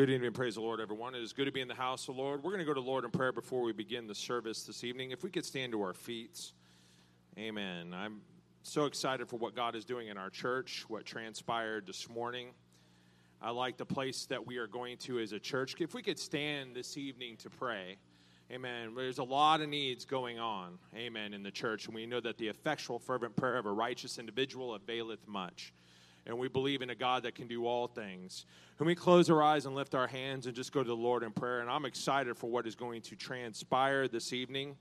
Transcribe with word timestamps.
Good 0.00 0.08
evening, 0.08 0.32
praise 0.32 0.54
the 0.54 0.62
Lord, 0.62 0.80
everyone. 0.80 1.14
It 1.14 1.22
is 1.22 1.34
good 1.34 1.44
to 1.44 1.52
be 1.52 1.60
in 1.60 1.68
the 1.68 1.74
house 1.74 2.08
of 2.08 2.16
the 2.16 2.22
Lord. 2.22 2.42
We're 2.42 2.52
going 2.52 2.60
to 2.60 2.64
go 2.64 2.72
to 2.72 2.80
Lord 2.80 3.04
in 3.04 3.10
prayer 3.10 3.32
before 3.32 3.60
we 3.60 3.74
begin 3.74 4.06
the 4.06 4.14
service 4.14 4.62
this 4.62 4.82
evening. 4.82 5.10
If 5.10 5.22
we 5.22 5.28
could 5.28 5.44
stand 5.44 5.72
to 5.72 5.82
our 5.82 5.92
feet, 5.92 6.52
Amen. 7.36 7.92
I'm 7.92 8.22
so 8.62 8.86
excited 8.86 9.28
for 9.28 9.36
what 9.36 9.54
God 9.54 9.76
is 9.76 9.84
doing 9.84 10.08
in 10.08 10.16
our 10.16 10.30
church, 10.30 10.86
what 10.88 11.04
transpired 11.04 11.86
this 11.86 12.08
morning. 12.08 12.52
I 13.42 13.50
like 13.50 13.76
the 13.76 13.84
place 13.84 14.24
that 14.24 14.46
we 14.46 14.56
are 14.56 14.66
going 14.66 14.96
to 15.00 15.18
as 15.18 15.32
a 15.32 15.38
church. 15.38 15.74
If 15.78 15.92
we 15.92 16.00
could 16.00 16.18
stand 16.18 16.74
this 16.74 16.96
evening 16.96 17.36
to 17.36 17.50
pray, 17.50 17.98
Amen. 18.50 18.94
There's 18.96 19.18
a 19.18 19.22
lot 19.22 19.60
of 19.60 19.68
needs 19.68 20.06
going 20.06 20.38
on, 20.38 20.78
Amen, 20.96 21.34
in 21.34 21.42
the 21.42 21.50
church, 21.50 21.84
and 21.84 21.94
we 21.94 22.06
know 22.06 22.20
that 22.20 22.38
the 22.38 22.48
effectual, 22.48 22.98
fervent 22.98 23.36
prayer 23.36 23.58
of 23.58 23.66
a 23.66 23.72
righteous 23.72 24.18
individual 24.18 24.72
availeth 24.72 25.28
much 25.28 25.74
and 26.26 26.38
we 26.38 26.48
believe 26.48 26.82
in 26.82 26.90
a 26.90 26.94
God 26.94 27.22
that 27.22 27.34
can 27.34 27.46
do 27.46 27.66
all 27.66 27.86
things. 27.86 28.46
Can 28.78 28.86
we 28.86 28.94
close 28.94 29.28
our 29.30 29.42
eyes 29.42 29.66
and 29.66 29.74
lift 29.74 29.94
our 29.94 30.06
hands 30.06 30.46
and 30.46 30.54
just 30.54 30.72
go 30.72 30.82
to 30.82 30.88
the 30.88 30.96
Lord 30.96 31.22
in 31.22 31.32
prayer? 31.32 31.60
And 31.60 31.70
I'm 31.70 31.84
excited 31.84 32.36
for 32.36 32.48
what 32.48 32.66
is 32.66 32.74
going 32.74 33.02
to 33.02 33.16
transpire 33.16 34.08
this 34.08 34.32
evening. 34.32 34.76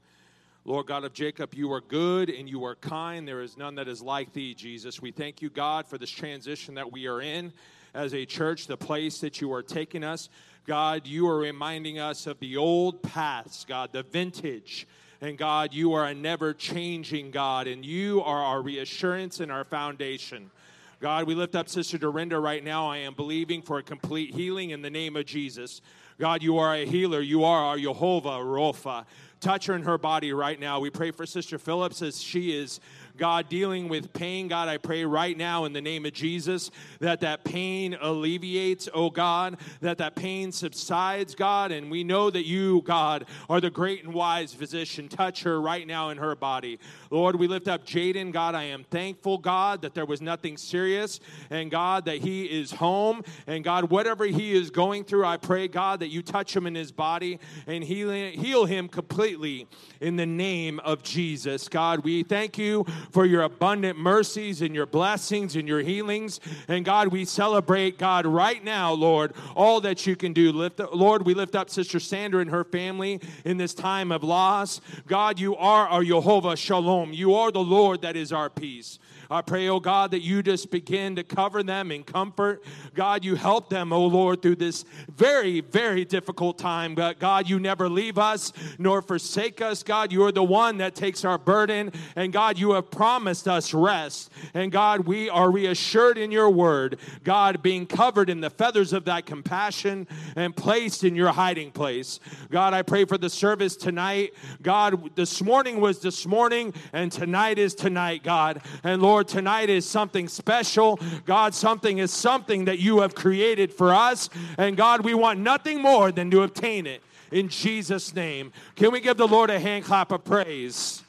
Lord 0.66 0.88
God 0.88 1.04
of 1.04 1.14
Jacob, 1.14 1.54
you 1.54 1.72
are 1.72 1.82
good 1.82 2.30
and 2.30 2.50
you 2.50 2.64
are 2.66 2.76
kind. 2.76 3.28
There 3.28 3.42
is 3.42 3.58
none 3.58 3.76
that 3.76 3.88
is 3.88 4.02
like 4.02 4.34
thee, 4.34 4.54
Jesus. 4.54 5.02
We 5.02 5.12
thank 5.12 5.42
you, 5.42 5.50
God, 5.50 5.88
for 5.88 5.98
this 5.98 6.10
transition 6.10 6.76
that 6.76 6.92
we 6.92 7.08
are 7.08 7.22
in 7.22 7.54
as 7.94 8.14
a 8.14 8.26
church, 8.26 8.68
the 8.68 8.78
place 8.78 9.20
that 9.22 9.42
you 9.42 9.52
are 9.54 9.64
taking 9.64 10.04
us. 10.04 10.30
God, 10.68 11.08
you 11.08 11.28
are 11.28 11.40
reminding 11.40 11.98
us 11.98 12.28
of 12.28 12.40
the 12.40 12.58
old 12.58 13.02
paths, 13.02 13.66
God, 13.68 13.92
the 13.92 14.04
vintage. 14.04 14.88
And 15.22 15.38
God, 15.38 15.74
you 15.74 15.94
are 15.94 16.06
a 16.06 16.14
never 16.14 16.54
changing 16.54 17.32
God, 17.32 17.68
and 17.68 17.84
you 17.84 18.22
are 18.22 18.42
our 18.42 18.62
reassurance 18.62 19.40
and 19.40 19.52
our 19.52 19.66
foundation. 19.66 20.52
God, 21.00 21.28
we 21.28 21.34
lift 21.34 21.56
up 21.56 21.70
Sister 21.70 21.98
Dorinda 21.98 22.38
right 22.38 22.62
now. 22.62 22.90
I 22.90 22.98
am 22.98 23.14
believing 23.14 23.62
for 23.62 23.78
a 23.78 23.84
complete 23.84 24.36
healing 24.36 24.72
in 24.72 24.82
the 24.82 24.90
name 24.90 25.16
of 25.16 25.26
Jesus. 25.26 25.80
God, 26.20 26.44
you 26.44 26.58
are 26.58 26.76
a 26.76 26.86
healer. 26.86 27.22
You 27.22 27.46
are 27.46 27.64
our 27.64 27.78
Jehovah 27.78 28.40
Rapha. 28.40 29.06
Touch 29.40 29.68
her 29.68 29.76
in 29.76 29.84
her 29.84 29.98
body 29.98 30.34
right 30.34 30.60
now. 30.60 30.82
We 30.82 30.90
pray 30.90 31.12
for 31.12 31.26
Sister 31.26 31.58
Phillips 31.58 32.02
as 32.02 32.22
she 32.22 32.52
is 32.52 32.82
God, 33.20 33.50
dealing 33.50 33.90
with 33.90 34.14
pain, 34.14 34.48
God, 34.48 34.70
I 34.70 34.78
pray 34.78 35.04
right 35.04 35.38
now 35.38 35.66
in 35.66 35.74
the 35.74 35.82
name 35.82 36.06
of 36.06 36.14
Jesus 36.14 36.72
that 37.02 37.20
that 37.20 37.44
pain 37.44 37.98
alleviates, 38.00 38.88
oh 38.94 39.10
God, 39.10 39.58
that 39.82 39.98
that 39.98 40.16
pain 40.16 40.54
subsides, 40.54 41.36
God. 41.36 41.74
And 41.74 41.92
we 41.92 42.04
know 42.06 42.30
that 42.30 42.46
you, 42.46 42.82
God, 42.84 43.26
are 43.50 43.60
the 43.60 43.70
great 43.70 44.06
and 44.06 44.14
wise 44.14 44.54
physician. 44.54 45.10
Touch 45.10 45.44
her 45.44 45.62
right 45.62 45.86
now 45.86 46.10
in 46.10 46.18
her 46.18 46.34
body. 46.36 46.80
Lord, 47.12 47.36
we 47.36 47.48
lift 47.48 47.68
up 47.68 47.86
Jaden. 47.86 48.32
God, 48.32 48.56
I 48.56 48.64
am 48.64 48.86
thankful, 48.86 49.38
God, 49.38 49.82
that 49.82 49.94
there 49.94 50.06
was 50.06 50.22
nothing 50.22 50.56
serious. 50.56 51.20
And 51.50 51.70
God, 51.70 52.06
that 52.06 52.20
he 52.20 52.46
is 52.46 52.72
home. 52.72 53.24
And 53.48 53.64
God, 53.64 53.90
whatever 53.90 54.26
he 54.26 54.54
is 54.54 54.70
going 54.70 55.04
through, 55.04 55.26
I 55.26 55.36
pray, 55.36 55.68
God, 55.68 56.00
that 56.00 56.08
you 56.08 56.24
touch 56.24 56.56
him 56.56 56.66
in 56.66 56.76
his 56.76 56.94
body 56.94 57.40
and 57.68 57.84
heal, 57.84 58.12
heal 58.12 58.66
him 58.66 58.88
completely 58.88 59.68
in 60.00 60.16
the 60.16 60.26
name 60.26 60.80
of 60.80 61.04
Jesus. 61.04 61.68
God, 61.68 62.06
we 62.06 62.24
thank 62.24 62.58
you 62.58 62.86
for 63.12 63.26
your 63.26 63.44
abundant 63.44 63.98
mercies 63.98 64.62
and 64.62 64.76
your 64.76 64.86
blessings 64.86 65.56
and 65.56 65.68
your 65.68 65.82
healings. 65.82 66.40
And 66.68 66.86
God, 66.86 67.10
we 67.10 67.26
celebrate, 67.26 67.98
God, 67.98 68.26
right 68.26 68.64
now, 68.64 68.92
Lord, 68.94 69.34
all 69.56 69.82
that 69.82 70.06
you 70.06 70.16
can 70.16 70.34
do. 70.34 70.52
Lift, 70.52 70.80
Lord, 70.94 71.26
we 71.26 71.34
lift 71.34 71.56
up 71.56 71.70
Sister 71.70 72.00
Sandra 72.00 72.42
and 72.42 72.50
her 72.50 72.64
family 72.64 73.20
in 73.46 73.58
this 73.58 73.74
time 73.74 74.12
of 74.12 74.24
loss. 74.24 74.82
God, 75.08 75.40
you 75.40 75.56
are 75.56 75.88
our 75.88 76.04
Jehovah 76.04 76.56
Shalom. 76.56 77.14
You 77.14 77.36
are 77.36 77.52
the 77.52 77.60
Lord 77.60 78.02
that 78.02 78.16
is 78.16 78.32
our 78.32 78.50
peace. 78.50 79.00
I 79.32 79.42
pray, 79.44 79.70
oh 79.70 79.80
God, 79.80 80.10
that 80.12 80.22
you 80.22 80.42
just 80.42 80.72
begin 80.72 81.16
to 81.18 81.24
cover 81.24 81.62
them 81.62 81.92
in 81.92 82.04
comfort. 82.04 82.64
God, 82.96 83.24
you 83.24 83.36
help 83.36 83.70
them, 83.70 83.94
oh 83.94 84.08
Lord, 84.08 84.42
through 84.42 84.56
this 84.56 84.86
very, 85.16 85.62
very 85.62 86.04
difficult 86.04 86.58
time. 86.58 86.96
But 86.96 87.20
God, 87.20 87.48
you 87.48 87.60
never 87.60 87.88
leave 87.88 88.18
us 88.18 88.52
nor 88.80 89.04
forsake 89.04 89.62
us. 89.62 89.84
God, 89.84 90.12
you 90.12 90.24
are 90.24 90.32
the 90.32 90.44
one 90.44 90.78
that 90.78 90.96
takes 90.96 91.24
our 91.24 91.38
burden. 91.38 91.92
And 92.16 92.34
God, 92.34 92.58
you 92.58 92.72
have 92.72 92.90
promised 92.90 93.48
us 93.48 93.72
rest. 93.72 94.32
And 94.56 94.72
God, 94.72 95.02
we 95.02 95.30
are 95.30 95.52
reassured 95.52 96.18
in 96.18 96.32
your 96.32 96.50
word. 96.50 96.98
God, 97.24 97.62
being 97.62 97.86
covered 97.86 98.32
in 98.32 98.42
the 98.42 98.50
feathers 98.50 98.94
of 98.94 99.06
that 99.06 99.28
compassion 99.28 100.08
and 100.36 100.56
placed 100.56 101.04
in 101.04 101.16
your 101.16 101.30
hiding 101.30 101.70
place. 101.72 102.20
God, 102.50 102.74
I 102.74 102.82
pray 102.82 103.06
for 103.06 103.18
the 103.18 103.30
service 103.30 103.76
tonight. 103.76 104.34
God, 104.64 105.16
this 105.16 105.42
morning 105.44 105.80
was 105.80 106.00
this 106.00 106.26
morning, 106.26 106.74
and 106.94 107.12
tonight 107.12 107.60
is 107.60 107.76
tonight, 107.76 108.24
God. 108.24 108.62
And 108.84 109.02
Lord, 109.04 109.19
Lord, 109.20 109.28
tonight 109.28 109.70
is 109.70 109.86
something 109.86 110.30
special. 110.30 110.98
God, 111.26 111.54
something 111.54 111.98
is 111.98 112.10
something 112.10 112.64
that 112.64 112.80
you 112.80 113.02
have 113.02 113.16
created 113.16 113.74
for 113.74 113.94
us. 113.94 114.30
And 114.58 114.78
God, 114.78 115.04
we 115.04 115.14
want 115.14 115.42
nothing 115.42 115.82
more 115.82 116.10
than 116.10 116.32
to 116.32 116.44
obtain 116.44 116.88
it 116.88 117.04
in 117.30 117.50
Jesus' 117.50 118.16
name. 118.16 118.54
Can 118.78 118.94
we 118.94 119.02
give 119.02 119.18
the 119.18 119.28
Lord 119.28 119.50
a 119.50 119.60
hand 119.60 119.84
clap 119.84 120.14
of 120.14 120.24
praise? 120.24 121.04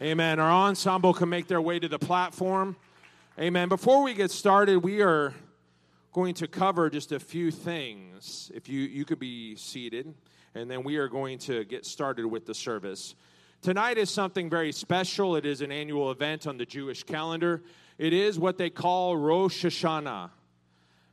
Amen. 0.00 0.38
Our 0.38 0.48
ensemble 0.48 1.12
can 1.12 1.28
make 1.28 1.48
their 1.48 1.60
way 1.60 1.80
to 1.80 1.88
the 1.88 1.98
platform. 1.98 2.76
Amen. 3.36 3.68
Before 3.68 4.04
we 4.04 4.14
get 4.14 4.30
started, 4.30 4.76
we 4.76 5.02
are 5.02 5.34
going 6.12 6.34
to 6.34 6.46
cover 6.46 6.88
just 6.88 7.10
a 7.10 7.18
few 7.18 7.50
things. 7.50 8.52
If 8.54 8.68
you, 8.68 8.82
you 8.82 9.04
could 9.04 9.18
be 9.18 9.56
seated, 9.56 10.14
and 10.54 10.70
then 10.70 10.84
we 10.84 10.98
are 10.98 11.08
going 11.08 11.38
to 11.38 11.64
get 11.64 11.84
started 11.84 12.26
with 12.26 12.46
the 12.46 12.54
service. 12.54 13.16
Tonight 13.62 13.96
is 13.96 14.10
something 14.10 14.50
very 14.50 14.72
special. 14.72 15.36
It 15.36 15.46
is 15.46 15.60
an 15.60 15.70
annual 15.70 16.10
event 16.10 16.48
on 16.48 16.58
the 16.58 16.66
Jewish 16.66 17.04
calendar. 17.04 17.62
It 17.96 18.12
is 18.12 18.36
what 18.36 18.58
they 18.58 18.70
call 18.70 19.16
Rosh 19.16 19.64
Hashanah. 19.64 20.30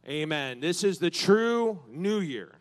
Amen. 0.07 0.59
This 0.59 0.83
is 0.83 0.97
the 0.97 1.11
true 1.11 1.79
New 1.87 2.21
Year. 2.21 2.55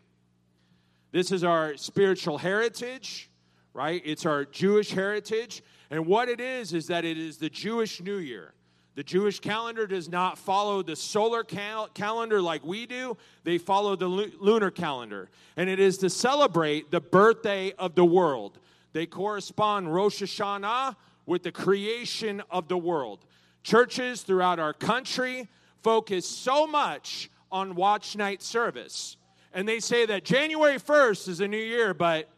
This 1.10 1.32
is 1.32 1.42
our 1.42 1.74
spiritual 1.78 2.36
heritage, 2.36 3.30
right? 3.72 4.02
It's 4.04 4.26
our 4.26 4.44
Jewish 4.44 4.90
heritage. 4.90 5.62
And 5.90 6.04
what 6.04 6.28
it 6.28 6.38
is, 6.38 6.74
is 6.74 6.88
that 6.88 7.06
it 7.06 7.16
is 7.16 7.38
the 7.38 7.48
Jewish 7.48 8.02
New 8.02 8.18
Year. 8.18 8.52
The 8.94 9.02
Jewish 9.02 9.40
calendar 9.40 9.86
does 9.86 10.10
not 10.10 10.36
follow 10.36 10.82
the 10.82 10.96
solar 10.96 11.44
cal- 11.44 11.88
calendar 11.94 12.42
like 12.42 12.62
we 12.62 12.84
do, 12.84 13.16
they 13.42 13.56
follow 13.56 13.96
the 13.96 14.08
lu- 14.08 14.32
lunar 14.38 14.70
calendar. 14.70 15.30
And 15.56 15.70
it 15.70 15.80
is 15.80 15.96
to 15.98 16.10
celebrate 16.10 16.90
the 16.90 17.00
birthday 17.00 17.72
of 17.78 17.94
the 17.94 18.04
world. 18.04 18.58
They 18.92 19.06
correspond 19.06 19.92
Rosh 19.92 20.22
Hashanah 20.22 20.96
with 21.26 21.42
the 21.42 21.52
creation 21.52 22.42
of 22.50 22.68
the 22.68 22.78
world. 22.78 23.24
Churches 23.62 24.22
throughout 24.22 24.58
our 24.58 24.72
country 24.72 25.48
focus 25.82 26.26
so 26.26 26.66
much 26.66 27.30
on 27.52 27.74
watch 27.74 28.16
night 28.16 28.42
service. 28.42 29.16
And 29.52 29.68
they 29.68 29.80
say 29.80 30.06
that 30.06 30.24
January 30.24 30.78
1st 30.78 31.28
is 31.28 31.40
a 31.40 31.48
new 31.48 31.56
year, 31.56 31.94
but 31.94 32.28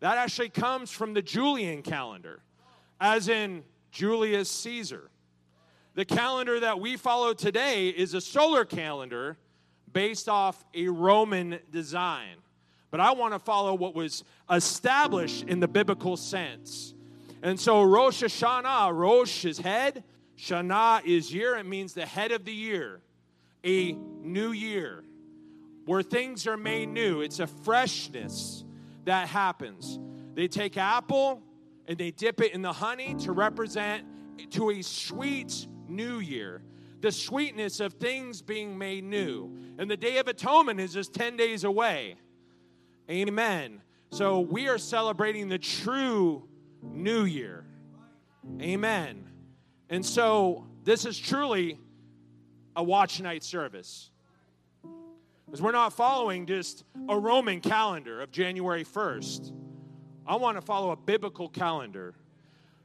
that 0.00 0.18
actually 0.18 0.50
comes 0.50 0.90
from 0.90 1.14
the 1.14 1.22
Julian 1.22 1.82
calendar, 1.82 2.40
as 3.00 3.28
in 3.28 3.64
Julius 3.90 4.50
Caesar. 4.50 5.10
The 5.94 6.04
calendar 6.04 6.60
that 6.60 6.78
we 6.78 6.96
follow 6.96 7.32
today 7.32 7.88
is 7.88 8.12
a 8.12 8.20
solar 8.20 8.64
calendar 8.66 9.38
based 9.92 10.28
off 10.28 10.62
a 10.74 10.88
Roman 10.88 11.58
design 11.70 12.36
but 12.96 13.04
I 13.04 13.12
want 13.12 13.34
to 13.34 13.38
follow 13.38 13.74
what 13.74 13.94
was 13.94 14.24
established 14.50 15.42
in 15.48 15.60
the 15.60 15.68
biblical 15.68 16.16
sense. 16.16 16.94
And 17.42 17.60
so 17.60 17.82
Rosh 17.82 18.22
Hashanah, 18.22 18.96
Rosh 18.96 19.44
is 19.44 19.58
head, 19.58 20.02
Shana 20.38 21.04
is 21.04 21.30
year. 21.30 21.56
It 21.56 21.66
means 21.66 21.92
the 21.92 22.06
head 22.06 22.32
of 22.32 22.46
the 22.46 22.54
year, 22.54 23.02
a 23.62 23.92
new 24.22 24.52
year 24.52 25.04
where 25.84 26.02
things 26.02 26.46
are 26.46 26.56
made 26.56 26.88
new. 26.88 27.20
It's 27.20 27.38
a 27.38 27.46
freshness 27.46 28.64
that 29.04 29.28
happens. 29.28 29.98
They 30.32 30.48
take 30.48 30.78
apple 30.78 31.42
and 31.86 31.98
they 31.98 32.12
dip 32.12 32.40
it 32.40 32.54
in 32.54 32.62
the 32.62 32.72
honey 32.72 33.14
to 33.16 33.32
represent 33.32 34.06
to 34.52 34.70
a 34.70 34.80
sweet 34.80 35.66
new 35.86 36.20
year. 36.20 36.62
The 37.02 37.12
sweetness 37.12 37.78
of 37.80 37.92
things 37.92 38.40
being 38.40 38.78
made 38.78 39.04
new. 39.04 39.54
And 39.76 39.90
the 39.90 39.98
Day 39.98 40.16
of 40.16 40.28
Atonement 40.28 40.80
is 40.80 40.94
just 40.94 41.12
10 41.12 41.36
days 41.36 41.64
away. 41.64 42.16
Amen. 43.08 43.82
So 44.10 44.40
we 44.40 44.68
are 44.68 44.78
celebrating 44.78 45.48
the 45.48 45.58
true 45.58 46.48
new 46.82 47.24
year. 47.24 47.64
Amen. 48.60 49.28
And 49.90 50.04
so 50.04 50.66
this 50.82 51.04
is 51.04 51.16
truly 51.16 51.78
a 52.74 52.82
watch 52.82 53.20
night 53.20 53.44
service. 53.44 54.10
Because 55.44 55.62
we're 55.62 55.72
not 55.72 55.92
following 55.92 56.46
just 56.46 56.82
a 57.08 57.16
Roman 57.16 57.60
calendar 57.60 58.20
of 58.20 58.32
January 58.32 58.84
1st. 58.84 59.52
I 60.26 60.34
want 60.36 60.56
to 60.56 60.62
follow 60.62 60.90
a 60.90 60.96
biblical 60.96 61.48
calendar. 61.48 62.14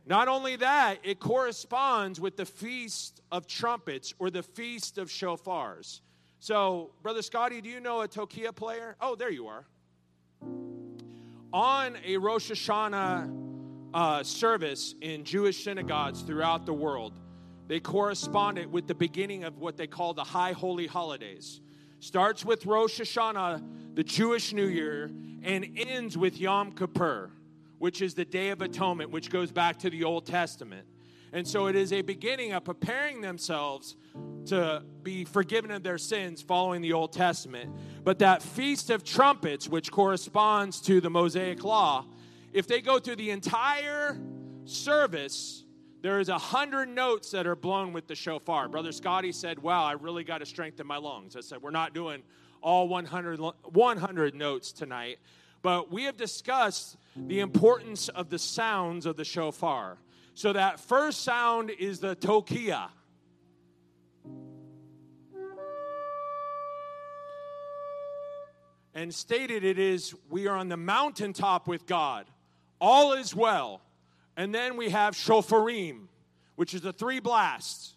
Not 0.06 0.28
only 0.28 0.56
that, 0.58 1.00
it 1.04 1.20
corresponds 1.20 2.20
with 2.20 2.38
the 2.38 2.46
Feast 2.46 3.22
of 3.32 3.48
Trumpets 3.48 4.14
or 4.20 4.30
the 4.30 4.44
Feast 4.44 5.00
of 5.00 5.10
Shofars. 5.10 6.02
So, 6.40 6.92
Brother 7.02 7.24
Scotty, 7.24 7.62
do 7.62 7.70
you 7.70 7.80
know 7.80 8.02
a 8.02 8.08
Tekiah 8.08 8.56
player? 8.56 8.96
Oh, 9.02 9.16
there 9.16 9.32
you 9.32 9.48
are 9.48 9.66
on 11.54 11.98
a 12.06 12.18
Rosh 12.18 12.52
Hashanah 12.52 13.30
uh, 13.94 14.24
service 14.24 14.96
in 15.02 15.24
Jewish 15.24 15.64
synagogues 15.64 16.22
throughout 16.22 16.66
the 16.66 16.74
world, 16.74 17.20
they 17.68 17.80
corresponded 17.80 18.72
with 18.72 18.88
the 18.88 18.96
beginning 18.96 19.44
of 19.44 19.58
what 19.60 19.78
they 19.78 19.88
call 19.88 20.14
the 20.14 20.24
High 20.24 20.54
Holy 20.54 20.88
Holidays. 20.88 21.62
starts 22.00 22.44
with 22.44 22.66
Rosh 22.66 23.00
Hashanah, 23.00 23.96
the 23.96 24.04
Jewish 24.04 24.54
New 24.54 24.66
Year, 24.66 25.12
and 25.44 25.68
ends 25.78 26.18
with 26.18 26.40
Yom 26.40 26.72
Kippur, 26.72 27.30
which 27.78 28.02
is 28.02 28.14
the 28.14 28.26
Day 28.26 28.50
of 28.50 28.62
Atonement, 28.62 29.12
which 29.12 29.30
goes 29.30 29.52
back 29.52 29.78
to 29.80 29.90
the 29.90 30.04
Old 30.04 30.26
Testament. 30.26 30.88
And 31.34 31.48
so 31.48 31.68
it 31.68 31.76
is 31.76 31.94
a 31.94 32.02
beginning 32.02 32.52
of 32.52 32.66
preparing 32.66 33.22
themselves 33.22 33.96
to 34.48 34.84
be 35.04 35.24
forgiven 35.24 35.72
of 35.72 35.84
their 35.84 35.98
sins 35.98 36.42
following 36.42 36.82
the 36.82 36.94
Old 36.94 37.14
Testament. 37.14 37.74
But 38.04 38.20
that 38.20 38.42
Feast 38.42 38.90
of 38.90 39.04
Trumpets, 39.04 39.70
which 39.70 39.92
corresponds 39.92 40.82
to 40.82 41.00
the 41.00 41.10
Mosaic 41.10 41.64
Law, 41.64 42.06
if 42.52 42.68
they 42.68 42.82
go 42.82 43.00
through 43.00 43.16
the 43.16 43.30
entire 43.30 44.20
service, 44.66 45.64
there 46.02 46.20
is 46.20 46.30
a 46.30 46.38
hundred 46.38 46.90
notes 46.90 47.32
that 47.32 47.48
are 47.48 47.56
blown 47.56 47.94
with 47.94 48.08
the 48.08 48.16
shofar. 48.16 48.68
Brother 48.68 48.92
Scotty 48.92 49.32
said, 49.32 49.60
Wow, 49.60 49.86
I 49.86 49.94
really 49.94 50.24
got 50.24 50.40
to 50.40 50.46
strengthen 50.46 50.88
my 50.88 50.98
lungs. 50.98 51.36
I 51.36 51.42
said, 51.42 51.62
We're 51.62 51.72
not 51.72 51.94
doing 51.94 52.24
all 52.62 52.88
100, 52.88 53.40
100 53.40 54.36
notes 54.36 54.72
tonight, 54.72 55.20
but 55.62 55.92
we 55.92 56.04
have 56.04 56.18
discussed 56.18 56.98
the 57.16 57.40
importance 57.40 58.10
of 58.10 58.30
the 58.30 58.40
sounds 58.40 59.06
of 59.06 59.16
the 59.16 59.26
shofar. 59.26 59.98
So 60.34 60.54
that 60.54 60.80
first 60.80 61.24
sound 61.24 61.70
is 61.70 62.00
the 62.00 62.16
tekiah. 62.16 62.90
And 68.94 69.14
stated 69.14 69.64
it 69.64 69.80
is, 69.80 70.14
we 70.30 70.48
are 70.48 70.56
on 70.56 70.68
the 70.68 70.78
mountaintop 70.78 71.68
with 71.68 71.86
God. 71.86 72.26
All 72.80 73.14
is 73.14 73.36
well. 73.36 73.82
And 74.36 74.54
then 74.54 74.76
we 74.76 74.90
have 74.90 75.14
shevarim, 75.16 76.08
which 76.56 76.74
is 76.74 76.82
the 76.82 76.94
three 76.94 77.20
blasts. 77.20 77.96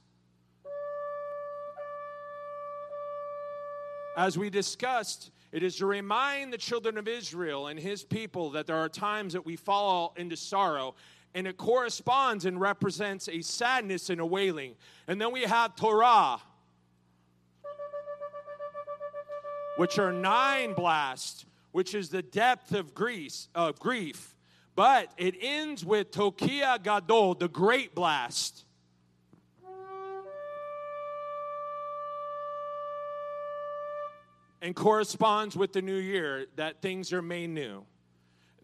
As 4.17 4.39
we 4.39 4.51
discussed, 4.51 5.31
it 5.51 5.63
is 5.63 5.77
to 5.77 5.87
remind 5.87 6.53
the 6.53 6.59
children 6.59 6.99
of 6.99 7.09
Israel 7.09 7.67
and 7.67 7.79
his 7.79 8.05
people 8.05 8.51
that 8.51 8.67
there 8.67 8.77
are 8.77 8.89
times 8.89 9.33
that 9.33 9.45
we 9.45 9.57
fall 9.57 10.15
into 10.17 10.37
sorrow, 10.37 10.95
and 11.35 11.47
it 11.47 11.57
corresponds 11.57 12.45
and 12.45 12.61
represents 12.61 13.29
a 13.29 13.43
sadness 13.43 14.09
and 14.09 14.21
a 14.21 14.27
wailing. 14.27 14.77
And 15.09 15.21
then 15.21 15.33
we 15.33 15.43
have 15.43 15.75
Teruah, 15.75 16.41
which 19.77 19.99
are 19.99 20.13
nine 20.13 20.75
blasts, 20.75 21.45
which 21.73 21.95
is 21.95 22.09
the 22.11 22.23
depth 22.23 22.73
of 22.73 22.95
grief, 22.95 23.49
of 23.55 23.81
grief. 23.81 24.37
But 24.77 25.13
it 25.17 25.35
ends 25.41 25.85
with 25.85 26.13
Tekiah 26.13 26.83
Gadol, 26.83 27.35
the 27.35 27.49
great 27.49 27.95
blast. 27.95 28.65
And 34.63 34.75
corresponds 34.75 35.57
with 35.57 35.73
the 35.73 35.83
new 35.83 35.97
year 35.97 36.47
that 36.57 36.81
things 36.81 37.13
are 37.13 37.21
made 37.21 37.51
new. 37.51 37.85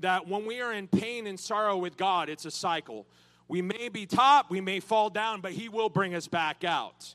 That 0.00 0.26
when 0.26 0.46
we 0.46 0.60
are 0.60 0.72
in 0.72 0.88
pain 0.88 1.26
and 1.26 1.38
sorrow 1.38 1.76
with 1.76 1.96
God, 1.96 2.28
it's 2.28 2.44
a 2.44 2.50
cycle. 2.50 3.06
We 3.48 3.62
may 3.62 3.88
be 3.88 4.06
top, 4.06 4.50
we 4.50 4.60
may 4.60 4.80
fall 4.80 5.10
down, 5.10 5.40
but 5.40 5.52
He 5.52 5.68
will 5.68 5.88
bring 5.88 6.14
us 6.14 6.28
back 6.28 6.64
out. 6.64 7.14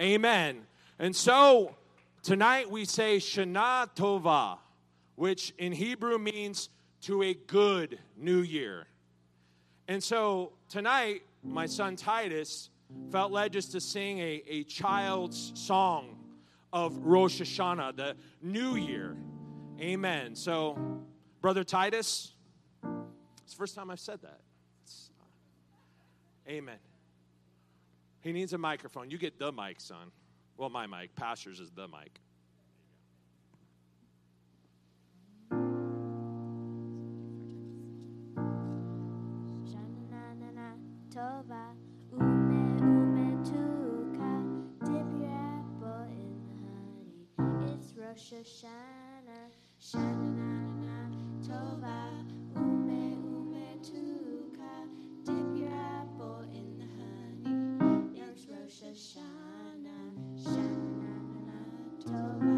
Amen. 0.00 0.66
And 0.98 1.14
so 1.14 1.76
tonight 2.22 2.70
we 2.70 2.84
say 2.84 3.18
Shana 3.18 3.88
Tova, 3.94 4.58
which 5.14 5.54
in 5.58 5.72
Hebrew 5.72 6.18
means 6.18 6.68
to 7.02 7.22
a 7.22 7.34
good 7.34 7.98
new 8.16 8.40
year. 8.40 8.86
And 9.88 10.02
so 10.02 10.52
tonight, 10.68 11.22
my 11.44 11.66
son 11.66 11.94
Titus 11.94 12.70
felt 13.10 13.30
led 13.30 13.52
just 13.52 13.72
to 13.72 13.80
sing 13.80 14.18
a, 14.18 14.42
a 14.48 14.64
child's 14.64 15.52
song 15.54 16.16
of 16.72 16.96
Rosh 16.98 17.40
Hashanah, 17.40 17.96
the 17.96 18.16
new 18.42 18.74
year. 18.74 19.16
Amen. 19.80 20.34
So, 20.34 20.76
Brother 21.46 21.62
Titus, 21.62 22.32
it's 23.44 23.52
the 23.52 23.56
first 23.56 23.76
time 23.76 23.88
I've 23.88 24.00
said 24.00 24.20
that. 24.22 24.40
Uh, 24.90 26.50
amen. 26.50 26.78
He 28.20 28.32
needs 28.32 28.52
a 28.52 28.58
microphone. 28.58 29.12
You 29.12 29.16
get 29.16 29.38
the 29.38 29.52
mic, 29.52 29.80
son. 29.80 30.10
Well, 30.56 30.70
my 30.70 30.88
mic. 30.88 31.14
Pastor's 31.14 31.60
is 31.60 31.70
the 31.70 31.86
mic. 31.86 32.20
Na 62.10 62.55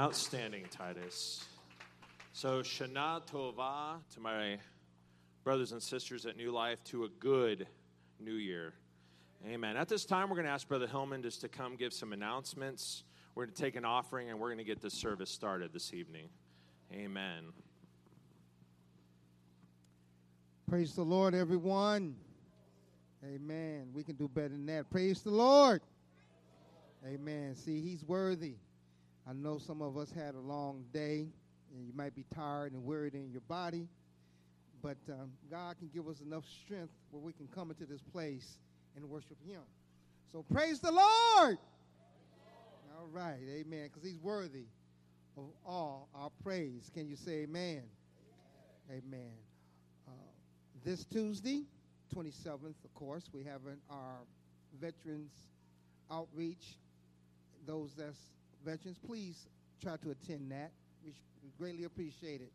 Outstanding, 0.00 0.64
Titus. 0.70 1.44
So, 2.32 2.62
Shana 2.62 3.20
Tova 3.30 3.98
to 4.14 4.20
my 4.20 4.56
brothers 5.44 5.72
and 5.72 5.82
sisters 5.82 6.24
at 6.24 6.38
New 6.38 6.52
Life 6.52 6.82
to 6.84 7.04
a 7.04 7.08
good 7.10 7.66
new 8.18 8.32
year. 8.32 8.72
Amen. 9.46 9.76
At 9.76 9.90
this 9.90 10.06
time, 10.06 10.30
we're 10.30 10.36
going 10.36 10.46
to 10.46 10.52
ask 10.52 10.66
Brother 10.66 10.86
Hillman 10.86 11.20
just 11.20 11.42
to 11.42 11.48
come 11.48 11.76
give 11.76 11.92
some 11.92 12.14
announcements. 12.14 13.04
We're 13.34 13.44
going 13.44 13.54
to 13.54 13.60
take 13.60 13.76
an 13.76 13.84
offering 13.84 14.30
and 14.30 14.40
we're 14.40 14.48
going 14.48 14.56
to 14.56 14.64
get 14.64 14.80
this 14.80 14.94
service 14.94 15.28
started 15.28 15.74
this 15.74 15.92
evening. 15.92 16.30
Amen. 16.94 17.52
Praise 20.66 20.94
the 20.94 21.04
Lord, 21.04 21.34
everyone. 21.34 22.16
Amen. 23.22 23.90
We 23.92 24.02
can 24.02 24.14
do 24.14 24.28
better 24.28 24.48
than 24.48 24.64
that. 24.64 24.88
Praise 24.88 25.20
the 25.20 25.30
Lord. 25.30 25.82
Amen. 27.06 27.54
See, 27.54 27.82
He's 27.82 28.02
worthy. 28.02 28.54
I 29.30 29.32
know 29.32 29.58
some 29.58 29.80
of 29.80 29.96
us 29.96 30.10
had 30.10 30.34
a 30.34 30.40
long 30.40 30.82
day 30.92 31.28
and 31.72 31.86
you 31.86 31.92
might 31.94 32.16
be 32.16 32.24
tired 32.34 32.72
and 32.72 32.84
wearied 32.84 33.14
in 33.14 33.30
your 33.30 33.42
body, 33.42 33.86
but 34.82 34.96
um, 35.08 35.30
God 35.48 35.78
can 35.78 35.88
give 35.94 36.08
us 36.08 36.20
enough 36.20 36.42
strength 36.64 36.92
where 37.12 37.22
we 37.22 37.32
can 37.32 37.46
come 37.54 37.70
into 37.70 37.86
this 37.86 38.02
place 38.02 38.58
and 38.96 39.08
worship 39.08 39.36
Him. 39.46 39.60
So 40.32 40.44
praise 40.52 40.80
the 40.80 40.90
Lord. 40.90 41.58
All 42.98 43.06
right, 43.12 43.38
amen, 43.48 43.84
because 43.84 44.02
He's 44.02 44.18
worthy 44.18 44.64
of 45.36 45.44
all 45.64 46.08
our 46.12 46.30
praise. 46.42 46.90
Can 46.92 47.08
you 47.08 47.14
say 47.14 47.42
amen? 47.42 47.82
Amen. 48.90 49.30
Uh, 50.08 50.10
this 50.84 51.04
Tuesday, 51.04 51.62
27th, 52.16 52.84
of 52.84 52.94
course, 52.94 53.30
we 53.32 53.44
have 53.44 53.64
an, 53.66 53.78
our 53.90 54.18
Veterans 54.80 55.30
Outreach. 56.10 56.78
Those 57.64 57.92
that's 57.96 58.18
veterans, 58.64 58.98
please 59.06 59.46
try 59.82 59.96
to 59.96 60.10
attend 60.10 60.50
that. 60.50 60.70
We, 61.04 61.12
greatly 61.58 61.84
appreciate 61.84 62.40
it. 62.40 62.52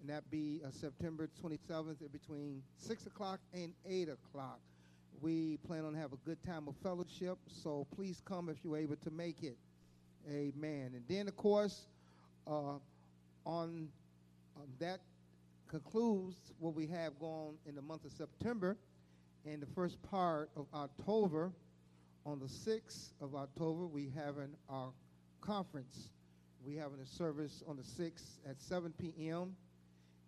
And 0.00 0.10
that 0.10 0.28
be 0.30 0.60
uh, 0.64 0.70
September 0.70 1.28
27th 1.42 1.96
between 2.12 2.62
6 2.78 3.06
o'clock 3.06 3.40
and 3.54 3.72
8 3.88 4.08
o'clock. 4.08 4.58
We 5.20 5.58
plan 5.66 5.84
on 5.84 5.94
have 5.94 6.12
a 6.12 6.16
good 6.24 6.42
time 6.44 6.66
of 6.66 6.74
fellowship, 6.82 7.38
so 7.46 7.86
please 7.94 8.20
come 8.24 8.48
if 8.48 8.56
you're 8.64 8.76
able 8.76 8.96
to 8.96 9.10
make 9.10 9.42
it. 9.42 9.56
Amen. 10.28 10.92
And 10.94 11.04
then, 11.08 11.28
of 11.28 11.36
course, 11.36 11.86
uh, 12.46 12.78
on 13.44 13.88
um, 14.56 14.68
that 14.80 15.00
concludes 15.68 16.36
what 16.58 16.74
we 16.74 16.86
have 16.86 17.18
going 17.18 17.56
in 17.66 17.74
the 17.74 17.82
month 17.82 18.04
of 18.04 18.12
September. 18.12 18.76
And 19.46 19.60
the 19.62 19.66
first 19.74 20.00
part 20.02 20.50
of 20.56 20.66
October, 20.74 21.52
On 22.24 22.38
the 22.38 22.46
6th 22.46 23.10
of 23.20 23.34
October, 23.34 23.86
we 23.86 24.08
having 24.14 24.54
our 24.68 24.90
conference. 25.42 26.08
We 26.64 26.76
having 26.76 27.00
a 27.00 27.06
service 27.06 27.62
on 27.68 27.76
the 27.76 27.82
6th 27.82 28.38
at 28.48 28.60
7 28.60 28.92
p.m. 28.98 29.54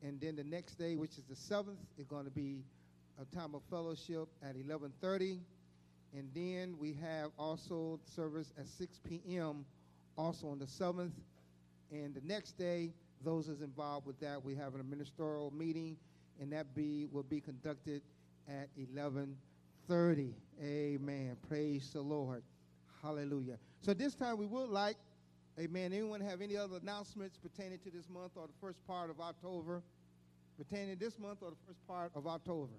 And 0.03 0.21
then 0.21 0.37
the 0.37 0.45
next 0.45 0.75
day, 0.75 0.97
which 0.97 1.13
is 1.13 1.25
the 1.25 1.55
7th, 1.55 1.79
is 1.97 2.07
going 2.07 2.25
to 2.25 2.31
be 2.31 2.65
a 3.21 3.35
time 3.35 3.55
of 3.55 3.63
fellowship 3.71 4.29
at 4.43 4.57
11:30. 4.57 5.39
And 6.17 6.29
then 6.35 6.77
we 6.79 6.97
have 7.01 7.31
also 7.39 7.99
service 8.15 8.53
at 8.59 8.69
6 8.69 9.01
p.m. 9.09 9.65
also 10.19 10.49
on 10.49 10.59
the 10.59 10.67
7th. 10.67 11.13
And 11.91 12.15
the 12.15 12.21
next 12.25 12.59
day, 12.59 12.93
those 13.25 13.49
is 13.49 13.63
involved 13.63 14.07
with 14.07 14.21
that, 14.21 14.45
we 14.45 14.55
have 14.57 14.75
an 14.75 14.89
ministerial 14.89 15.53
meeting, 15.57 15.97
and 16.41 16.53
that 16.53 16.75
be 16.75 17.09
will 17.13 17.23
be 17.23 17.41
conducted 17.41 18.03
at 18.49 18.69
11:30. 18.77 20.33
Amen. 20.63 21.37
Praise 21.49 21.91
the 21.93 22.01
Lord. 22.01 22.43
Hallelujah. 23.05 23.59
So 23.83 23.93
this 23.93 24.15
time 24.15 24.39
we 24.39 24.47
would 24.47 24.71
like, 24.71 24.97
Amen. 25.59 25.93
Anyone 25.93 26.21
have 26.21 26.41
any 26.41 26.57
other 26.57 26.79
announcements 26.83 27.39
pertaining 27.39 27.79
to 27.81 27.91
this 27.91 28.09
month 28.09 28.33
or 28.35 28.49
the 28.49 28.53
first 28.61 28.85
part 28.89 29.09
of 29.09 29.21
October? 29.21 29.83
Pertaining 30.59 30.99
this 30.99 31.17
month 31.17 31.43
or 31.43 31.51
the 31.51 31.57
first 31.65 31.87
part 31.87 32.11
of 32.17 32.27
October? 32.27 32.73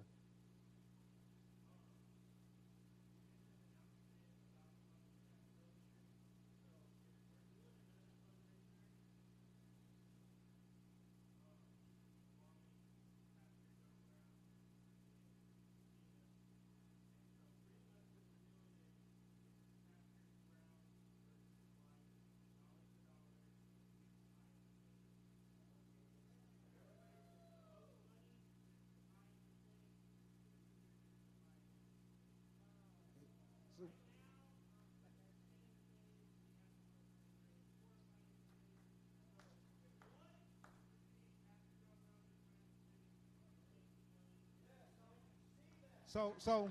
So, 46.16 46.32
so, 46.38 46.70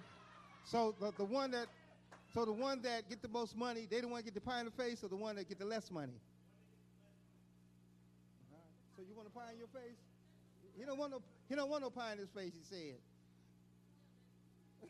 so 0.64 0.96
the, 1.00 1.14
the 1.20 1.24
one 1.24 1.52
that, 1.52 1.68
so 2.34 2.46
the 2.46 2.52
one 2.52 2.82
that 2.82 3.08
get 3.08 3.22
the 3.22 3.28
most 3.28 3.56
money, 3.56 3.86
they 3.88 4.02
the 4.02 4.08
one 4.08 4.24
get 4.24 4.34
the 4.34 4.42
pie 4.42 4.58
in 4.58 4.66
the 4.66 4.72
face, 4.72 5.04
or 5.04 5.08
the 5.08 5.16
one 5.16 5.36
that 5.36 5.48
get 5.48 5.60
the 5.60 5.66
less 5.66 5.92
money? 5.92 6.18
So 8.98 9.04
you 9.08 9.16
want 9.16 9.28
a 9.28 9.32
pie 9.38 9.52
in 9.52 9.60
your 9.60 9.68
face? 9.68 10.00
He 10.76 10.84
don't 10.84 10.98
want 10.98 11.12
no, 11.12 11.22
he 11.48 11.54
don't 11.54 11.70
want 11.70 11.84
no 11.84 11.92
pie 11.92 12.14
in 12.14 12.18
his 12.18 12.30
face. 12.30 12.54
He 12.56 12.64
said. 12.76 12.96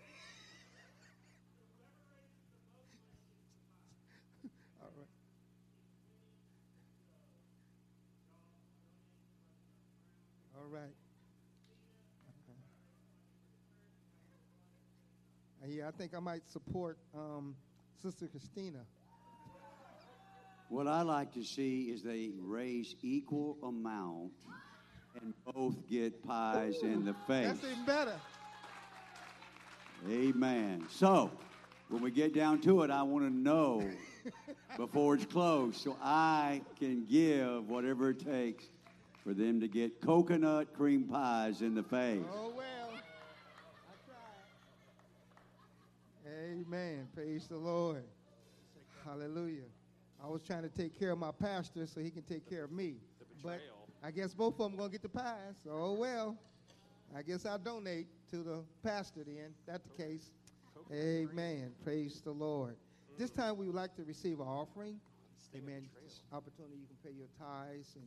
All 4.82 4.88
right. 4.96 5.08
All 10.58 10.70
right. 10.70 11.05
Yeah, 15.68 15.88
I 15.88 15.92
think 15.92 16.14
I 16.16 16.20
might 16.20 16.48
support 16.48 16.98
um, 17.16 17.56
Sister 18.02 18.28
Christina. 18.28 18.80
What 20.70 20.88
I 20.88 21.02
like 21.02 21.34
to 21.34 21.44
see 21.44 21.84
is 21.84 22.04
they 22.04 22.32
raise 22.40 22.96
equal 23.02 23.58
amount 23.64 24.32
and 25.22 25.34
both 25.54 25.76
get 25.90 26.26
pies 26.28 26.76
Ooh, 26.84 26.88
in 26.88 27.06
the 27.06 27.14
face. 27.28 27.48
That's 27.48 27.64
even 27.64 27.86
better. 27.86 28.16
Amen. 30.10 30.86
So, 30.90 31.32
when 31.90 32.02
we 32.02 32.12
get 32.12 32.34
down 32.34 32.62
to 32.62 32.84
it, 32.84 32.92
I 32.92 33.04
want 33.04 33.26
to 33.26 33.34
know 33.34 33.90
before 34.78 35.16
it's 35.16 35.26
closed 35.26 35.78
so 35.82 35.98
I 36.02 36.62
can 36.80 37.06
give 37.06 37.70
whatever 37.70 38.10
it 38.12 38.20
takes 38.20 38.66
for 39.24 39.34
them 39.34 39.60
to 39.62 39.68
get 39.68 40.02
coconut 40.02 40.74
cream 40.74 41.06
pies 41.06 41.62
in 41.62 41.74
the 41.74 41.84
face. 41.84 42.24
Oh, 42.34 42.54
well. 42.56 42.75
Amen. 46.56 47.08
Praise 47.14 47.48
the 47.48 47.58
Lord. 47.58 48.04
Hallelujah. 49.04 49.68
I 50.24 50.28
was 50.28 50.42
trying 50.42 50.64
to 50.64 50.70
take 50.70 50.98
care 50.98 51.12
of 51.12 51.20
my 51.20 51.32
pastor 51.32 51.86
so 51.86 52.00
he 52.00 52.10
can 52.10 52.22
take 52.22 52.50
care 52.50 52.64
of 52.64 52.72
me. 52.72 52.96
But 53.44 53.60
I 54.02 54.12
guess 54.12 54.34
both 54.34 54.54
of 54.54 54.70
them 54.70 54.78
going 54.78 54.90
to 54.90 54.92
get 54.92 55.02
the 55.02 55.10
pies. 55.10 55.56
Oh, 55.70 55.94
well. 55.94 56.38
I 57.16 57.22
guess 57.22 57.46
I'll 57.46 57.58
donate 57.58 58.08
to 58.32 58.38
the 58.38 58.64
pastor 58.84 59.24
then. 59.26 59.54
That's 59.68 59.84
the 59.84 60.04
case. 60.04 60.32
Amen. 60.92 61.72
Praise 61.84 62.22
the 62.24 62.32
Lord. 62.32 62.76
This 63.18 63.32
time 63.32 63.58
we 63.58 63.66
would 63.66 63.76
like 63.76 63.96
to 63.98 64.04
receive 64.04 64.40
an 64.40 64.48
offering. 64.48 65.00
Amen. 65.56 65.88
Opportunity 66.32 66.76
you 66.78 66.88
can 66.88 67.12
pay 67.12 67.18
your 67.18 67.28
tithes 67.38 67.96
and 67.96 68.06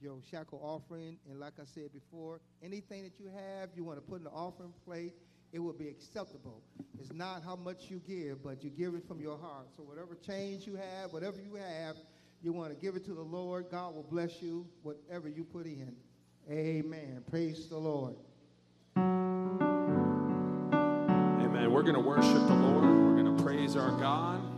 your 0.00 0.16
shekel 0.30 0.60
offering. 0.62 1.16
And 1.28 1.40
like 1.40 1.54
I 1.60 1.64
said 1.64 1.92
before, 1.92 2.40
anything 2.62 3.02
that 3.02 3.18
you 3.18 3.30
have, 3.34 3.70
you 3.74 3.84
want 3.84 3.98
to 3.98 4.02
put 4.02 4.18
in 4.18 4.24
the 4.24 4.30
offering 4.30 4.72
plate 4.86 5.14
it 5.52 5.58
will 5.58 5.72
be 5.72 5.88
acceptable. 5.88 6.62
It's 6.98 7.12
not 7.12 7.42
how 7.42 7.56
much 7.56 7.90
you 7.90 8.00
give, 8.06 8.42
but 8.42 8.62
you 8.62 8.70
give 8.70 8.94
it 8.94 9.06
from 9.06 9.20
your 9.20 9.38
heart. 9.38 9.66
So 9.76 9.82
whatever 9.82 10.14
change 10.14 10.66
you 10.66 10.76
have, 10.76 11.12
whatever 11.12 11.40
you 11.40 11.56
have, 11.56 11.96
you 12.42 12.52
want 12.52 12.70
to 12.70 12.76
give 12.76 12.96
it 12.96 13.04
to 13.06 13.14
the 13.14 13.22
Lord. 13.22 13.66
God 13.70 13.94
will 13.94 14.04
bless 14.04 14.40
you, 14.40 14.66
whatever 14.82 15.28
you 15.28 15.44
put 15.44 15.66
in. 15.66 15.94
Amen. 16.50 17.22
Praise 17.28 17.68
the 17.68 17.78
Lord. 17.78 18.16
Amen. 18.96 19.58
We're 21.72 21.82
going 21.82 21.94
to 21.94 22.00
worship 22.00 22.32
the 22.32 22.54
Lord. 22.54 22.84
We're 22.84 23.22
going 23.22 23.36
to 23.36 23.42
praise 23.42 23.76
our 23.76 23.90
God. 23.98 24.49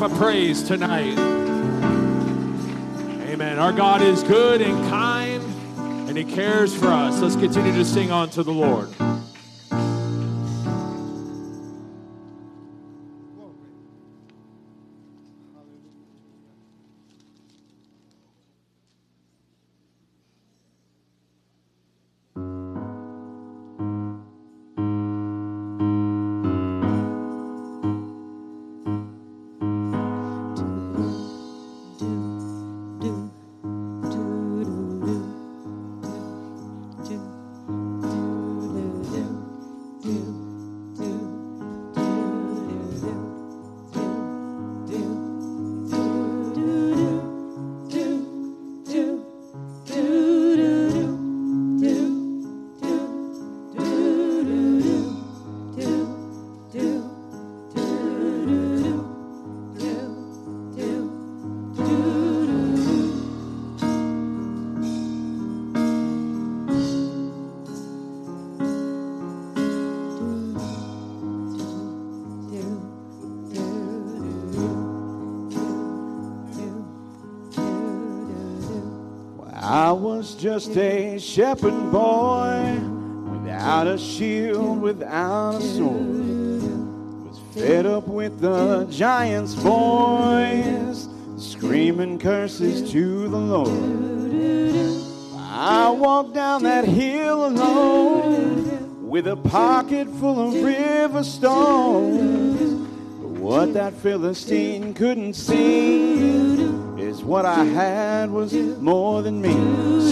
Of 0.00 0.14
praise 0.16 0.62
tonight. 0.62 1.18
Amen. 3.28 3.58
Our 3.58 3.72
God 3.72 4.00
is 4.00 4.22
good 4.22 4.62
and 4.62 4.88
kind, 4.88 5.42
and 6.08 6.16
He 6.16 6.24
cares 6.24 6.72
for 6.72 6.86
us. 6.86 7.20
Let's 7.20 7.34
continue 7.34 7.72
to 7.72 7.84
sing 7.84 8.12
on 8.12 8.30
to 8.30 8.44
the 8.44 8.52
Lord. 8.52 8.94
Just 80.58 80.76
a 80.76 81.16
shepherd 81.20 81.92
boy 81.92 82.80
without 83.30 83.86
a 83.86 83.96
shield, 83.96 84.80
without 84.80 85.54
a 85.54 85.60
sword. 85.60 87.28
Was 87.28 87.38
fed 87.54 87.86
up 87.86 88.08
with 88.08 88.40
the 88.40 88.84
giant's 88.90 89.54
voice, 89.54 91.06
screaming 91.36 92.18
curses 92.18 92.90
to 92.90 93.28
the 93.28 93.36
Lord. 93.38 93.68
I 95.36 95.90
walked 95.90 96.34
down 96.34 96.64
that 96.64 96.86
hill 96.86 97.46
alone 97.46 99.08
with 99.08 99.28
a 99.28 99.36
pocket 99.36 100.08
full 100.08 100.48
of 100.48 100.54
river 100.60 101.22
stones. 101.22 102.72
But 103.20 103.28
what 103.28 103.74
that 103.74 103.92
Philistine 103.94 104.92
couldn't 104.92 105.34
see 105.34 106.57
is 107.18 107.24
what 107.24 107.44
I 107.44 107.64
had 107.64 108.30
was 108.30 108.52
more 108.52 109.22
than 109.22 109.40
me. 109.40 109.52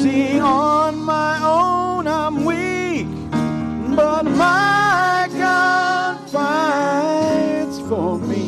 See, 0.00 0.40
on 0.40 0.98
my 0.98 1.38
own 1.42 2.06
I'm 2.06 2.44
weak, 2.44 3.06
but 3.96 4.24
my 4.24 5.28
God 5.32 6.30
fights 6.30 7.78
for 7.88 8.18
me. 8.18 8.44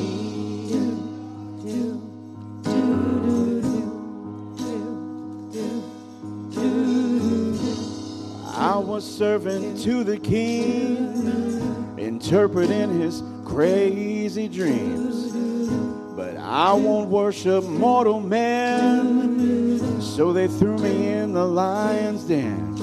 I 8.56 8.76
was 8.76 9.04
servant 9.04 9.80
to 9.82 10.02
the 10.02 10.18
king, 10.18 11.96
interpreting 11.96 13.00
his 13.00 13.22
crazy 13.44 14.48
dreams. 14.48 15.27
I 16.50 16.72
won't 16.72 17.10
worship 17.10 17.62
mortal 17.64 18.20
men, 18.20 20.00
so 20.00 20.32
they 20.32 20.48
threw 20.48 20.78
me 20.78 21.08
in 21.08 21.34
the 21.34 21.44
lion's 21.44 22.24
den. 22.24 22.74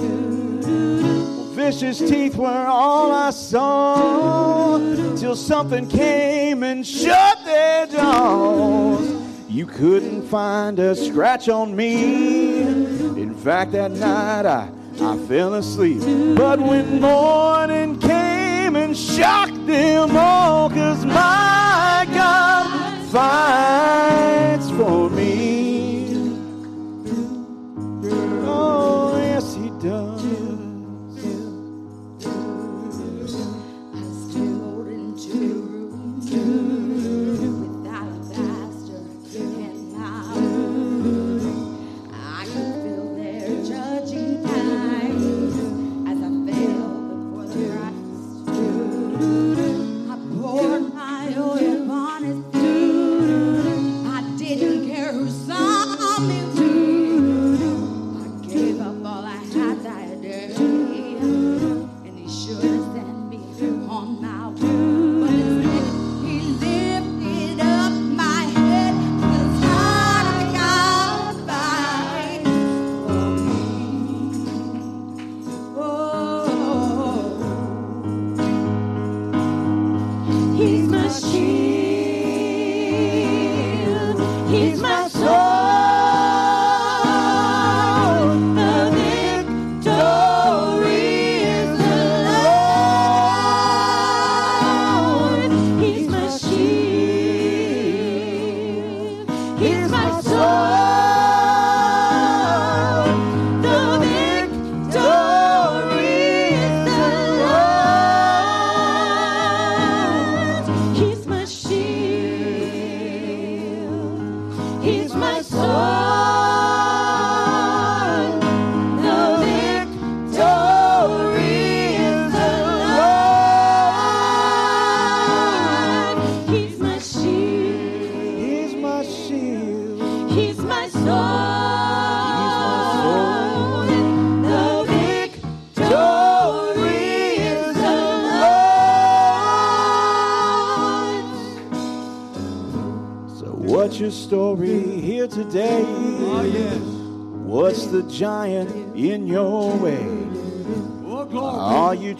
Vicious 1.55 1.97
teeth 1.97 2.35
were 2.35 2.67
all 2.67 3.11
I 3.11 3.31
saw, 3.31 4.77
till 5.15 5.35
something 5.35 5.87
came 5.89 6.61
and 6.61 6.85
shut 6.85 7.43
their 7.43 7.87
jaws. 7.87 9.09
You 9.49 9.65
couldn't 9.65 10.27
find 10.27 10.77
a 10.77 10.95
scratch 10.95 11.49
on 11.49 11.75
me. 11.75 12.61
In 12.61 13.33
fact, 13.33 13.71
that 13.71 13.89
night 13.89 14.45
I, 14.45 14.69
I 15.01 15.17
fell 15.27 15.55
asleep. 15.55 16.01
But 16.37 16.59
when 16.59 17.01
morning 17.01 17.99
came 17.99 18.75
and 18.75 18.95
shocked 18.95 19.65
them 19.65 20.15
all, 20.15 20.69
cause 20.69 21.03
my 21.03 22.07
God 22.13 22.64
fights 23.15 24.69
for 24.71 25.09
me. 25.09 25.54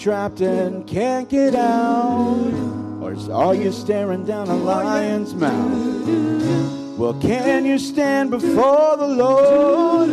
Trapped 0.05 0.39
and 0.39 0.85
can't 0.85 1.27
get 1.29 1.55
out? 1.55 2.53
Or 3.01 3.17
are 3.33 3.55
you 3.55 3.71
staring 3.71 4.23
down 4.23 4.47
a 4.49 4.55
lion's 4.55 5.33
mouth? 5.33 6.95
Well, 6.95 7.15
can 7.15 7.65
you 7.65 7.79
stand 7.79 8.29
before 8.29 8.97
the 8.97 9.07
Lord? 9.07 10.09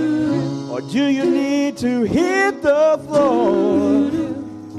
Or 0.71 0.81
do 0.81 1.05
you 1.09 1.27
need 1.27 1.77
to 1.77 2.05
hit 2.05 2.63
the 2.63 2.99
floor? 3.07 4.11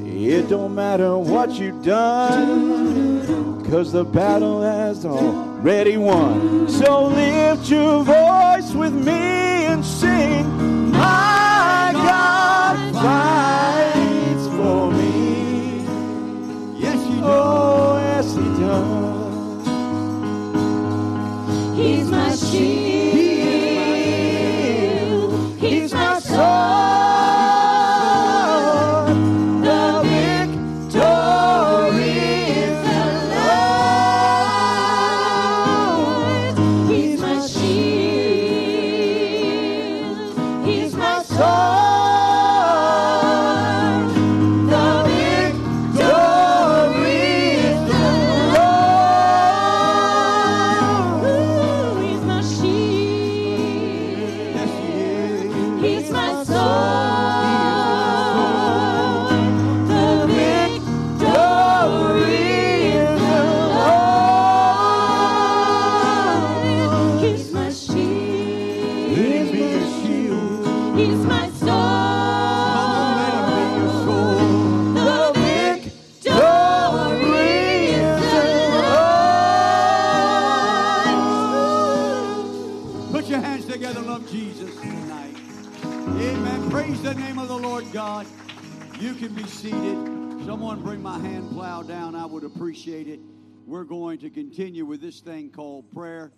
It 0.04 0.50
don't 0.50 0.74
matter 0.74 1.16
what 1.16 1.52
you've 1.60 1.84
done, 1.84 3.64
cause 3.70 3.92
the 3.92 4.06
battle 4.06 4.64
has 4.64 5.06
already 5.06 5.98
won. 5.98 6.68
So 6.68 7.06
lift 7.06 7.70
your 7.70 8.04
voice 8.04 8.74
with 8.74 8.94
me 8.94 9.66
and 9.70 9.86
sing, 9.86 10.90
My 10.90 11.92
God 11.94 12.94
fights 12.96 13.73
Oh, 17.26 17.98
yes, 18.00 18.36
He 18.36 18.44
does. 18.60 19.68
He's 21.78 22.12
my 22.12 22.36
shield. 22.36 23.13
The 87.14 87.20
name 87.20 87.38
of 87.38 87.48
the 87.48 87.56
Lord 87.56 87.86
God. 87.94 88.26
You 89.00 89.14
can 89.14 89.36
be 89.36 89.44
seated. 89.44 89.98
Someone 90.48 90.82
bring 90.82 91.00
my 91.00 91.20
hand 91.20 91.52
plow 91.52 91.84
down. 91.84 92.16
I 92.16 92.26
would 92.26 92.44
appreciate 92.44 93.08
it. 93.08 93.20
We're 93.68 93.84
going 93.84 94.18
to 94.18 94.32
continue 94.32 94.84
with 94.84 95.00
this 95.00 95.20
thing 95.20 95.52
called 95.52 95.92
prayer. 95.92 96.32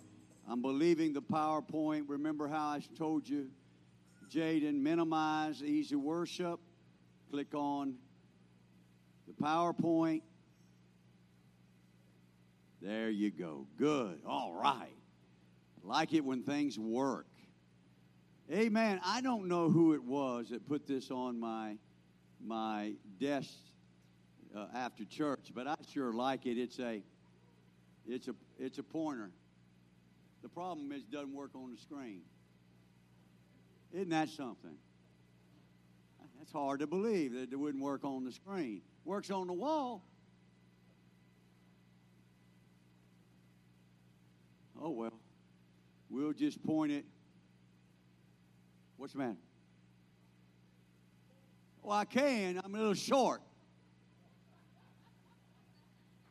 I'm 0.50 0.62
believing 0.62 1.14
the 1.14 1.22
PowerPoint. 1.22 2.04
Remember 2.10 2.50
how 2.50 2.72
I 2.72 2.82
told 2.98 3.26
you, 3.30 3.48
Jaden, 4.30 4.74
minimize 4.82 5.62
EasyWorship. 5.62 6.58
Click 7.32 7.54
on 7.54 7.96
the 9.28 9.34
PowerPoint. 9.42 10.24
There 12.82 13.10
you 13.10 13.32
go. 13.32 13.66
Good. 13.78 14.20
All 14.28 14.60
right. 14.62 14.92
Like 15.84 16.14
it 16.14 16.26
when 16.26 16.44
things 16.44 16.78
work. 16.78 17.28
Amen. 18.52 19.02
I 19.04 19.22
don't 19.22 19.48
know 19.48 19.70
who 19.70 19.94
it 19.94 20.04
was 20.04 20.50
that 20.50 20.68
put 20.68 20.86
this 20.86 21.10
on 21.10 21.40
my 21.40 21.78
my 22.40 22.94
desk 23.20 23.50
uh, 24.56 24.68
after 24.76 25.04
church, 25.04 25.52
but 25.54 25.68
I 25.68 25.76
sure 25.92 26.14
like 26.14 26.46
it. 26.46 26.60
It's 26.60 26.78
a 26.78 27.02
it's 28.08 28.28
a 28.28 28.36
it's 28.60 28.78
a 28.78 28.84
pointer. 28.84 29.32
The 30.44 30.50
problem 30.50 30.92
is 30.92 31.02
it 31.02 31.12
doesn't 31.12 31.34
work 31.34 31.56
on 31.56 31.72
the 31.72 31.82
screen. 31.82 32.22
Isn't 33.92 34.10
that 34.10 34.30
something? 34.30 34.78
That's 36.38 36.52
hard 36.52 36.82
to 36.82 36.88
believe 36.88 37.34
that 37.34 37.52
it 37.52 37.56
wouldn't 37.56 37.84
work 37.84 38.04
on 38.04 38.24
the 38.24 38.32
screen. 38.32 38.82
Works 39.06 39.32
on 39.32 39.48
the 39.48 39.54
wall. 39.54 40.04
Oh 44.80 44.92
well. 44.92 45.20
We'll 46.12 46.34
just 46.34 46.64
point 46.64 46.92
it. 46.92 47.06
What's 48.98 49.14
the 49.14 49.20
matter? 49.20 49.38
Well, 51.82 51.98
I 51.98 52.06
can. 52.06 52.60
I'm 52.64 52.74
a 52.74 52.78
little 52.78 52.94
short. 52.94 53.42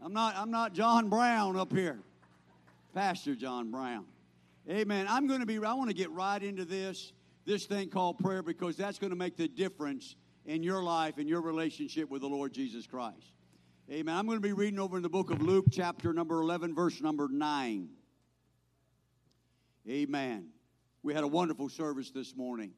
I'm 0.01 0.13
not. 0.13 0.37
I'm 0.37 0.51
not 0.51 0.75
John 0.75 1.09
Brown 1.09 1.57
up 1.57 1.73
here, 1.73 2.01
Pastor 2.95 3.35
John 3.35 3.71
Brown. 3.71 4.05
Amen. 4.69 5.07
I'm 5.09 5.27
going 5.27 5.41
to 5.41 5.47
be. 5.47 5.59
I 5.59 5.75
want 5.75 5.91
to 5.91 5.95
get 5.95 6.11
right 6.11 6.43
into 6.43 6.65
this 6.65 7.13
this 7.45 7.67
thing 7.67 7.89
called 7.89 8.19
prayer 8.19 8.43
because 8.43 8.77
that's 8.77 8.99
going 8.99 9.11
to 9.11 9.17
make 9.17 9.37
the 9.37 9.49
difference 9.49 10.17
in 10.47 10.63
your 10.63 10.83
life 10.83 11.19
and 11.19 11.29
your 11.29 11.41
relationship 11.41 12.11
with 12.11 12.23
the 12.23 12.29
Lord 12.29 12.53
Jesus 12.53 12.87
Christ. 12.87 13.33
Amen. 13.91 14.15
I'm 14.15 14.27
going 14.27 14.39
to 14.39 14.43
be 14.43 14.53
reading 14.53 14.79
over 14.79 14.97
in 14.97 15.03
the 15.03 15.11
book 15.11 15.31
of 15.31 15.43
Luke, 15.43 15.67
chapter 15.71 16.13
number 16.13 16.41
11, 16.41 16.75
verse 16.75 17.01
number 17.03 17.29
9. 17.31 17.89
Amen. 19.89 20.54
We 21.05 21.13
had 21.13 21.23
a 21.23 21.29
wonderful 21.29 21.69
service 21.69 22.11
this 22.11 22.35
morning. 22.35 22.73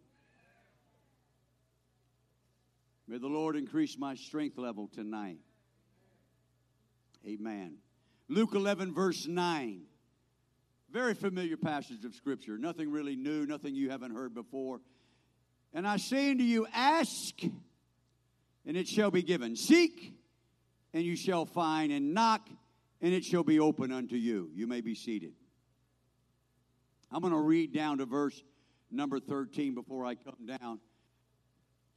May 3.06 3.18
the 3.18 3.28
Lord 3.28 3.54
increase 3.54 3.96
my 3.96 4.16
strength 4.16 4.58
level 4.58 4.90
tonight. 4.92 5.38
Amen. 7.24 7.76
Luke 8.28 8.56
11, 8.56 8.92
verse 8.92 9.28
9. 9.28 9.82
Very 10.90 11.14
familiar 11.14 11.56
passage 11.56 12.04
of 12.04 12.16
Scripture. 12.16 12.58
Nothing 12.58 12.90
really 12.90 13.14
new, 13.14 13.46
nothing 13.46 13.76
you 13.76 13.90
haven't 13.90 14.12
heard 14.12 14.34
before. 14.34 14.80
And 15.72 15.86
I 15.86 15.96
say 15.96 16.32
unto 16.32 16.42
you, 16.42 16.66
ask, 16.74 17.40
and 17.44 18.76
it 18.76 18.88
shall 18.88 19.12
be 19.12 19.22
given. 19.22 19.54
Seek, 19.54 20.14
and 20.92 21.04
you 21.04 21.14
shall 21.14 21.46
find. 21.46 21.92
And 21.92 22.12
knock, 22.12 22.48
and 23.00 23.14
it 23.14 23.24
shall 23.24 23.44
be 23.44 23.60
open 23.60 23.92
unto 23.92 24.16
you. 24.16 24.50
You 24.52 24.66
may 24.66 24.80
be 24.80 24.96
seated. 24.96 25.34
I'm 27.16 27.22
going 27.22 27.32
to 27.32 27.40
read 27.40 27.72
down 27.72 27.96
to 27.96 28.04
verse 28.04 28.44
number 28.90 29.18
13 29.18 29.74
before 29.74 30.04
I 30.04 30.16
come 30.16 30.44
down. 30.44 30.80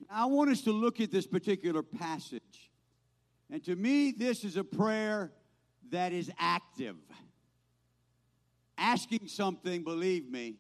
I 0.09 0.23
want 0.27 0.49
us 0.49 0.61
to 0.61 0.71
look 0.71 1.01
at 1.01 1.11
this 1.11 1.27
particular 1.27 1.83
passage. 1.83 2.71
And 3.51 3.61
to 3.65 3.75
me, 3.75 4.13
this 4.17 4.45
is 4.45 4.55
a 4.55 4.63
prayer 4.63 5.33
that 5.89 6.13
is 6.13 6.31
active. 6.39 6.95
Asking 8.77 9.27
something, 9.27 9.83
believe 9.83 10.31
me, 10.31 10.55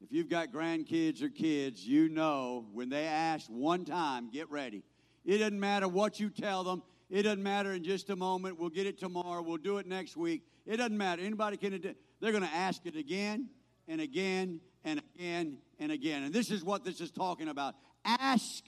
if 0.00 0.12
you've 0.12 0.28
got 0.28 0.52
grandkids 0.52 1.20
or 1.20 1.28
kids, 1.28 1.84
you 1.84 2.08
know 2.08 2.66
when 2.72 2.90
they 2.90 3.06
ask 3.06 3.48
one 3.48 3.84
time, 3.84 4.30
get 4.30 4.48
ready. 4.52 4.84
It 5.24 5.38
doesn't 5.38 5.58
matter 5.58 5.88
what 5.88 6.20
you 6.20 6.30
tell 6.30 6.62
them. 6.62 6.84
It 7.10 7.24
doesn't 7.24 7.42
matter 7.42 7.72
in 7.72 7.82
just 7.82 8.08
a 8.10 8.14
moment. 8.14 8.56
We'll 8.56 8.70
get 8.70 8.86
it 8.86 9.00
tomorrow. 9.00 9.42
We'll 9.42 9.56
do 9.56 9.78
it 9.78 9.86
next 9.88 10.16
week. 10.16 10.42
It 10.64 10.76
doesn't 10.76 10.96
matter. 10.96 11.22
Anybody 11.22 11.56
can. 11.56 11.96
They're 12.20 12.30
going 12.30 12.44
to 12.44 12.54
ask 12.54 12.86
it 12.86 12.94
again 12.94 13.48
and 13.90 14.00
again 14.00 14.60
and 14.84 15.02
again 15.16 15.58
and 15.78 15.92
again. 15.92 16.22
And 16.22 16.32
this 16.32 16.50
is 16.50 16.64
what 16.64 16.84
this 16.84 17.00
is 17.00 17.10
talking 17.10 17.48
about. 17.48 17.74
Ask 18.04 18.64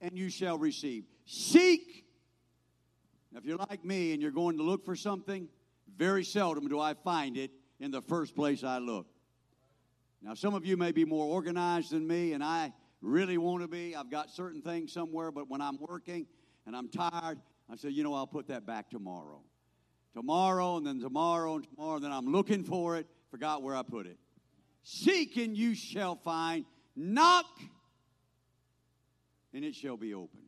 and 0.00 0.18
you 0.18 0.28
shall 0.28 0.58
receive. 0.58 1.04
Seek. 1.24 2.04
Now, 3.32 3.38
if 3.38 3.44
you're 3.44 3.56
like 3.56 3.84
me 3.84 4.12
and 4.12 4.20
you're 4.20 4.32
going 4.32 4.58
to 4.58 4.64
look 4.64 4.84
for 4.84 4.96
something, 4.96 5.48
very 5.96 6.24
seldom 6.24 6.68
do 6.68 6.80
I 6.80 6.94
find 6.94 7.36
it 7.36 7.52
in 7.78 7.92
the 7.92 8.02
first 8.02 8.34
place 8.34 8.64
I 8.64 8.78
look. 8.78 9.06
Now, 10.20 10.34
some 10.34 10.54
of 10.54 10.66
you 10.66 10.76
may 10.76 10.92
be 10.92 11.04
more 11.04 11.26
organized 11.26 11.92
than 11.92 12.06
me, 12.06 12.32
and 12.32 12.42
I 12.44 12.72
really 13.00 13.38
want 13.38 13.62
to 13.62 13.68
be. 13.68 13.94
I've 13.94 14.10
got 14.10 14.30
certain 14.30 14.60
things 14.60 14.92
somewhere, 14.92 15.30
but 15.30 15.48
when 15.48 15.60
I'm 15.60 15.78
working 15.80 16.26
and 16.66 16.76
I'm 16.76 16.88
tired, 16.88 17.38
I 17.70 17.76
say, 17.76 17.88
you 17.88 18.02
know, 18.02 18.12
I'll 18.14 18.26
put 18.26 18.48
that 18.48 18.66
back 18.66 18.90
tomorrow. 18.90 19.40
Tomorrow, 20.12 20.76
and 20.76 20.86
then 20.86 21.00
tomorrow, 21.00 21.54
and 21.54 21.64
tomorrow, 21.64 21.96
and 21.96 22.04
then 22.04 22.12
I'm 22.12 22.26
looking 22.26 22.64
for 22.64 22.96
it, 22.96 23.06
forgot 23.30 23.62
where 23.62 23.76
I 23.76 23.82
put 23.82 24.06
it. 24.06 24.18
Seek 24.82 25.36
and 25.36 25.56
you 25.56 25.74
shall 25.74 26.16
find. 26.16 26.64
Knock 26.96 27.46
and 29.52 29.64
it 29.64 29.74
shall 29.74 29.96
be 29.96 30.14
open. 30.14 30.40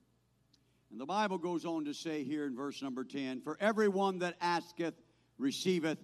And 0.91 1.01
the 1.01 1.07
Bible 1.07 1.39
goes 1.39 1.65
on 1.65 1.85
to 1.87 1.95
say 1.95 2.23
here 2.23 2.47
in 2.47 2.55
verse 2.55 2.83
number 2.83 3.05
10 3.05 3.41
For 3.41 3.57
everyone 3.61 4.19
that 4.21 4.37
asketh 4.41 4.95
receiveth, 5.39 5.99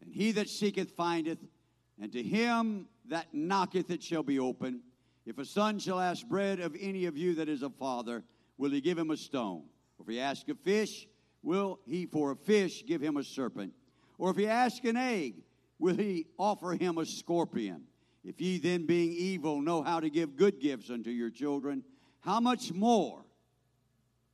and 0.00 0.12
he 0.12 0.32
that 0.32 0.48
seeketh 0.48 0.90
findeth, 0.92 1.38
and 2.00 2.12
to 2.12 2.22
him 2.22 2.88
that 3.08 3.28
knocketh 3.32 3.90
it 3.90 4.02
shall 4.02 4.22
be 4.22 4.38
open. 4.38 4.80
If 5.24 5.38
a 5.38 5.44
son 5.44 5.78
shall 5.78 6.00
ask 6.00 6.26
bread 6.26 6.60
of 6.60 6.76
any 6.78 7.06
of 7.06 7.16
you 7.16 7.36
that 7.36 7.48
is 7.48 7.62
a 7.62 7.70
father, 7.70 8.24
will 8.58 8.70
he 8.70 8.80
give 8.80 8.98
him 8.98 9.10
a 9.10 9.16
stone? 9.16 9.62
Or 9.98 10.02
if 10.02 10.08
he 10.08 10.20
ask 10.20 10.48
a 10.48 10.54
fish, 10.54 11.06
will 11.42 11.78
he 11.86 12.04
for 12.04 12.32
a 12.32 12.36
fish 12.36 12.84
give 12.86 13.00
him 13.00 13.16
a 13.16 13.24
serpent? 13.24 13.72
Or 14.18 14.30
if 14.30 14.36
he 14.36 14.46
ask 14.46 14.84
an 14.84 14.96
egg, 14.96 15.34
will 15.78 15.96
he 15.96 16.26
offer 16.38 16.72
him 16.72 16.98
a 16.98 17.06
scorpion? 17.06 17.84
If 18.24 18.40
ye 18.40 18.58
then, 18.58 18.86
being 18.86 19.12
evil, 19.12 19.60
know 19.60 19.82
how 19.82 20.00
to 20.00 20.08
give 20.08 20.36
good 20.36 20.60
gifts 20.60 20.90
unto 20.90 21.10
your 21.10 21.30
children, 21.30 21.84
how 22.20 22.40
much 22.40 22.72
more 22.72 23.24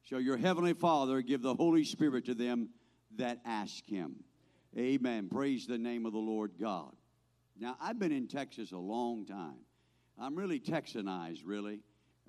shall 0.03 0.21
your 0.21 0.37
heavenly 0.37 0.75
Father 0.75 1.23
give 1.23 1.43
the 1.43 1.55
Holy 1.55 1.85
Spirit 1.85 2.27
to 2.27 2.35
them 2.35 2.71
that 3.17 3.41
ask 3.45 3.85
him? 3.87 4.17
Amen. 4.79 5.29
Praise 5.29 5.67
the 5.67 5.79
name 5.79 6.07
of 6.07 6.13
the 6.13 6.19
Lord 6.19 6.53
God. 6.61 6.95
Now, 7.59 7.77
I've 7.81 7.99
been 7.99 8.13
in 8.13 8.29
Texas 8.29 8.71
a 8.71 8.79
long 8.79 9.27
time. 9.27 9.59
I'm 10.19 10.37
really 10.37 10.61
Texanized, 10.61 11.41
really. 11.45 11.81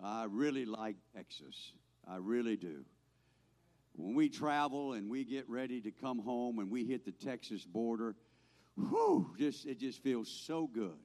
I 0.03 0.25
really 0.29 0.65
like 0.65 0.95
Texas. 1.15 1.73
I 2.07 2.15
really 2.17 2.57
do. 2.57 2.83
When 3.93 4.15
we 4.15 4.29
travel 4.29 4.93
and 4.93 5.09
we 5.09 5.23
get 5.23 5.47
ready 5.47 5.79
to 5.81 5.91
come 5.91 6.19
home 6.19 6.59
and 6.59 6.71
we 6.71 6.85
hit 6.85 7.05
the 7.05 7.11
Texas 7.11 7.65
border, 7.65 8.15
whew, 8.75 9.33
just, 9.37 9.65
it 9.65 9.79
just 9.79 10.01
feels 10.03 10.29
so 10.29 10.67
good. 10.67 10.97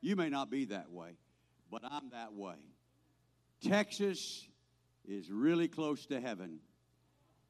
You 0.00 0.16
may 0.16 0.28
not 0.28 0.50
be 0.50 0.66
that 0.66 0.90
way, 0.90 1.16
but 1.70 1.82
I'm 1.84 2.10
that 2.10 2.32
way. 2.32 2.56
Texas 3.62 4.46
is 5.06 5.30
really 5.30 5.68
close 5.68 6.06
to 6.06 6.20
heaven, 6.20 6.60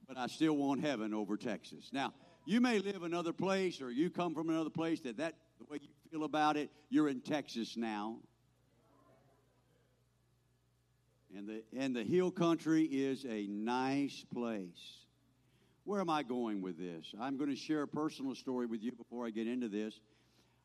but 0.06 0.16
I 0.16 0.26
still 0.26 0.56
want 0.56 0.82
heaven 0.82 1.12
over 1.12 1.36
Texas. 1.36 1.90
Now, 1.92 2.12
you 2.44 2.60
may 2.60 2.78
live 2.78 3.02
another 3.02 3.32
place 3.32 3.82
or 3.82 3.90
you 3.90 4.08
come 4.08 4.34
from 4.34 4.50
another 4.50 4.70
place 4.70 5.00
that, 5.00 5.16
that 5.16 5.34
the 5.58 5.64
way 5.64 5.78
you 5.82 5.88
feel 6.10 6.24
about 6.24 6.56
it, 6.56 6.70
you're 6.88 7.08
in 7.08 7.20
Texas 7.20 7.76
now. 7.76 8.18
And 11.36 11.48
the, 11.48 11.62
and 11.76 11.94
the 11.94 12.04
hill 12.04 12.30
country 12.30 12.84
is 12.84 13.26
a 13.28 13.46
nice 13.48 14.24
place. 14.32 15.05
Where 15.86 16.00
am 16.00 16.10
I 16.10 16.24
going 16.24 16.62
with 16.62 16.76
this? 16.76 17.14
I'm 17.20 17.36
going 17.36 17.48
to 17.48 17.54
share 17.54 17.82
a 17.82 17.88
personal 17.88 18.34
story 18.34 18.66
with 18.66 18.82
you 18.82 18.90
before 18.90 19.24
I 19.24 19.30
get 19.30 19.46
into 19.46 19.68
this. 19.68 20.00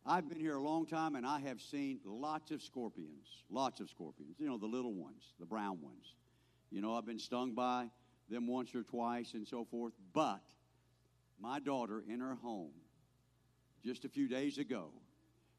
I've 0.03 0.27
been 0.27 0.39
here 0.39 0.55
a 0.55 0.59
long 0.59 0.87
time 0.87 1.13
and 1.13 1.27
I 1.27 1.39
have 1.41 1.61
seen 1.61 1.99
lots 2.03 2.49
of 2.49 2.59
scorpions, 2.59 3.27
lots 3.51 3.79
of 3.81 3.89
scorpions. 3.91 4.37
You 4.39 4.47
know, 4.47 4.57
the 4.57 4.65
little 4.65 4.95
ones, 4.95 5.21
the 5.39 5.45
brown 5.45 5.79
ones. 5.79 6.15
You 6.71 6.81
know, 6.81 6.95
I've 6.95 7.05
been 7.05 7.19
stung 7.19 7.53
by 7.53 7.91
them 8.29 8.47
once 8.47 8.73
or 8.73 8.81
twice 8.81 9.35
and 9.35 9.47
so 9.47 9.63
forth. 9.63 9.93
But 10.11 10.41
my 11.39 11.59
daughter 11.59 12.03
in 12.09 12.19
her 12.19 12.33
home 12.41 12.71
just 13.85 14.05
a 14.05 14.09
few 14.09 14.27
days 14.27 14.57
ago 14.57 14.89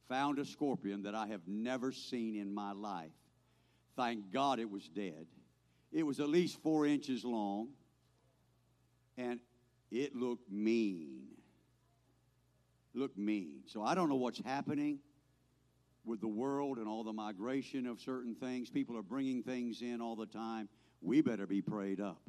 found 0.09 0.41
a 0.41 0.45
scorpion 0.45 1.05
that 1.05 1.15
I 1.15 1.29
have 1.29 1.47
never 1.47 1.93
seen 1.93 2.35
in 2.35 2.53
my 2.53 2.73
life. 2.73 3.13
Thank 3.95 4.33
God 4.33 4.59
it 4.59 4.69
was 4.69 4.89
dead. 4.89 5.27
It 5.93 6.03
was 6.03 6.19
at 6.19 6.29
least 6.29 6.61
four 6.65 6.85
inches 6.85 7.25
long 7.25 7.69
and 9.17 9.39
it 9.93 10.17
looked 10.17 10.51
mean 10.51 11.23
look 12.95 13.17
mean. 13.17 13.63
So 13.67 13.83
I 13.83 13.95
don't 13.95 14.09
know 14.09 14.17
what's 14.17 14.41
happening 14.41 14.99
with 16.05 16.21
the 16.21 16.29
world 16.29 16.79
and 16.79 16.89
all 16.89 17.05
the 17.05 17.13
migration 17.13 17.87
of 17.87 18.01
certain 18.01 18.35
things. 18.35 18.71
People 18.71 18.97
are 18.97 19.03
bringing 19.03 19.43
things 19.43 19.83
in 19.83 20.01
all 20.01 20.17
the 20.17 20.27
time. 20.27 20.69
We 21.01 21.21
better 21.21 21.47
be 21.47 21.63
prayed 21.63 22.01
up. 22.01 22.23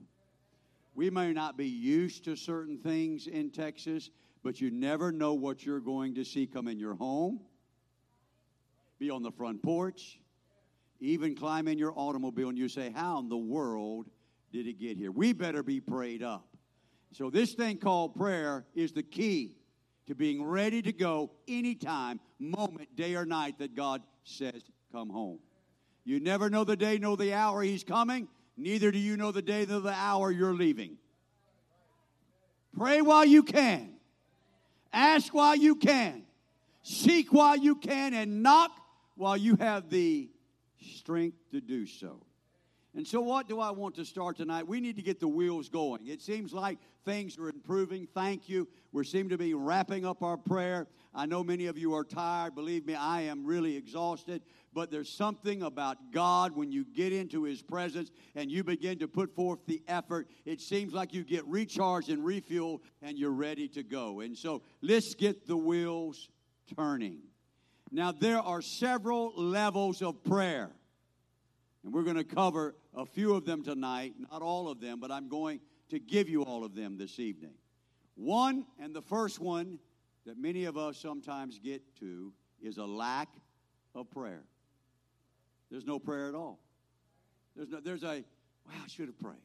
We 0.95 1.09
may 1.09 1.34
not 1.34 1.57
be 1.57 1.68
used 1.68 2.24
to 2.26 2.36
certain 2.36 2.78
things 2.78 3.28
in 3.28 3.49
Texas, 3.49 4.11
but 4.43 4.61
you 4.61 4.70
never 4.70 5.11
know 5.11 5.34
what 5.34 5.66
you're 5.66 5.80
going 5.80 6.16
to 6.16 6.24
see 6.24 6.45
come 6.45 6.68
in 6.68 6.80
your 6.80 6.93
home, 6.93 7.39
be 8.99 9.09
on 9.09 9.24
the 9.24 9.32
front 9.32 9.64
porch, 9.64 10.20
even 10.99 11.36
climb 11.36 11.68
in 11.68 11.80
your 11.80 11.93
automobile, 11.95 12.49
and 12.49 12.57
you 12.57 12.70
say, 12.70 12.91
How 12.95 13.20
in 13.20 13.28
the 13.28 13.38
world 13.38 14.07
did 14.51 14.68
it 14.68 14.80
get 14.80 14.97
here? 14.97 15.11
We 15.11 15.34
better 15.34 15.64
be 15.64 15.80
prayed 15.80 16.22
up. 16.22 16.53
So, 17.14 17.30
this 17.30 17.53
thing 17.53 17.78
called 17.78 18.16
prayer 18.16 18.66
is 18.74 18.91
the 18.91 19.03
key 19.03 19.55
to 20.07 20.16
being 20.16 20.43
ready 20.43 20.82
to 20.82 20.91
go 20.91 21.30
anytime, 21.47 22.20
moment, 22.39 22.95
day 22.95 23.14
or 23.16 23.24
night 23.24 23.59
that 23.59 23.76
God 23.76 24.01
says, 24.24 24.64
Come 24.91 25.09
home. 25.09 25.38
You 26.05 26.20
never 26.20 26.49
know 26.49 26.64
the 26.64 26.76
day 26.76 26.97
nor 26.97 27.16
the 27.16 27.34
hour 27.34 27.61
He's 27.61 27.84
coming, 27.84 28.28
neither 28.57 28.91
do 28.91 28.97
you 28.97 29.16
know 29.16 29.32
the 29.32 29.43
day 29.43 29.64
nor 29.70 29.80
the 29.80 29.93
hour 29.93 30.32
you're 30.32 30.55
leaving. 30.55 30.97
Pray 32.76 33.01
while 33.01 33.26
you 33.26 33.43
can, 33.43 33.93
ask 34.91 35.32
while 35.36 35.55
you 35.55 35.76
can, 35.76 36.24
seek 36.82 37.32
while 37.32 37.55
you 37.55 37.76
can, 37.76 38.16
and 38.16 38.41
knock 38.41 38.72
while 39.16 39.38
you 39.38 39.55
have 39.57 39.91
the 39.91 40.32
strength 40.82 41.38
to 41.51 41.61
do 41.61 41.86
so. 41.86 42.26
And 42.96 43.08
so, 43.08 43.22
what 43.22 43.48
do 43.48 43.60
I 43.60 43.72
want 43.72 43.96
to 43.96 44.06
start 44.06 44.38
tonight? 44.38 44.68
We 44.68 44.80
need 44.80 44.98
to 44.98 45.02
get 45.02 45.20
the 45.20 45.28
wheels 45.28 45.68
going. 45.68 46.06
It 46.06 46.22
seems 46.22 46.54
like 46.54 46.78
things 47.06 47.39
are 47.39 47.50
improving. 47.50 48.08
Thank 48.14 48.48
you. 48.48 48.68
We 48.91 49.04
seem 49.04 49.30
to 49.30 49.38
be 49.38 49.56
wrapping 49.56 50.06
up 50.06 50.22
our 50.22 50.38
prayer. 50.38 50.86
I 51.16 51.26
know 51.26 51.44
many 51.44 51.66
of 51.66 51.76
you 51.76 51.96
are 51.96 52.04
tired. 52.04 52.54
Believe 52.54 52.86
me, 52.86 52.94
I 52.94 53.22
am 53.22 53.46
really 53.46 53.76
exhausted. 53.76 54.44
But 54.76 54.91
there's 54.91 55.10
something 55.10 55.64
about 55.64 56.12
God 56.12 56.56
when 56.56 56.72
you 56.72 56.86
get 56.86 57.14
into 57.14 57.44
His 57.44 57.64
presence 57.64 58.12
and 58.36 58.52
you 58.52 58.64
begin 58.64 59.00
to 59.00 59.08
put 59.08 59.36
forth 59.36 59.60
the 59.66 59.82
effort. 59.88 60.28
It 60.46 60.62
seems 60.62 60.94
like 60.94 61.16
you 61.16 61.24
get 61.24 61.48
recharged 61.48 62.10
and 62.10 62.24
refueled 62.24 62.82
and 63.02 63.18
you're 63.18 63.32
ready 63.32 63.68
to 63.70 63.82
go. 63.82 64.20
And 64.20 64.38
so, 64.38 64.62
let's 64.84 65.16
get 65.16 65.48
the 65.48 65.58
wheels 65.58 66.30
turning. 66.78 67.22
Now, 67.91 68.12
there 68.12 68.39
are 68.39 68.62
several 68.62 69.34
levels 69.36 70.04
of 70.04 70.24
prayer. 70.24 70.70
And 71.84 71.94
we're 71.94 72.04
going 72.04 72.16
to 72.16 72.24
cover 72.24 72.76
a 72.96 73.06
few 73.06 73.36
of 73.36 73.46
them 73.46 73.64
tonight, 73.64 74.14
not 74.32 74.42
all 74.42 74.70
of 74.70 74.80
them, 74.80 75.00
but 75.00 75.12
I'm 75.12 75.28
going 75.28 75.60
to 75.90 76.00
give 76.00 76.30
you 76.30 76.44
all 76.44 76.64
of 76.64 76.76
them 76.76 76.98
this 76.98 77.20
evening. 77.20 77.54
One, 78.16 78.66
and 78.80 78.96
the 78.96 79.02
first 79.02 79.40
one 79.40 79.80
that 80.26 80.38
many 80.38 80.66
of 80.66 80.78
us 80.78 80.98
sometimes 80.98 81.60
get 81.60 81.82
to, 82.00 82.32
is 82.62 82.78
a 82.78 82.86
lack 82.86 83.30
of 83.94 84.10
prayer. 84.10 84.44
There's 85.70 85.86
no 85.86 86.00
prayer 86.00 86.30
at 86.30 86.36
all. 86.36 86.60
There's, 87.56 87.70
no, 87.70 87.80
there's 87.82 88.04
a, 88.04 88.24
well, 88.66 88.76
I 88.84 88.88
should 88.88 89.08
have 89.08 89.20
prayed. 89.20 89.36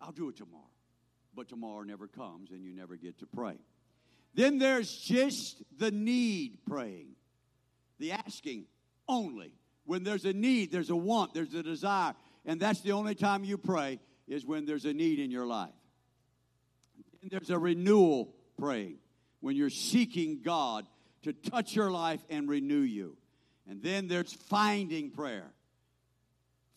I'll 0.00 0.12
do 0.12 0.28
it 0.28 0.36
tomorrow. 0.36 0.64
But 1.34 1.48
tomorrow 1.48 1.82
never 1.82 2.06
comes 2.06 2.50
and 2.50 2.62
you 2.62 2.74
never 2.74 2.96
get 2.96 3.18
to 3.20 3.26
pray. 3.26 3.56
Then 4.34 4.58
there's 4.58 4.90
just 4.90 5.62
the 5.78 5.90
need 5.90 6.58
praying, 6.66 7.08
the 7.98 8.12
asking 8.12 8.66
only. 9.08 9.52
When 9.84 10.04
there's 10.04 10.24
a 10.24 10.32
need, 10.32 10.70
there's 10.72 10.90
a 10.90 10.96
want, 10.96 11.34
there's 11.34 11.54
a 11.54 11.62
desire. 11.62 12.14
And 12.44 12.60
that's 12.60 12.80
the 12.80 12.92
only 12.92 13.14
time 13.14 13.44
you 13.44 13.58
pray 13.58 14.00
is 14.28 14.44
when 14.46 14.64
there's 14.64 14.84
a 14.84 14.92
need 14.92 15.18
in 15.18 15.30
your 15.30 15.46
life. 15.46 15.70
And 17.20 17.30
there's 17.30 17.50
a 17.50 17.58
renewal 17.58 18.34
praying 18.58 18.96
when 19.40 19.56
you're 19.56 19.70
seeking 19.70 20.40
God 20.42 20.86
to 21.22 21.32
touch 21.32 21.74
your 21.74 21.90
life 21.90 22.20
and 22.30 22.48
renew 22.48 22.80
you. 22.80 23.16
And 23.68 23.82
then 23.82 24.08
there's 24.08 24.32
finding 24.32 25.10
prayer. 25.10 25.52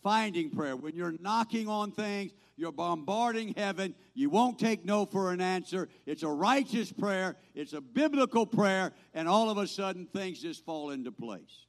Finding 0.02 0.50
prayer. 0.50 0.76
When 0.76 0.94
you're 0.94 1.14
knocking 1.20 1.68
on 1.68 1.90
things, 1.90 2.32
you're 2.56 2.72
bombarding 2.72 3.54
heaven. 3.56 3.94
You 4.14 4.30
won't 4.30 4.58
take 4.58 4.84
no 4.84 5.04
for 5.04 5.32
an 5.32 5.40
answer. 5.40 5.88
It's 6.06 6.22
a 6.22 6.28
righteous 6.28 6.92
prayer, 6.92 7.36
it's 7.54 7.72
a 7.72 7.80
biblical 7.80 8.46
prayer, 8.46 8.92
and 9.14 9.28
all 9.28 9.50
of 9.50 9.58
a 9.58 9.66
sudden 9.66 10.06
things 10.06 10.40
just 10.40 10.64
fall 10.64 10.90
into 10.90 11.10
place. 11.10 11.65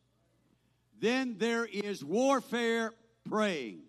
Then 1.00 1.36
there 1.38 1.66
is 1.66 2.04
warfare 2.04 2.94
praying. 3.30 3.82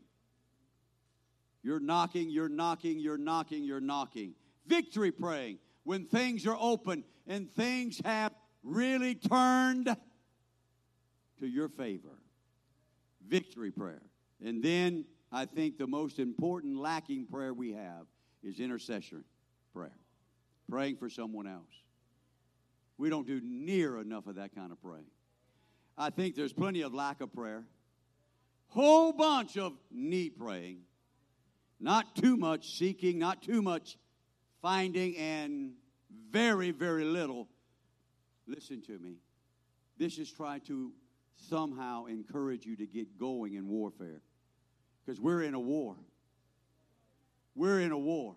You're 1.62 1.80
knocking, 1.80 2.30
you're 2.30 2.48
knocking, 2.48 2.98
you're 2.98 3.18
knocking, 3.18 3.64
you're 3.64 3.80
knocking. 3.80 4.34
Victory 4.66 5.10
praying 5.10 5.58
when 5.84 6.04
things 6.04 6.46
are 6.46 6.56
open 6.58 7.04
and 7.26 7.50
things 7.50 8.00
have 8.04 8.32
really 8.62 9.14
turned 9.14 9.94
to 11.38 11.46
your 11.46 11.68
favor. 11.68 12.18
Victory 13.26 13.70
prayer. 13.70 14.02
And 14.44 14.62
then 14.62 15.04
I 15.32 15.44
think 15.44 15.78
the 15.78 15.86
most 15.86 16.18
important 16.18 16.78
lacking 16.78 17.26
prayer 17.26 17.52
we 17.52 17.72
have 17.72 18.06
is 18.42 18.60
intercession 18.60 19.24
prayer, 19.74 19.96
praying 20.70 20.96
for 20.96 21.10
someone 21.10 21.46
else. 21.46 21.64
We 22.96 23.10
don't 23.10 23.26
do 23.26 23.40
near 23.42 23.98
enough 23.98 24.26
of 24.26 24.36
that 24.36 24.54
kind 24.54 24.72
of 24.72 24.82
praying. 24.82 25.04
I 26.00 26.10
think 26.10 26.36
there's 26.36 26.52
plenty 26.52 26.82
of 26.82 26.94
lack 26.94 27.20
of 27.20 27.32
prayer. 27.32 27.64
Whole 28.68 29.12
bunch 29.12 29.58
of 29.58 29.72
need 29.90 30.38
praying. 30.38 30.82
Not 31.80 32.14
too 32.14 32.36
much 32.36 32.78
seeking, 32.78 33.18
not 33.18 33.42
too 33.42 33.62
much 33.62 33.98
finding, 34.62 35.16
and 35.16 35.72
very, 36.30 36.70
very 36.70 37.04
little. 37.04 37.48
Listen 38.46 38.80
to 38.82 38.96
me. 38.98 39.16
This 39.96 40.18
is 40.18 40.30
trying 40.30 40.60
to 40.62 40.92
somehow 41.36 42.06
encourage 42.06 42.64
you 42.64 42.76
to 42.76 42.86
get 42.86 43.18
going 43.18 43.54
in 43.54 43.68
warfare. 43.68 44.22
Because 45.04 45.20
we're 45.20 45.42
in 45.42 45.54
a 45.54 45.60
war. 45.60 45.96
We're 47.56 47.80
in 47.80 47.90
a 47.90 47.98
war. 47.98 48.36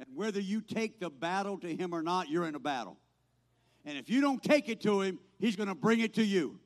And 0.00 0.08
whether 0.16 0.40
you 0.40 0.60
take 0.60 0.98
the 0.98 1.10
battle 1.10 1.58
to 1.58 1.76
him 1.76 1.94
or 1.94 2.02
not, 2.02 2.28
you're 2.28 2.46
in 2.46 2.56
a 2.56 2.60
battle. 2.60 2.96
And 3.84 3.96
if 3.96 4.10
you 4.10 4.20
don't 4.20 4.42
take 4.42 4.68
it 4.68 4.80
to 4.82 5.00
him, 5.02 5.20
he's 5.38 5.54
going 5.54 5.68
to 5.68 5.74
bring 5.76 6.00
it 6.00 6.14
to 6.14 6.24
you 6.24 6.58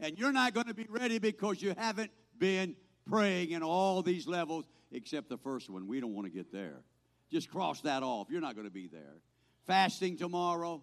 and 0.00 0.18
you're 0.18 0.32
not 0.32 0.54
going 0.54 0.66
to 0.66 0.74
be 0.74 0.86
ready 0.88 1.18
because 1.18 1.62
you 1.62 1.74
haven't 1.76 2.10
been 2.38 2.74
praying 3.08 3.50
in 3.50 3.62
all 3.62 4.02
these 4.02 4.26
levels 4.26 4.64
except 4.92 5.28
the 5.28 5.36
first 5.36 5.68
one. 5.70 5.86
We 5.86 6.00
don't 6.00 6.14
want 6.14 6.26
to 6.26 6.32
get 6.32 6.52
there. 6.52 6.82
Just 7.30 7.50
cross 7.50 7.82
that 7.82 8.02
off. 8.02 8.28
You're 8.30 8.40
not 8.40 8.54
going 8.54 8.66
to 8.66 8.72
be 8.72 8.88
there. 8.88 9.18
Fasting 9.66 10.16
tomorrow, 10.16 10.82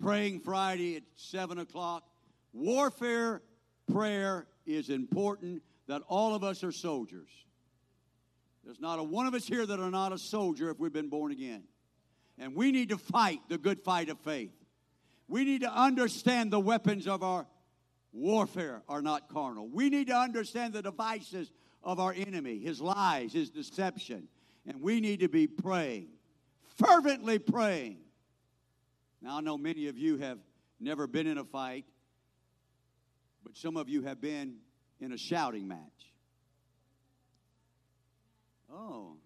praying 0.00 0.40
Friday 0.40 0.96
at 0.96 1.02
7 1.16 1.58
o'clock. 1.58 2.04
Warfare 2.52 3.42
prayer 3.92 4.46
is 4.66 4.90
important 4.90 5.62
that 5.88 6.02
all 6.08 6.34
of 6.34 6.44
us 6.44 6.62
are 6.62 6.72
soldiers. 6.72 7.28
There's 8.64 8.80
not 8.80 8.98
a 8.98 9.02
one 9.02 9.26
of 9.26 9.34
us 9.34 9.46
here 9.46 9.64
that 9.64 9.78
are 9.78 9.90
not 9.90 10.12
a 10.12 10.18
soldier 10.18 10.70
if 10.70 10.78
we've 10.78 10.92
been 10.92 11.08
born 11.08 11.32
again. 11.32 11.64
And 12.38 12.54
we 12.54 12.72
need 12.72 12.90
to 12.90 12.98
fight 12.98 13.40
the 13.48 13.58
good 13.58 13.80
fight 13.80 14.08
of 14.10 14.18
faith. 14.20 14.52
We 15.28 15.44
need 15.44 15.62
to 15.62 15.72
understand 15.72 16.52
the 16.52 16.60
weapons 16.60 17.06
of 17.06 17.22
our 17.22 17.46
warfare 18.16 18.82
are 18.88 19.02
not 19.02 19.28
carnal. 19.28 19.68
We 19.68 19.90
need 19.90 20.08
to 20.08 20.16
understand 20.16 20.72
the 20.72 20.82
devices 20.82 21.52
of 21.82 22.00
our 22.00 22.12
enemy, 22.12 22.58
his 22.58 22.80
lies, 22.80 23.32
his 23.32 23.50
deception. 23.50 24.28
And 24.66 24.80
we 24.80 25.00
need 25.00 25.20
to 25.20 25.28
be 25.28 25.46
praying, 25.46 26.08
fervently 26.76 27.38
praying. 27.38 27.98
Now, 29.22 29.38
I 29.38 29.40
know 29.40 29.56
many 29.56 29.86
of 29.86 29.96
you 29.96 30.18
have 30.18 30.38
never 30.80 31.06
been 31.06 31.26
in 31.26 31.38
a 31.38 31.44
fight, 31.44 31.84
but 33.44 33.56
some 33.56 33.76
of 33.76 33.88
you 33.88 34.02
have 34.02 34.20
been 34.20 34.56
in 35.00 35.12
a 35.12 35.18
shouting 35.18 35.68
match. 35.68 35.78
Oh, 38.72 39.16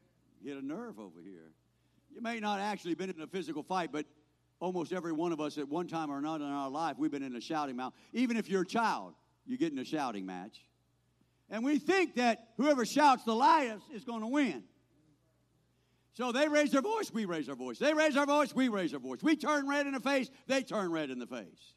hit 0.45 0.57
a 0.57 0.65
nerve 0.65 0.99
over 0.99 1.21
here. 1.23 1.53
You 2.13 2.21
may 2.21 2.41
not 2.41 2.61
actually 2.61 2.95
been 2.95 3.11
in 3.11 3.21
a 3.21 3.27
physical 3.27 3.63
fight, 3.63 3.91
but 3.93 4.05
almost 4.61 4.93
every 4.93 5.13
one 5.13 5.33
of 5.33 5.41
us 5.41 5.59
at 5.59 5.69
one 5.69 5.89
time 5.89 6.11
or 6.11 6.19
another 6.19 6.45
in 6.45 6.51
our 6.51 6.71
life, 6.71 6.97
we've 6.99 7.11
been 7.11 7.23
in 7.23 7.35
a 7.35 7.41
shouting 7.41 7.77
match. 7.77 7.93
Even 8.13 8.37
if 8.37 8.49
you're 8.49 8.63
a 8.63 8.67
child, 8.67 9.15
you 9.47 9.57
get 9.57 9.73
in 9.73 9.79
a 9.79 9.85
shouting 9.85 10.27
match. 10.27 10.61
And 11.49 11.65
we 11.65 11.79
think 11.79 12.15
that 12.17 12.51
whoever 12.57 12.85
shouts 12.85 13.25
the 13.25 13.35
loudest 13.35 13.87
is 13.93 14.05
going 14.05 14.21
to 14.21 14.29
win. 14.29 14.63
So 16.13 16.33
they 16.33 16.49
raise 16.49 16.71
their 16.71 16.83
voice, 16.83 17.11
we 17.13 17.25
raise 17.25 17.49
our 17.49 17.57
voice. 17.57 17.79
They 17.79 17.95
raise 17.95 18.17
our 18.17 18.27
voice, 18.27 18.55
we 18.55 18.69
raise 18.69 18.93
our 18.93 19.01
voice. 19.01 19.21
We 19.23 19.37
turn 19.37 19.67
red 19.67 19.87
in 19.87 19.95
the 19.95 20.01
face, 20.01 20.29
they 20.47 20.63
turn 20.63 20.93
red 20.93 21.11
in 21.11 21.19
the 21.19 21.27
face. 21.27 21.75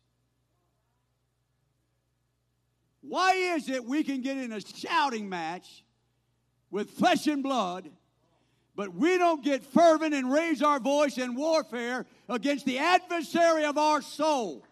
Why 3.01 3.33
is 3.33 3.69
it 3.69 3.85
we 3.85 4.03
can 4.03 4.21
get 4.21 4.37
in 4.37 4.51
a 4.51 4.61
shouting 4.61 5.29
match 5.29 5.83
with 6.71 6.89
flesh 6.91 7.27
and 7.27 7.43
blood, 7.43 7.89
but 8.75 8.93
we 8.93 9.17
don't 9.17 9.43
get 9.43 9.63
fervent 9.63 10.13
and 10.13 10.31
raise 10.31 10.61
our 10.61 10.79
voice 10.79 11.17
in 11.17 11.35
warfare 11.35 12.05
against 12.27 12.65
the 12.65 12.79
adversary 12.79 13.65
of 13.65 13.77
our 13.77 14.01
soul, 14.01 14.63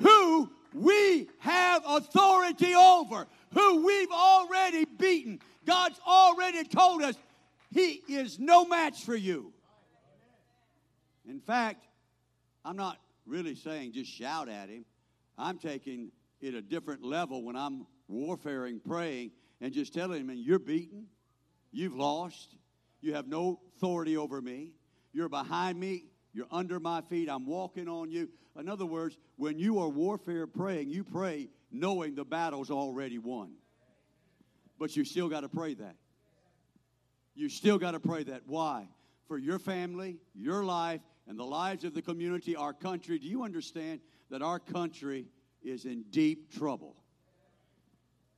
who 0.00 0.50
we 0.74 1.28
have 1.38 1.82
authority 1.86 2.74
over, 2.74 3.26
who 3.52 3.86
we've 3.86 4.12
already 4.12 4.84
beaten? 4.84 5.40
God's 5.64 6.00
already 6.06 6.64
told 6.64 7.02
us 7.02 7.14
he 7.70 8.02
is 8.08 8.38
no 8.38 8.64
match 8.64 9.04
for 9.04 9.16
you. 9.16 9.52
In 11.28 11.40
fact, 11.40 11.86
I'm 12.64 12.76
not 12.76 12.98
really 13.26 13.54
saying 13.54 13.92
just 13.92 14.10
shout 14.10 14.48
at 14.48 14.68
him. 14.68 14.84
I'm 15.38 15.58
taking 15.58 16.10
it 16.40 16.54
a 16.54 16.62
different 16.62 17.02
level 17.04 17.42
when 17.42 17.56
I'm 17.56 17.86
warfaring, 18.08 18.80
praying, 18.80 19.32
and 19.60 19.72
just 19.72 19.92
telling 19.94 20.20
him, 20.20 20.30
you're 20.34 20.58
beaten, 20.58 21.06
you've 21.72 21.94
lost, 21.94 22.56
you 23.06 23.14
have 23.14 23.28
no 23.28 23.60
authority 23.76 24.16
over 24.16 24.42
me, 24.42 24.72
you're 25.12 25.28
behind 25.28 25.78
me, 25.78 26.04
you're 26.34 26.48
under 26.50 26.78
my 26.78 27.00
feet, 27.02 27.30
I'm 27.30 27.46
walking 27.46 27.88
on 27.88 28.10
you. 28.10 28.28
In 28.58 28.68
other 28.68 28.84
words, 28.86 29.16
when 29.36 29.58
you 29.58 29.78
are 29.78 29.88
warfare 29.88 30.46
praying, 30.46 30.90
you 30.90 31.04
pray 31.04 31.48
knowing 31.70 32.14
the 32.14 32.24
battle's 32.24 32.70
already 32.70 33.18
won. 33.18 33.52
But 34.78 34.96
you 34.96 35.04
still 35.04 35.28
got 35.28 35.40
to 35.40 35.48
pray 35.48 35.74
that. 35.74 35.96
You 37.34 37.48
still 37.48 37.78
got 37.78 37.92
to 37.92 38.00
pray 38.00 38.24
that. 38.24 38.42
Why? 38.46 38.88
For 39.28 39.38
your 39.38 39.58
family, 39.58 40.18
your 40.34 40.64
life, 40.64 41.00
and 41.28 41.38
the 41.38 41.44
lives 41.44 41.84
of 41.84 41.94
the 41.94 42.02
community, 42.02 42.56
our 42.56 42.72
country. 42.72 43.18
Do 43.18 43.26
you 43.26 43.44
understand 43.44 44.00
that 44.30 44.42
our 44.42 44.58
country 44.58 45.26
is 45.62 45.84
in 45.84 46.04
deep 46.10 46.52
trouble? 46.54 46.96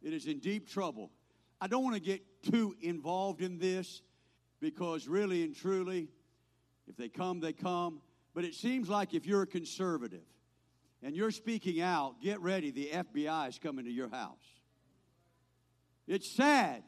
It 0.03 0.13
is 0.13 0.27
in 0.27 0.39
deep 0.39 0.69
trouble. 0.69 1.11
I 1.61 1.67
don't 1.67 1.83
want 1.83 1.97
to 1.97 2.01
get 2.01 2.23
too 2.43 2.75
involved 2.81 3.43
in 3.43 3.59
this 3.59 4.03
because, 4.61 5.09
really 5.09 5.43
and 5.43 5.55
truly, 5.55 6.09
if 6.89 6.97
they 6.97 7.09
come, 7.09 7.41
they 7.41 7.53
come. 7.53 8.01
But 8.35 8.45
it 8.45 8.55
seems 8.55 8.89
like 8.89 9.15
if 9.15 9.27
you're 9.27 9.43
a 9.43 9.47
conservative 9.47 10.27
and 11.03 11.15
you're 11.15 11.31
speaking 11.31 11.81
out, 11.81 12.21
get 12.23 12.41
ready, 12.41 12.71
the 12.71 12.91
FBI 12.93 13.49
is 13.49 13.59
coming 13.59 13.85
to 13.85 13.91
your 13.91 14.09
house. 14.09 14.37
It's 16.07 16.35
sad. 16.35 16.83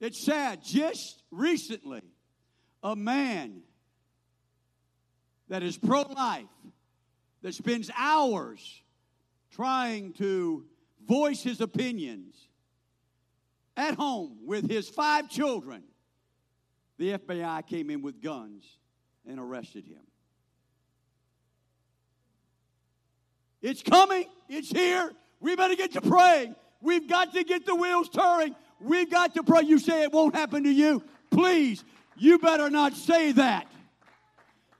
It's 0.00 0.24
sad. 0.24 0.62
Just 0.64 1.22
recently, 1.30 2.02
a 2.82 2.96
man 2.96 3.62
that 5.48 5.62
is 5.62 5.76
pro 5.76 6.02
life, 6.02 6.44
that 7.42 7.54
spends 7.54 7.90
hours 7.96 8.82
trying 9.50 10.12
to 10.14 10.64
voice 11.06 11.42
his 11.42 11.60
opinions 11.60 12.49
at 13.80 13.94
home 13.94 14.36
with 14.44 14.68
his 14.68 14.88
five 14.88 15.30
children, 15.30 15.82
the 16.98 17.12
FBI 17.18 17.66
came 17.66 17.88
in 17.88 18.02
with 18.02 18.20
guns 18.20 18.64
and 19.26 19.40
arrested 19.40 19.86
him. 19.86 20.02
It's 23.62 23.82
coming, 23.82 24.26
it's 24.48 24.70
here. 24.70 25.12
We 25.40 25.56
better 25.56 25.76
get 25.76 25.92
to 25.92 26.02
praying. 26.02 26.54
We've 26.82 27.08
got 27.08 27.32
to 27.34 27.42
get 27.42 27.64
the 27.64 27.74
wheels 27.74 28.10
turning. 28.10 28.54
We've 28.80 29.10
got 29.10 29.34
to 29.34 29.42
pray. 29.42 29.62
You 29.62 29.78
say 29.78 30.02
it 30.02 30.12
won't 30.12 30.34
happen 30.34 30.64
to 30.64 30.70
you. 30.70 31.02
Please, 31.30 31.84
you 32.16 32.38
better 32.38 32.68
not 32.68 32.94
say 32.94 33.32
that. 33.32 33.66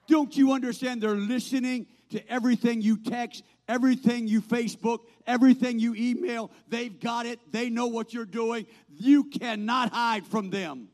Don't 0.08 0.36
you 0.36 0.52
understand? 0.52 1.02
They're 1.02 1.14
listening 1.14 1.86
to 2.10 2.30
everything 2.30 2.82
you 2.82 2.98
text, 2.98 3.44
everything 3.70 4.26
you 4.26 4.42
Facebook, 4.42 4.98
everything 5.28 5.78
you 5.78 5.94
email. 5.94 6.50
They've 6.68 6.98
got 6.98 7.24
it. 7.24 7.38
They 7.52 7.70
know 7.70 7.86
what 7.86 8.12
you're 8.12 8.24
doing. 8.24 8.66
You 8.88 9.24
cannot 9.24 9.92
hide 9.92 10.26
from 10.26 10.50
them. 10.50 10.88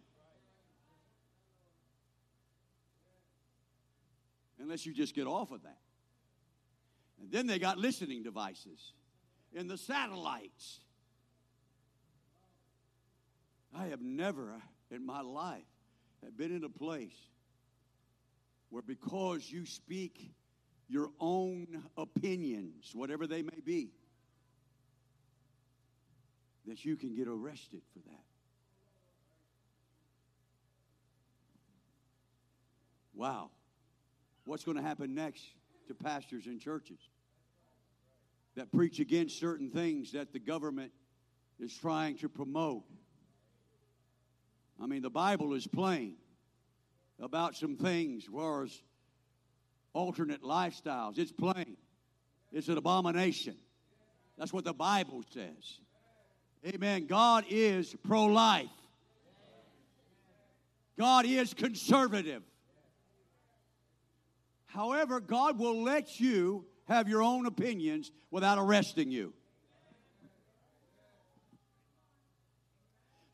Unless 4.60 4.84
you 4.84 4.92
just 4.92 5.14
get 5.14 5.26
off 5.26 5.52
of 5.52 5.62
that. 5.62 5.78
And 7.22 7.32
then 7.32 7.46
they 7.46 7.58
got 7.58 7.78
listening 7.78 8.22
devices 8.22 8.92
in 9.54 9.68
the 9.68 9.78
satellites. 9.78 10.80
I 13.74 13.86
have 13.86 14.02
never 14.02 14.52
in 14.90 15.06
my 15.06 15.22
life 15.22 15.64
have 16.22 16.36
been 16.36 16.54
in 16.54 16.62
a 16.64 16.68
place 16.68 17.16
where 18.68 18.82
because 18.82 19.50
you 19.50 19.64
speak 19.64 20.34
your 20.88 21.10
own 21.18 21.82
opinions, 21.96 22.92
whatever 22.94 23.26
they 23.26 23.42
may 23.42 23.60
be, 23.64 23.90
that 26.66 26.84
you 26.84 26.96
can 26.96 27.14
get 27.14 27.28
arrested 27.28 27.82
for 27.92 28.00
that. 28.08 28.24
Wow. 33.14 33.50
What's 34.44 34.64
going 34.64 34.76
to 34.76 34.82
happen 34.82 35.14
next 35.14 35.42
to 35.88 35.94
pastors 35.94 36.46
and 36.46 36.60
churches 36.60 36.98
that 38.54 38.70
preach 38.70 39.00
against 39.00 39.38
certain 39.40 39.70
things 39.70 40.12
that 40.12 40.32
the 40.32 40.38
government 40.38 40.92
is 41.58 41.74
trying 41.74 42.16
to 42.18 42.28
promote? 42.28 42.84
I 44.80 44.86
mean, 44.86 45.02
the 45.02 45.10
Bible 45.10 45.54
is 45.54 45.66
plain 45.66 46.16
about 47.18 47.56
some 47.56 47.76
things, 47.76 48.26
whereas 48.30 48.82
alternate 49.96 50.42
lifestyles, 50.42 51.18
it's 51.18 51.32
plain. 51.32 51.76
It's 52.52 52.68
an 52.68 52.76
abomination. 52.76 53.56
That's 54.38 54.52
what 54.52 54.64
the 54.64 54.74
Bible 54.74 55.24
says. 55.32 55.80
Amen. 56.66 57.06
God 57.06 57.44
is 57.48 57.94
pro 58.06 58.24
life, 58.26 58.68
God 60.98 61.24
is 61.26 61.54
conservative. 61.54 62.42
However, 64.66 65.20
God 65.20 65.58
will 65.58 65.82
let 65.82 66.20
you 66.20 66.66
have 66.86 67.08
your 67.08 67.22
own 67.22 67.46
opinions 67.46 68.12
without 68.30 68.58
arresting 68.58 69.10
you. 69.10 69.32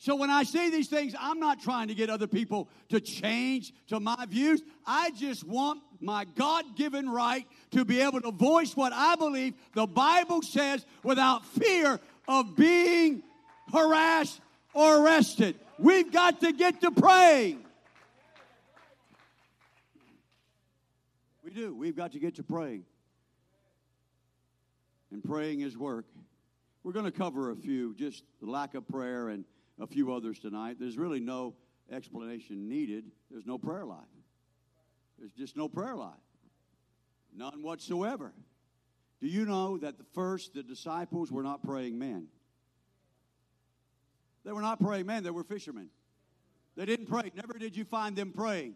So 0.03 0.17
when 0.17 0.31
I 0.31 0.43
say 0.43 0.69
these 0.69 0.89
things, 0.89 1.15
I'm 1.17 1.39
not 1.39 1.63
trying 1.63 1.87
to 1.87 1.95
get 1.95 2.11
other 2.11 2.27
people 2.27 2.69
to 2.89 2.99
change 2.99 3.73
to 3.87 4.01
my 4.01 4.27
views. 4.29 4.61
I 4.85 5.13
just 5.13 5.45
want 5.45 5.81
my 6.01 6.25
God 6.35 6.75
given 6.75 7.09
right 7.09 7.47
to 7.71 7.85
be 7.85 8.01
able 8.01 8.21
to 8.23 8.33
voice 8.33 8.75
what 8.75 8.93
I 8.93 9.15
believe 9.15 9.55
the 9.75 9.87
Bible 9.87 10.43
says 10.43 10.85
without 11.05 11.47
fear 11.47 12.01
of 12.27 12.57
being 12.57 13.23
harassed 13.73 14.41
or 14.75 15.05
arrested. 15.05 15.55
We've 15.79 16.11
got 16.11 16.41
to 16.41 16.53
get 16.53 16.81
to 16.81 16.91
praying. 16.91 17.65
We 21.45 21.53
do. 21.53 21.77
We've 21.77 21.95
got 21.95 22.11
to 22.15 22.19
get 22.19 22.35
to 22.35 22.43
praying. 22.43 22.87
And 25.13 25.23
praying 25.23 25.61
is 25.61 25.79
work. 25.79 26.07
We're 26.83 26.91
going 26.91 27.05
to 27.05 27.13
cover 27.13 27.53
a 27.53 27.55
few, 27.55 27.95
just 27.95 28.25
the 28.41 28.51
lack 28.51 28.75
of 28.75 28.89
prayer 28.89 29.29
and 29.29 29.45
a 29.83 29.87
few 29.87 30.13
others 30.13 30.39
tonight. 30.39 30.77
There's 30.79 30.97
really 30.97 31.21
no 31.21 31.55
explanation 31.91 32.69
needed. 32.69 33.11
There's 33.31 33.47
no 33.47 33.59
prayer 33.59 33.85
life. 33.85 33.99
There's 35.19 35.33
just 35.33 35.57
no 35.57 35.69
prayer 35.69 35.97
life. 35.97 36.15
None 37.35 37.63
whatsoever. 37.63 38.33
Do 39.21 39.27
you 39.27 39.45
know 39.45 39.79
that 39.79 39.99
the 39.99 40.05
first, 40.15 40.55
the 40.55 40.63
disciples 40.63 41.33
were 41.33 41.43
not 41.43 41.65
praying 41.65 41.99
men? 41.99 42.29
They 44.45 44.53
were 44.53 44.63
not 44.63 44.81
praying 44.81 45.07
men, 45.07 45.23
they 45.23 45.31
were 45.31 45.45
fishermen. 45.45 45.89
They 46.77 46.87
didn't 46.87 47.07
pray. 47.07 47.31
Never 47.35 47.59
did 47.59 47.77
you 47.77 47.85
find 47.85 48.17
them 48.17 48.33
praying. 48.33 48.75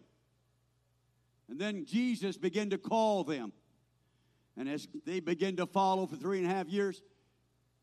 And 1.49 1.59
then 1.59 1.85
Jesus 1.85 2.37
began 2.37 2.69
to 2.69 2.77
call 2.77 3.23
them. 3.23 3.51
And 4.57 4.67
as 4.69 4.87
they 5.05 5.19
began 5.19 5.55
to 5.57 5.65
follow 5.65 6.05
for 6.05 6.15
three 6.15 6.39
and 6.39 6.47
a 6.47 6.49
half 6.49 6.67
years, 6.67 7.01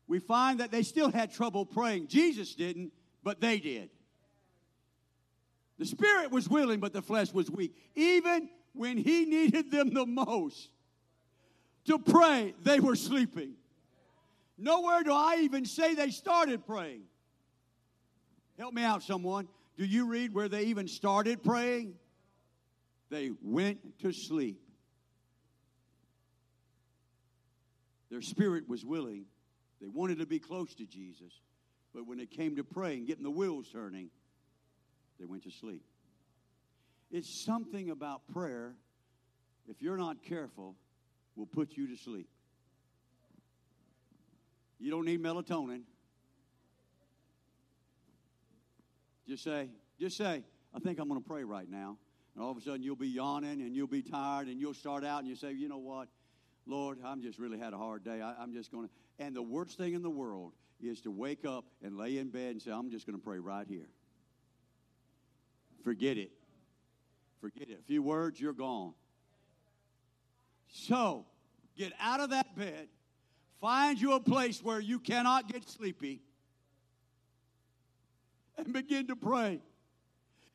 we 0.07 0.19
find 0.19 0.59
that 0.59 0.71
they 0.71 0.83
still 0.83 1.11
had 1.11 1.33
trouble 1.33 1.65
praying. 1.65 2.07
Jesus 2.07 2.53
didn't, 2.55 2.91
but 3.25 3.41
they 3.41 3.59
did. 3.59 3.89
The 5.79 5.85
spirit 5.85 6.31
was 6.31 6.47
willing, 6.47 6.79
but 6.79 6.93
the 6.93 7.01
flesh 7.01 7.33
was 7.33 7.51
weak. 7.51 7.75
Even 7.95 8.47
when 8.73 8.97
he 8.97 9.25
needed 9.25 9.71
them 9.71 9.93
the 9.93 10.05
most 10.05 10.69
to 11.85 11.99
pray, 11.99 12.53
they 12.63 12.79
were 12.79 12.95
sleeping. 12.95 13.55
Nowhere 14.57 15.03
do 15.03 15.11
I 15.11 15.39
even 15.41 15.65
say 15.65 15.95
they 15.95 16.11
started 16.11 16.65
praying. 16.65 17.01
Help 18.57 18.73
me 18.73 18.83
out, 18.83 19.03
someone. 19.03 19.49
Do 19.75 19.85
you 19.85 20.05
read 20.05 20.33
where 20.33 20.47
they 20.47 20.65
even 20.65 20.87
started 20.87 21.43
praying? 21.43 21.95
They 23.09 23.31
went 23.41 23.99
to 23.99 24.13
sleep. 24.13 24.61
Their 28.09 28.21
spirit 28.21 28.69
was 28.69 28.85
willing. 28.85 29.25
They 29.81 29.87
wanted 29.87 30.19
to 30.19 30.25
be 30.25 30.39
close 30.39 30.75
to 30.75 30.85
Jesus. 30.85 31.33
But 31.95 32.05
when 32.05 32.19
it 32.19 32.29
came 32.29 32.57
to 32.57 32.63
praying, 32.63 33.05
getting 33.05 33.23
the 33.23 33.31
wheels 33.31 33.69
turning, 33.71 34.09
they 35.17 35.25
went 35.25 35.43
to 35.43 35.51
sleep. 35.51 35.81
It's 37.09 37.45
something 37.45 37.89
about 37.89 38.27
prayer, 38.33 38.75
if 39.69 39.81
you're 39.81 39.95
not 39.95 40.21
careful, 40.21 40.75
will 41.37 41.45
put 41.45 41.77
you 41.77 41.87
to 41.87 41.95
sleep. 41.95 42.27
You 44.77 44.91
don't 44.91 45.05
need 45.05 45.23
melatonin. 45.23 45.83
Just 49.25 49.45
say, 49.45 49.69
just 49.97 50.17
say, 50.17 50.43
I 50.73 50.79
think 50.79 50.99
I'm 50.99 51.07
going 51.07 51.23
to 51.23 51.27
pray 51.27 51.45
right 51.45 51.69
now. 51.69 51.97
And 52.35 52.43
all 52.43 52.51
of 52.51 52.57
a 52.57 52.61
sudden 52.61 52.83
you'll 52.83 52.97
be 52.97 53.07
yawning 53.07 53.61
and 53.61 53.73
you'll 53.73 53.87
be 53.87 54.01
tired 54.01 54.47
and 54.47 54.59
you'll 54.59 54.73
start 54.73 55.05
out 55.05 55.19
and 55.19 55.29
you 55.29 55.35
say, 55.37 55.53
you 55.53 55.69
know 55.69 55.77
what? 55.77 56.09
Lord, 56.67 56.99
I'm 57.05 57.21
just 57.21 57.39
really 57.39 57.57
had 57.57 57.71
a 57.71 57.77
hard 57.77 58.03
day. 58.03 58.21
I, 58.21 58.43
am 58.43 58.53
just 58.53 58.69
going 58.69 58.89
to. 58.89 58.93
And 59.17 59.33
the 59.33 59.41
worst 59.41 59.77
thing 59.77 59.93
in 59.93 60.01
the 60.01 60.09
world 60.09 60.51
is 60.81 61.01
to 61.01 61.11
wake 61.11 61.45
up 61.45 61.65
and 61.83 61.97
lay 61.97 62.17
in 62.17 62.29
bed 62.29 62.51
and 62.51 62.61
say, 62.61 62.71
I'm 62.71 62.89
just 62.89 63.05
going 63.05 63.17
to 63.17 63.23
pray 63.23 63.39
right 63.39 63.67
here. 63.67 63.87
Forget 65.83 66.17
it. 66.17 66.31
Forget 67.41 67.69
it. 67.69 67.79
A 67.79 67.83
few 67.83 68.01
words, 68.01 68.39
you're 68.39 68.53
gone. 68.53 68.93
So, 70.67 71.25
get 71.77 71.93
out 71.99 72.19
of 72.19 72.31
that 72.31 72.55
bed. 72.57 72.87
Find 73.61 73.99
you 73.99 74.13
a 74.13 74.19
place 74.19 74.61
where 74.61 74.79
you 74.79 74.99
cannot 74.99 75.51
get 75.51 75.67
sleepy 75.69 76.21
and 78.57 78.73
begin 78.73 79.07
to 79.07 79.15
pray. 79.15 79.61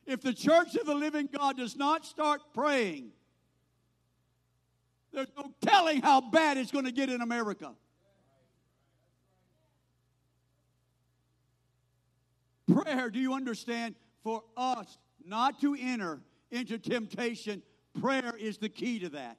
If 0.05 0.21
the 0.21 0.33
church 0.33 0.75
of 0.75 0.85
the 0.85 0.95
living 0.95 1.29
God 1.31 1.57
does 1.57 1.75
not 1.75 2.05
start 2.05 2.41
praying, 2.53 3.11
there's 5.13 5.31
no 5.37 5.53
telling 5.61 6.01
how 6.01 6.21
bad 6.21 6.57
it's 6.57 6.71
going 6.71 6.85
to 6.85 6.91
get 6.91 7.09
in 7.09 7.21
America. 7.21 7.71
Prayer, 12.73 13.09
do 13.09 13.19
you 13.19 13.33
understand? 13.33 13.95
For 14.23 14.43
us 14.55 14.97
not 15.25 15.59
to 15.61 15.75
enter 15.79 16.21
into 16.51 16.77
temptation, 16.77 17.63
prayer 17.99 18.35
is 18.37 18.57
the 18.57 18.69
key 18.69 18.99
to 18.99 19.09
that. 19.09 19.37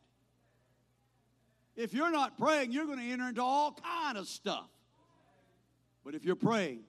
If 1.76 1.94
you're 1.94 2.10
not 2.10 2.36
praying, 2.36 2.72
you're 2.72 2.86
going 2.86 2.98
to 2.98 3.10
enter 3.10 3.28
into 3.28 3.42
all 3.42 3.72
kind 3.72 4.18
of 4.18 4.26
stuff. 4.26 4.68
But 6.04 6.14
if 6.14 6.24
you're 6.24 6.36
praying, 6.36 6.80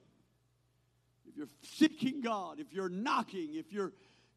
if 1.28 1.36
you're 1.36 1.48
seeking 1.62 2.20
God, 2.20 2.58
if 2.58 2.72
you're 2.72 2.88
knocking, 2.88 3.54
if 3.54 3.72
you're 3.72 3.92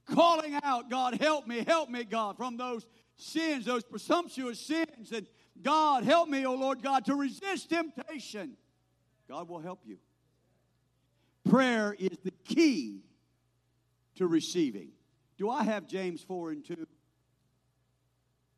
calling 0.06 0.58
out, 0.64 0.90
God, 0.90 1.16
help 1.20 1.48
me, 1.48 1.64
help 1.68 1.90
me, 1.90 2.04
God, 2.04 2.38
from 2.38 2.58
those 2.58 2.86
sins, 3.18 3.66
those 3.66 3.84
presumptuous 3.84 4.60
sins, 4.60 5.12
and 5.12 5.28
God, 5.62 6.04
help 6.04 6.30
me, 6.30 6.46
oh 6.46 6.54
Lord 6.54 6.82
God, 6.82 7.06
to 7.06 7.16
resist 7.16 7.70
temptation, 7.70 8.56
God 9.28 9.50
will 9.50 9.60
help 9.60 9.82
you. 9.86 9.98
Prayer 11.50 11.96
is 11.98 12.18
the 12.24 12.32
key 12.46 13.02
to 14.16 14.28
receiving. 14.28 14.90
Do 15.38 15.50
I 15.50 15.64
have 15.64 15.88
James 15.88 16.22
4 16.24 16.52
and 16.52 16.66
2? 16.66 16.88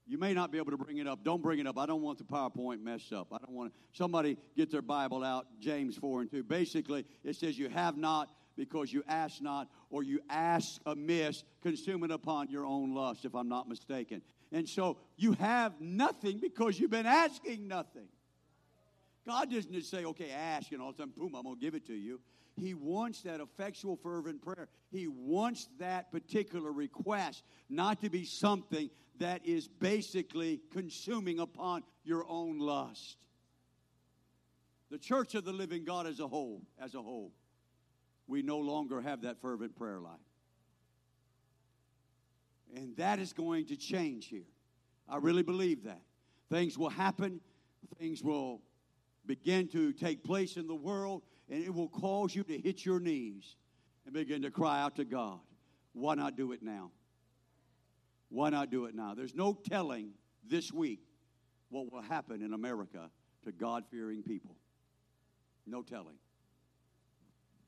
You 0.07 0.17
may 0.17 0.33
not 0.33 0.51
be 0.51 0.57
able 0.57 0.71
to 0.71 0.77
bring 0.77 0.97
it 0.97 1.07
up. 1.07 1.23
Don't 1.23 1.41
bring 1.41 1.59
it 1.59 1.67
up. 1.67 1.77
I 1.77 1.85
don't 1.85 2.01
want 2.01 2.17
the 2.17 2.23
PowerPoint 2.23 2.81
messed 2.81 3.13
up. 3.13 3.27
I 3.31 3.37
don't 3.37 3.55
want 3.55 3.73
somebody 3.93 4.37
get 4.57 4.71
their 4.71 4.81
Bible 4.81 5.23
out, 5.23 5.45
James 5.59 5.95
4 5.97 6.21
and 6.21 6.31
2. 6.31 6.43
Basically, 6.43 7.05
it 7.23 7.35
says, 7.35 7.59
You 7.59 7.69
have 7.69 7.95
not 7.95 8.31
because 8.57 8.91
you 8.91 9.03
ask 9.07 9.41
not, 9.41 9.69
or 9.89 10.03
you 10.03 10.19
ask 10.29 10.81
amiss, 10.85 11.45
consuming 11.61 12.11
upon 12.11 12.49
your 12.49 12.65
own 12.65 12.93
lust, 12.93 13.23
if 13.23 13.33
I'm 13.33 13.47
not 13.47 13.69
mistaken. 13.69 14.21
And 14.51 14.67
so 14.67 14.97
you 15.15 15.33
have 15.33 15.79
nothing 15.79 16.39
because 16.39 16.77
you've 16.77 16.91
been 16.91 17.05
asking 17.05 17.67
nothing. 17.67 18.07
God 19.25 19.51
doesn't 19.51 19.71
just 19.71 19.89
say, 19.89 20.03
okay, 20.03 20.31
ask, 20.31 20.71
and 20.71 20.81
all 20.81 20.89
of 20.89 20.95
a 20.95 20.97
sudden, 20.97 21.13
boom, 21.15 21.35
I'm 21.35 21.43
going 21.43 21.55
to 21.55 21.61
give 21.61 21.75
it 21.75 21.85
to 21.87 21.93
you. 21.93 22.19
He 22.59 22.73
wants 22.73 23.21
that 23.21 23.39
effectual, 23.39 23.95
fervent 23.95 24.41
prayer. 24.41 24.67
He 24.91 25.07
wants 25.07 25.69
that 25.79 26.11
particular 26.11 26.71
request 26.71 27.43
not 27.69 28.01
to 28.01 28.09
be 28.09 28.25
something 28.25 28.89
that 29.19 29.45
is 29.45 29.67
basically 29.67 30.61
consuming 30.71 31.39
upon 31.39 31.83
your 32.03 32.25
own 32.27 32.59
lust. 32.59 33.17
The 34.91 34.97
church 34.97 35.35
of 35.35 35.45
the 35.45 35.53
living 35.53 35.83
God 35.83 36.07
as 36.07 36.19
a 36.19 36.27
whole, 36.27 36.63
as 36.79 36.95
a 36.95 37.01
whole, 37.01 37.31
we 38.27 38.41
no 38.41 38.57
longer 38.57 39.01
have 39.01 39.21
that 39.21 39.41
fervent 39.41 39.75
prayer 39.75 39.99
life. 39.99 40.19
And 42.75 42.95
that 42.97 43.19
is 43.19 43.33
going 43.33 43.65
to 43.67 43.75
change 43.75 44.27
here. 44.27 44.47
I 45.07 45.17
really 45.17 45.43
believe 45.43 45.83
that. 45.83 46.01
Things 46.49 46.77
will 46.77 46.89
happen, 46.89 47.41
things 47.97 48.23
will 48.23 48.61
begin 49.25 49.67
to 49.69 49.93
take 49.93 50.23
place 50.23 50.57
in 50.57 50.67
the 50.67 50.75
world, 50.75 51.23
and 51.49 51.63
it 51.63 51.73
will 51.73 51.89
cause 51.89 52.35
you 52.35 52.43
to 52.43 52.57
hit 52.57 52.85
your 52.85 52.99
knees 52.99 53.55
and 54.05 54.13
begin 54.13 54.41
to 54.43 54.51
cry 54.51 54.81
out 54.81 54.95
to 54.97 55.05
God. 55.05 55.39
Why 55.93 56.15
not 56.15 56.37
do 56.37 56.51
it 56.51 56.61
now? 56.61 56.91
Why 58.29 58.49
not 58.49 58.69
do 58.69 58.85
it 58.85 58.95
now? 58.95 59.15
There's 59.15 59.35
no 59.35 59.53
telling 59.53 60.11
this 60.47 60.71
week 60.71 61.01
what 61.69 61.91
will 61.91 62.01
happen 62.01 62.43
in 62.43 62.53
America 62.53 63.09
to 63.45 63.51
God 63.51 63.83
fearing 63.89 64.21
people. 64.21 64.55
No 65.65 65.81
telling. 65.81 66.17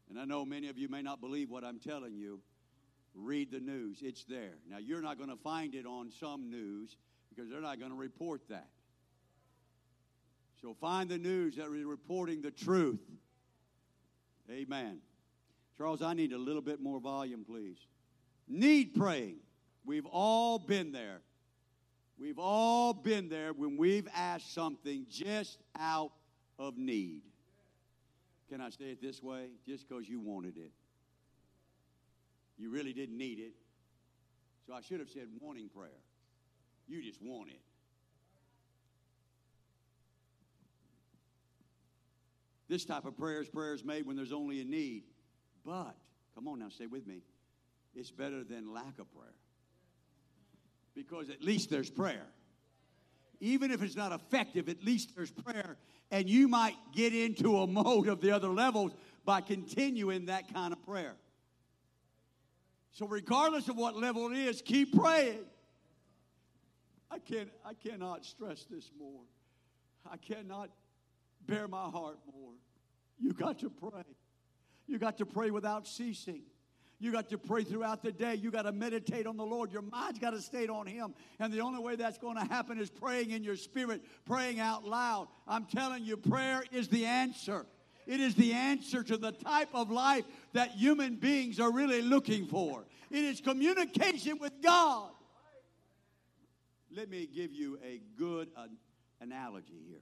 And 0.09 0.19
I 0.19 0.25
know 0.25 0.45
many 0.45 0.67
of 0.69 0.77
you 0.77 0.89
may 0.89 1.01
not 1.01 1.21
believe 1.21 1.49
what 1.49 1.63
I'm 1.63 1.79
telling 1.79 2.15
you. 2.15 2.41
Read 3.13 3.51
the 3.51 3.59
news, 3.59 3.99
it's 4.01 4.23
there. 4.23 4.53
Now, 4.69 4.77
you're 4.77 5.01
not 5.01 5.17
going 5.17 5.29
to 5.29 5.36
find 5.36 5.75
it 5.75 5.86
on 5.86 6.11
some 6.11 6.49
news 6.49 6.95
because 7.29 7.49
they're 7.49 7.61
not 7.61 7.79
going 7.79 7.91
to 7.91 7.97
report 7.97 8.41
that. 8.49 8.69
So 10.61 10.75
find 10.79 11.09
the 11.09 11.17
news 11.17 11.55
that 11.55 11.65
is 11.73 11.84
reporting 11.84 12.41
the 12.41 12.51
truth. 12.51 13.01
Amen. 14.52 14.99
Charles, 15.78 16.02
I 16.02 16.14
need 16.14 16.34
a 16.34 16.38
little 16.38 16.62
bit 16.62 16.82
more 16.82 16.99
volume, 16.99 17.45
please. 17.45 17.78
Need 18.47 18.93
praying. 18.93 19.38
We've 19.86 20.06
all 20.06 20.60
been 20.60 20.91
there. 20.91 21.22
We've 22.20 22.38
all 22.38 22.93
been 22.93 23.30
there 23.30 23.54
when 23.54 23.78
we've 23.78 24.08
asked 24.14 24.54
something 24.54 25.06
just 25.10 25.58
out 25.80 26.12
of 26.60 26.78
need. 26.78 27.22
Can 28.49 28.62
I 28.62 28.70
say 28.70 28.91
it 28.91 29.02
this 29.02 29.24
way? 29.24 29.47
Just 29.66 29.88
because 29.88 30.08
you 30.08 30.20
wanted 30.20 30.58
it. 30.58 30.72
You 32.58 32.70
really 32.70 32.93
didn't 32.93 33.18
need 33.18 33.39
it. 33.39 33.54
So 34.68 34.74
I 34.74 34.82
should 34.82 34.99
have 34.99 35.10
said 35.10 35.28
wanting 35.39 35.70
prayer. 35.70 35.89
You 36.88 37.02
just 37.02 37.22
want 37.22 37.49
it. 37.49 37.62
This 42.72 42.86
type 42.86 43.03
of 43.03 43.17
prayer 43.17 43.41
is 43.41 43.49
prayers 43.49 43.84
made 43.84 44.05
when 44.07 44.15
there's 44.15 44.32
only 44.32 44.61
a 44.61 44.63
need. 44.63 45.03
But, 45.65 45.93
come 46.34 46.47
on 46.47 46.59
now, 46.59 46.69
stay 46.69 46.86
with 46.86 47.05
me. 47.05 47.22
It's 47.93 48.11
better 48.11 48.45
than 48.45 48.74
lack 48.74 48.97
of 48.97 49.13
prayer. 49.13 49.36
Because 50.95 51.30
at 51.30 51.43
least 51.43 51.69
there's 51.69 51.89
prayer. 51.89 52.26
Even 53.41 53.72
if 53.72 53.84
it's 53.84 53.97
not 53.97 54.13
effective, 54.13 54.69
at 54.69 54.86
least 54.86 55.17
there's 55.17 55.32
prayer. 55.32 55.76
And 56.11 56.30
you 56.30 56.47
might 56.47 56.78
get 56.95 57.13
into 57.13 57.57
a 57.57 57.67
mode 57.67 58.07
of 58.07 58.22
the 58.22 58.32
other 58.32 58.47
levels 58.47 58.93
by 59.26 59.41
continuing 59.41 60.28
that 60.28 60.53
kind 60.53 60.72
of 60.72 60.82
prayer. 60.86 61.15
So, 62.93 63.05
regardless 63.05 63.67
of 63.67 63.76
what 63.76 63.97
level 63.97 64.32
it 64.32 64.38
is, 64.38 64.61
keep 64.61 64.97
praying. 64.97 65.43
I, 67.09 67.19
can't, 67.19 67.49
I 67.65 67.74
cannot 67.74 68.24
stress 68.24 68.65
this 68.69 68.89
more. 68.97 69.24
I 70.09 70.15
cannot 70.15 70.69
bare 71.48 71.68
my 71.68 71.84
heart 71.84 72.18
more. 72.34 72.54
You 73.20 73.34
got 73.34 73.60
to 73.60 73.70
pray. 73.70 74.04
You 74.88 74.98
got 74.98 75.18
to 75.18 75.26
pray 75.26 75.52
without 75.52 75.88
ceasing. 75.88 76.44
You 77.00 77.12
got 77.12 77.30
to 77.30 77.38
pray 77.38 77.64
throughout 77.64 78.04
the 78.04 78.12
day. 78.12 78.36
You 78.36 78.52
got 78.52 78.64
to 78.64 78.72
meditate 78.72 79.26
on 79.26 79.36
the 79.36 79.46
Lord. 79.46 79.72
Your 79.72 79.82
mind's 79.82 80.20
got 80.20 80.32
to 80.32 80.42
stay 80.42 80.68
on 80.68 80.86
Him. 80.86 81.16
And 81.39 81.52
the 81.52 81.62
only 81.62 81.80
way 81.80 81.96
that's 81.96 82.20
going 82.20 82.38
to 82.38 82.46
happen 82.46 82.80
is 82.80 82.92
praying 82.92 83.32
in 83.32 83.44
your 83.44 83.56
spirit, 83.56 84.04
praying 84.26 84.60
out 84.60 84.86
loud. 84.86 85.28
I'm 85.48 85.66
telling 85.66 86.04
you, 86.04 86.16
prayer 86.16 86.64
is 86.72 86.89
the 86.89 87.06
answer. 87.08 87.66
It 88.06 88.20
is 88.20 88.36
the 88.36 88.54
answer 88.54 89.04
to 89.04 89.18
the 89.18 89.32
type 89.32 89.70
of 89.74 89.89
life 89.89 90.26
that 90.54 90.72
human 90.72 91.16
beings 91.16 91.60
are 91.60 91.72
really 91.72 92.04
looking 92.04 92.46
for. 92.46 92.86
It 93.10 93.24
is 93.24 93.42
communication 93.42 94.38
with 94.38 94.54
God. 94.62 95.10
Let 96.96 97.10
me 97.10 97.28
give 97.34 97.52
you 97.52 97.80
a 97.84 98.02
good 98.18 98.50
uh, 98.56 98.68
analogy 99.22 99.82
here. 99.88 100.02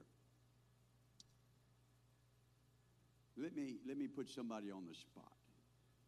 Let 3.36 3.54
me, 3.56 3.76
let 3.86 3.96
me 3.96 4.06
put 4.06 4.28
somebody 4.28 4.70
on 4.70 4.84
the 4.88 4.94
spot. 4.94 5.32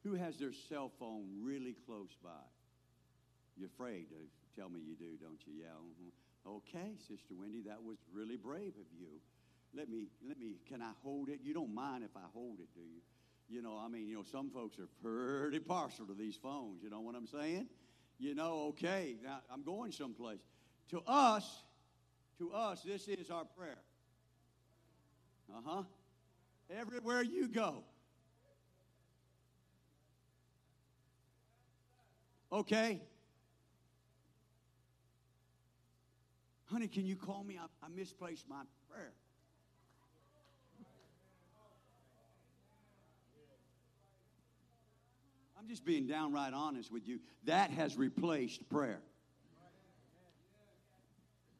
Who 0.04 0.14
has 0.14 0.36
their 0.38 0.52
cell 0.68 0.90
phone 0.98 1.28
really 1.42 1.76
close 1.86 2.16
by? 2.22 2.30
You're 3.56 3.68
afraid 3.68 4.06
to 4.10 4.60
tell 4.60 4.68
me 4.68 4.80
you 4.80 4.94
do, 4.96 5.16
don't 5.20 5.40
you? 5.46 5.52
Yeah. 5.60 5.66
mhm. 5.78 6.10
Okay, 6.44 6.96
Sister 6.98 7.34
Wendy, 7.38 7.62
that 7.62 7.82
was 7.82 7.98
really 8.12 8.36
brave 8.36 8.72
of 8.80 8.86
you. 8.98 9.20
Let 9.74 9.88
me, 9.88 10.08
let 10.26 10.38
me, 10.38 10.56
can 10.68 10.82
I 10.82 10.90
hold 11.02 11.28
it? 11.28 11.38
You 11.42 11.54
don't 11.54 11.72
mind 11.74 12.02
if 12.04 12.16
I 12.16 12.26
hold 12.34 12.58
it, 12.58 12.68
do 12.74 12.80
you? 12.80 13.00
You 13.48 13.62
know, 13.62 13.78
I 13.78 13.88
mean, 13.88 14.08
you 14.08 14.16
know, 14.16 14.24
some 14.24 14.50
folks 14.50 14.78
are 14.78 14.88
pretty 15.02 15.60
partial 15.60 16.06
to 16.06 16.14
these 16.14 16.36
phones. 16.36 16.82
You 16.82 16.90
know 16.90 17.00
what 17.00 17.14
I'm 17.14 17.26
saying? 17.26 17.68
You 18.18 18.34
know, 18.34 18.66
okay, 18.70 19.16
now 19.22 19.40
I'm 19.52 19.62
going 19.62 19.92
someplace. 19.92 20.40
To 20.90 21.02
us, 21.06 21.62
to 22.38 22.52
us, 22.52 22.82
this 22.82 23.08
is 23.08 23.30
our 23.30 23.44
prayer. 23.44 23.78
Uh 25.54 25.60
huh. 25.64 25.82
Everywhere 26.78 27.22
you 27.22 27.48
go. 27.48 27.84
Okay. 32.50 33.00
Honey, 36.66 36.88
can 36.88 37.06
you 37.06 37.16
call 37.16 37.44
me? 37.44 37.58
I, 37.58 37.66
I 37.84 37.88
misplaced 37.94 38.48
my 38.48 38.62
prayer. 38.90 39.12
I'm 45.58 45.68
just 45.68 45.84
being 45.84 46.06
downright 46.06 46.54
honest 46.54 46.90
with 46.90 47.06
you. 47.06 47.20
That 47.44 47.70
has 47.70 47.96
replaced 47.96 48.68
prayer. 48.68 49.00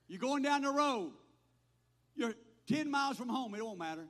You're 0.09 0.19
going 0.19 0.43
down 0.43 0.63
the 0.63 0.73
road. 0.73 1.13
You're 2.17 2.35
10 2.67 2.91
miles 2.91 3.17
from 3.17 3.29
home. 3.29 3.55
It 3.55 3.65
won't 3.65 3.79
matter. 3.79 4.07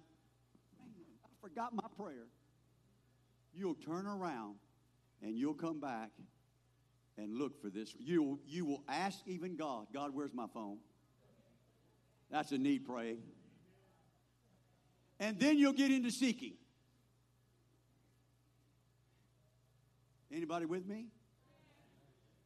Forgot 1.43 1.75
my 1.75 1.89
prayer. 1.99 2.29
You'll 3.53 3.75
turn 3.75 4.07
around 4.07 4.55
and 5.21 5.37
you'll 5.37 5.55
come 5.55 5.81
back 5.81 6.11
and 7.19 7.35
look 7.35 7.61
for 7.61 7.69
this. 7.69 7.95
You, 7.99 8.41
you 8.47 8.65
will 8.65 8.85
ask 8.89 9.19
even 9.27 9.57
God, 9.57 9.89
God, 9.93 10.13
where's 10.15 10.33
my 10.33 10.47
phone? 10.55 10.79
That's 12.31 12.53
a 12.53 12.59
need 12.59 12.87
praying. 12.87 13.19
And 15.21 15.39
then 15.39 15.59
you'll 15.59 15.75
get 15.75 15.91
into 15.91 16.11
seeking. 16.11 16.55
Anybody 20.33 20.65
with 20.65 20.87
me? 20.87 21.07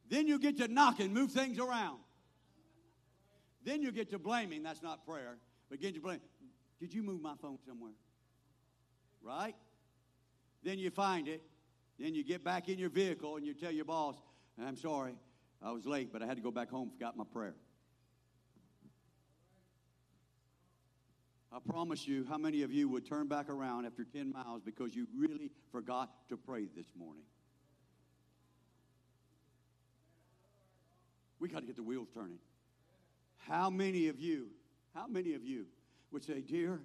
Then 0.09 0.26
you 0.26 0.38
get 0.38 0.59
to 0.59 0.68
knocking, 0.68 1.12
move 1.12 1.32
things 1.32 1.59
around. 1.59 1.99
Then 3.64 3.82
you 3.82 3.92
get 3.92 4.11
to 4.11 4.18
blaming. 4.18 4.62
That's 4.62 4.82
not 4.82 5.07
prayer. 5.07 5.36
But 5.68 5.80
get 5.80 5.94
to 5.94 6.01
blame. 6.01 6.20
Did 6.80 6.94
you 6.94 7.03
move 7.03 7.20
my 7.20 7.34
phone 7.40 7.59
somewhere? 7.66 7.92
Right? 9.27 9.57
Then 10.62 10.79
you 10.79 10.91
find 10.91 11.27
it. 11.27 11.43
Then 11.99 12.14
you 12.14 12.22
get 12.22 12.45
back 12.45 12.68
in 12.68 12.79
your 12.79 12.91
vehicle 12.91 13.37
and 13.37 13.45
you 13.45 13.55
tell 13.55 13.72
your 13.72 13.85
boss, 13.85 14.14
I'm 14.62 14.77
sorry, 14.77 15.14
I 15.61 15.72
was 15.72 15.85
late, 15.85 16.12
but 16.12 16.22
I 16.22 16.27
had 16.27 16.37
to 16.37 16.43
go 16.43 16.51
back 16.51 16.70
home, 16.70 16.91
forgot 16.91 17.16
my 17.16 17.24
prayer. 17.24 17.55
I 21.53 21.59
promise 21.59 22.07
you, 22.07 22.27
how 22.29 22.39
many 22.39 22.62
of 22.62 22.70
you 22.70 22.89
would 22.89 23.07
turn 23.07 23.27
back 23.27 23.49
around 23.49 23.87
after 23.87 24.05
10 24.05 24.33
miles 24.33 24.62
because 24.62 24.95
you 24.95 25.09
really 25.16 25.51
forgot 25.72 26.11
to 26.29 26.37
pray 26.37 26.66
this 26.77 26.87
morning? 26.97 27.22
We 31.41 31.49
got 31.49 31.61
to 31.61 31.66
get 31.66 31.77
the 31.77 31.83
wheels 31.83 32.09
turning. 32.12 32.39
How 33.39 33.70
many 33.70 34.09
of 34.09 34.20
you, 34.20 34.49
how 34.95 35.07
many 35.07 35.35
of 35.35 35.43
you 35.43 35.66
would 36.12 36.24
say, 36.24 36.43
Dear, 36.43 36.81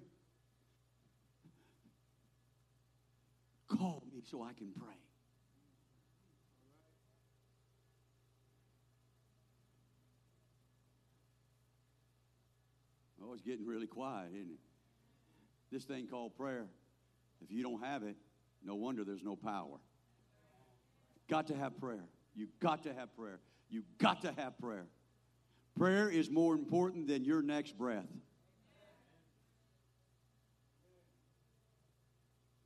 call 3.76 4.02
me 4.12 4.22
so 4.30 4.42
I 4.42 4.52
can 4.52 4.70
pray? 4.76 4.94
Oh, 13.24 13.32
it's 13.32 13.42
getting 13.42 13.66
really 13.66 13.86
quiet, 13.86 14.30
isn't 14.34 14.50
it? 14.50 14.60
This 15.70 15.84
thing 15.84 16.06
called 16.06 16.36
prayer, 16.36 16.66
if 17.40 17.50
you 17.50 17.62
don't 17.62 17.82
have 17.82 18.02
it, 18.02 18.16
no 18.64 18.74
wonder 18.74 19.04
there's 19.04 19.22
no 19.22 19.36
power. 19.36 19.78
Got 21.28 21.46
to 21.46 21.56
have 21.56 21.78
prayer. 21.80 22.04
You 22.34 22.48
got 22.60 22.82
to 22.82 22.92
have 22.92 23.14
prayer. 23.16 23.40
You 23.70 23.82
got 23.98 24.22
to 24.22 24.32
have 24.36 24.58
prayer. 24.58 24.86
Prayer 25.78 26.10
is 26.10 26.30
more 26.30 26.54
important 26.54 27.06
than 27.06 27.24
your 27.24 27.42
next 27.42 27.78
breath. 27.78 28.08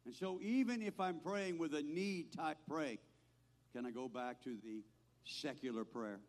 And 0.07 0.15
so, 0.15 0.39
even 0.41 0.83
if 0.83 1.01
I'm 1.01 1.19
praying 1.19 1.59
with 1.59 1.75
a 1.75 1.83
need 1.83 2.33
type 2.33 2.59
prayer, 2.69 2.97
can 3.75 3.85
I 3.85 3.91
go 3.91 4.09
back 4.09 4.41
to 4.45 4.57
the 4.65 4.85
secular 5.25 5.85
prayer? 5.85 6.21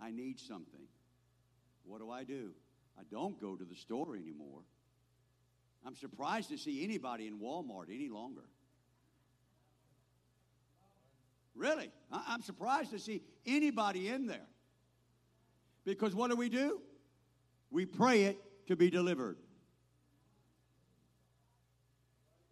I 0.00 0.10
need 0.10 0.40
something. 0.40 0.80
What 1.84 2.00
do 2.00 2.10
I 2.10 2.24
do? 2.24 2.52
I 2.98 3.02
don't 3.10 3.38
go 3.38 3.54
to 3.54 3.64
the 3.64 3.76
store 3.76 4.16
anymore. 4.16 4.62
I'm 5.86 5.94
surprised 5.94 6.48
to 6.50 6.56
see 6.56 6.82
anybody 6.82 7.26
in 7.26 7.38
Walmart 7.38 7.94
any 7.94 8.08
longer. 8.08 8.44
Really? 11.54 11.90
I'm 12.10 12.40
surprised 12.40 12.92
to 12.92 12.98
see 12.98 13.22
anybody 13.44 14.08
in 14.08 14.26
there. 14.26 14.46
Because 15.84 16.14
what 16.14 16.30
do 16.30 16.36
we 16.36 16.48
do? 16.48 16.80
We 17.70 17.84
pray 17.84 18.24
it 18.24 18.38
to 18.68 18.76
be 18.76 18.88
delivered. 18.88 19.36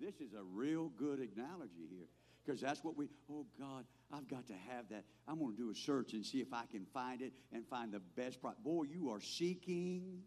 This 0.07 0.21
is 0.21 0.35
a 0.35 0.45
real 0.55 0.93
good 0.97 1.19
analogy 1.19 1.89
here. 1.91 2.07
Because 2.45 2.61
that's 2.61 2.85
what 2.85 2.97
we, 2.97 3.09
oh 3.29 3.45
God, 3.59 3.85
I've 4.13 4.29
got 4.29 4.47
to 4.47 4.53
have 4.69 4.89
that. 4.91 5.03
I'm 5.27 5.41
going 5.41 5.57
to 5.57 5.61
do 5.61 5.71
a 5.71 5.75
search 5.75 6.13
and 6.13 6.25
see 6.25 6.39
if 6.39 6.53
I 6.53 6.63
can 6.71 6.87
find 6.95 7.21
it 7.23 7.33
and 7.53 7.67
find 7.67 7.91
the 7.91 7.99
best 7.99 8.41
product. 8.41 8.63
Boy, 8.63 8.85
you 8.85 9.11
are 9.11 9.21
seeking 9.21 10.23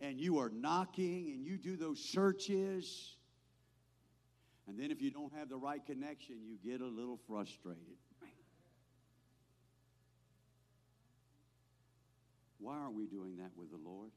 and 0.00 0.18
you 0.18 0.38
are 0.38 0.48
knocking 0.48 1.30
and 1.34 1.44
you 1.44 1.58
do 1.58 1.76
those 1.76 2.00
searches. 2.00 3.16
And 4.66 4.80
then 4.80 4.90
if 4.90 5.02
you 5.02 5.10
don't 5.10 5.34
have 5.34 5.50
the 5.50 5.58
right 5.58 5.84
connection, 5.84 6.36
you 6.42 6.56
get 6.64 6.80
a 6.80 6.88
little 6.88 7.20
frustrated. 7.28 7.98
Why 12.58 12.78
aren't 12.78 12.94
we 12.94 13.04
doing 13.06 13.36
that 13.38 13.50
with 13.56 13.70
the 13.70 13.78
Lord? 13.84 14.10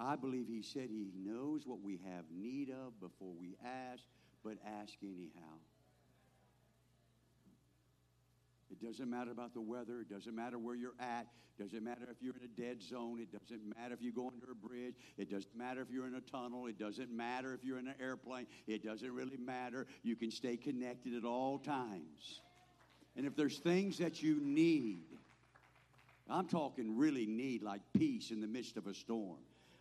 I 0.00 0.16
believe 0.16 0.46
He 0.48 0.62
said 0.62 0.88
He 0.90 1.10
knows 1.14 1.66
what 1.66 1.82
we 1.82 2.00
have 2.04 2.24
need 2.34 2.70
of 2.70 2.98
before 3.00 3.34
we 3.38 3.56
ask, 3.64 4.02
but 4.42 4.54
ask 4.66 4.94
anyhow. 5.02 5.58
It 8.70 8.80
doesn't 8.82 9.10
matter 9.10 9.30
about 9.30 9.52
the 9.52 9.60
weather. 9.60 10.00
It 10.00 10.08
doesn't 10.08 10.34
matter 10.34 10.58
where 10.58 10.76
you're 10.76 10.94
at. 11.00 11.26
It 11.58 11.64
doesn't 11.64 11.84
matter 11.84 12.06
if 12.10 12.16
you're 12.22 12.36
in 12.36 12.44
a 12.44 12.60
dead 12.60 12.80
zone. 12.80 13.20
It 13.20 13.30
doesn't 13.32 13.76
matter 13.76 13.92
if 13.92 14.00
you 14.00 14.12
go 14.12 14.28
under 14.32 14.52
a 14.52 14.54
bridge. 14.54 14.94
It 15.18 15.30
doesn't 15.30 15.54
matter 15.56 15.82
if 15.82 15.90
you're 15.90 16.06
in 16.06 16.14
a 16.14 16.20
tunnel. 16.20 16.66
It 16.66 16.78
doesn't 16.78 17.10
matter 17.10 17.52
if 17.52 17.64
you're 17.64 17.78
in 17.78 17.88
an 17.88 17.96
airplane. 18.00 18.46
It 18.66 18.84
doesn't 18.84 19.12
really 19.12 19.36
matter. 19.36 19.86
You 20.02 20.16
can 20.16 20.30
stay 20.30 20.56
connected 20.56 21.14
at 21.14 21.24
all 21.24 21.58
times. 21.58 22.40
And 23.16 23.26
if 23.26 23.36
there's 23.36 23.58
things 23.58 23.98
that 23.98 24.22
you 24.22 24.40
need, 24.40 25.04
I'm 26.30 26.46
talking 26.46 26.96
really 26.96 27.26
need, 27.26 27.62
like 27.62 27.82
peace 27.92 28.30
in 28.30 28.40
the 28.40 28.46
midst 28.46 28.76
of 28.76 28.86
a 28.86 28.94
storm. 28.94 29.40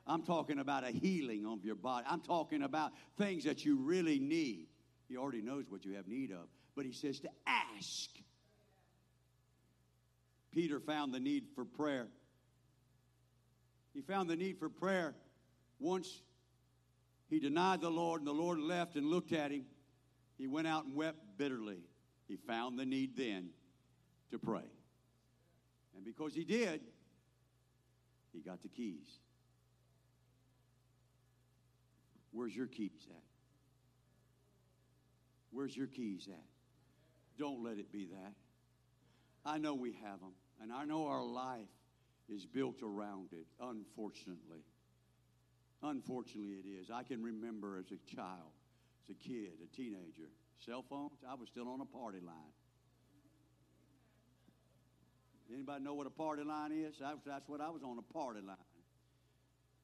I'm 0.10 0.24
talking 0.24 0.60
about 0.60 0.84
a 0.84 0.92
healing 0.92 1.46
of 1.46 1.64
your 1.64 1.76
body. 1.76 2.06
I'm 2.10 2.22
talking 2.22 2.64
about 2.64 2.92
things 3.18 3.44
that 3.44 3.64
you 3.64 3.78
really 3.78 4.20
need. 4.20 4.68
He 5.08 5.18
already 5.18 5.42
knows 5.42 5.66
what 5.70 5.86
you 5.86 5.94
have 5.96 6.08
need 6.08 6.32
of, 6.32 6.48
but 6.76 6.86
he 6.86 6.92
says 6.92 7.20
to 7.22 7.30
ask. 7.46 8.10
Peter 10.52 10.80
found 10.80 11.14
the 11.14 11.20
need 11.20 11.46
for 11.54 11.64
prayer. 11.64 12.08
He 13.94 14.02
found 14.02 14.30
the 14.30 14.36
need 14.36 14.58
for 14.58 14.70
prayer 14.70 15.14
once 15.80 16.22
he 17.30 17.40
denied 17.40 17.82
the 17.82 17.92
Lord, 17.92 18.22
and 18.22 18.28
the 18.28 18.34
Lord 18.34 18.60
left 18.60 18.96
and 18.96 19.06
looked 19.06 19.32
at 19.32 19.52
him. 19.52 19.66
He 20.38 20.48
went 20.48 20.68
out 20.68 20.86
and 20.86 20.96
wept 20.96 21.20
bitterly. 21.38 21.84
He 22.28 22.36
found 22.36 22.80
the 22.80 22.86
need 22.86 23.16
then 23.16 23.50
to 24.32 24.40
pray. 24.40 24.66
And 25.96 26.04
because 26.04 26.34
he 26.34 26.44
did, 26.44 26.82
he 28.34 28.40
got 28.40 28.64
the 28.64 28.70
keys. 28.70 29.20
Where's 32.32 32.56
your 32.56 32.68
keys 32.68 33.08
at? 33.10 33.24
Where's 35.52 35.76
your 35.76 35.88
keys 35.88 36.28
at? 36.30 36.46
Don't 37.38 37.64
let 37.64 37.78
it 37.78 37.92
be 37.92 38.06
that. 38.06 38.34
I 39.46 39.58
know 39.58 39.74
we 39.74 39.94
have 40.04 40.20
them, 40.20 40.34
and 40.62 40.72
I 40.72 40.86
know 40.86 41.08
our 41.08 41.24
life 41.24 41.68
is 42.28 42.46
built 42.46 42.84
around 42.84 43.30
it, 43.32 43.48
unfortunately. 43.60 44.64
Unfortunately, 45.82 46.54
it 46.54 46.68
is. 46.68 46.92
I 46.92 47.04
can 47.04 47.24
remember 47.24 47.78
as 47.78 47.92
a 47.92 48.16
child, 48.16 48.52
as 49.04 49.16
a 49.16 49.28
kid, 49.28 49.54
a 49.64 49.76
teenager, 49.76 50.30
cell 50.66 50.84
phones, 50.88 51.24
I 51.28 51.36
was 51.36 51.48
still 51.48 51.70
on 51.70 51.82
a 51.82 51.86
party 51.86 52.20
line. 52.20 52.54
Anybody 55.52 55.84
know 55.84 55.96
what 55.96 56.06
a 56.06 56.12
party 56.12 56.44
line 56.44 56.72
is? 56.72 56.96
That's, 57.00 57.48
what 57.48 57.62
I 57.62 57.70
was 57.70 57.82
on, 57.82 57.98
a 57.98 58.14
party 58.14 58.42
line. 58.42 58.58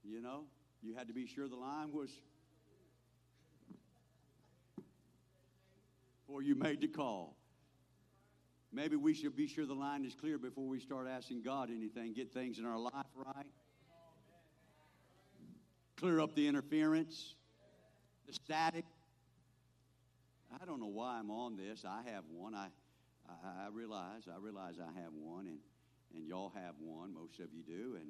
You 0.04 0.22
know, 0.22 0.44
you 0.84 0.94
had 0.94 1.08
to 1.08 1.14
be 1.14 1.26
sure 1.26 1.48
the 1.48 1.56
line 1.56 1.92
was 1.92 2.12
before 6.26 6.42
you 6.42 6.56
made 6.56 6.82
the 6.82 6.88
call. 6.88 7.36
Maybe 8.72 8.96
we 8.96 9.14
should 9.14 9.36
be 9.36 9.48
sure 9.48 9.66
the 9.66 9.74
line 9.74 10.04
is 10.06 10.16
clear 10.16 10.38
before 10.38 10.68
we 10.68 10.80
start 10.80 11.08
asking 11.08 11.44
God 11.44 11.70
anything, 11.70 12.14
get 12.14 12.34
things 12.34 12.58
in 12.60 12.66
our 12.66 12.80
life 12.80 13.06
right. 13.16 13.46
Clear 15.98 16.20
up 16.20 16.36
the 16.36 16.48
interference, 16.48 17.36
the 18.28 18.34
static. 18.34 18.86
I 20.62 20.66
don't 20.66 20.80
know 20.80 20.88
why 20.88 21.20
I'm 21.20 21.32
on 21.32 21.56
this. 21.56 21.86
I 21.88 22.02
have 22.12 22.24
one. 22.34 22.54
I, 22.54 22.68
I, 23.30 23.66
I 23.66 23.68
realize, 23.72 24.24
I 24.28 24.38
realize 24.40 24.76
I 24.80 25.00
have 25.00 25.14
one, 25.14 25.48
and, 25.48 25.60
and 26.14 26.28
y'all 26.28 26.52
have 26.56 26.76
one. 26.80 27.14
Most 27.14 27.40
of 27.40 27.48
you 27.54 27.64
do. 27.64 27.96
And 27.96 28.10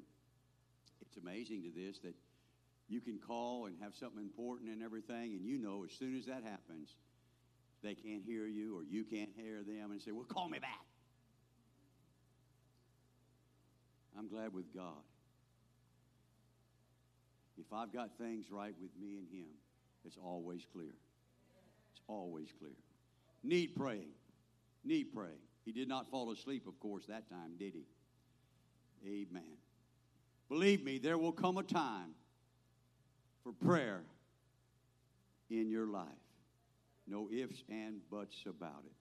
it's 1.02 1.18
amazing 1.18 1.64
to 1.64 1.70
this 1.70 2.00
that 2.00 2.16
you 2.88 3.02
can 3.02 3.20
call 3.20 3.68
and 3.68 3.76
have 3.82 3.94
something 3.94 4.22
important 4.22 4.72
and 4.72 4.82
everything, 4.82 5.34
and 5.34 5.46
you 5.46 5.58
know 5.58 5.84
as 5.84 5.92
soon 5.92 6.18
as 6.18 6.26
that 6.26 6.44
happens, 6.44 6.96
they 7.86 7.96
can't 7.96 8.24
hear 8.26 8.48
you 8.48 8.78
or 8.78 8.84
you 8.84 9.04
can't 9.04 9.30
hear 9.36 9.64
them 9.64 9.92
and 9.92 10.02
say, 10.02 10.12
Well, 10.12 10.26
call 10.26 10.50
me 10.50 10.60
back. 10.60 10.86
I'm 14.18 14.28
glad 14.28 14.54
with 14.54 14.74
God. 14.74 15.04
If 17.58 17.72
I've 17.72 17.94
got 17.94 18.18
things 18.18 18.48
right 18.52 18.74
with 18.82 18.92
me 19.00 19.18
and 19.18 19.28
Him, 19.30 19.48
it's 20.06 20.18
always 20.18 20.66
clear. 20.74 20.96
It's 21.94 22.02
always 22.08 22.48
clear. 22.60 22.76
Need 23.44 23.76
praying. 23.76 24.10
Need 24.84 25.14
praying. 25.14 25.40
He 25.66 25.72
did 25.72 25.88
not 25.88 26.10
fall 26.10 26.32
asleep, 26.32 26.68
of 26.68 26.80
course, 26.80 27.06
that 27.08 27.30
time, 27.30 27.54
did 27.58 27.74
he? 27.74 27.86
Amen. 29.08 29.58
Believe 30.48 30.84
me, 30.84 31.00
there 31.00 31.18
will 31.18 31.32
come 31.32 31.58
a 31.58 31.64
time 31.64 32.14
for 33.44 33.52
prayer 33.52 34.04
in 35.50 35.70
your 35.70 35.88
life. 35.88 36.25
No 37.08 37.30
ifs 37.32 37.64
and 37.70 38.02
buts 38.10 38.44
about 38.48 38.84
it. 38.86 38.94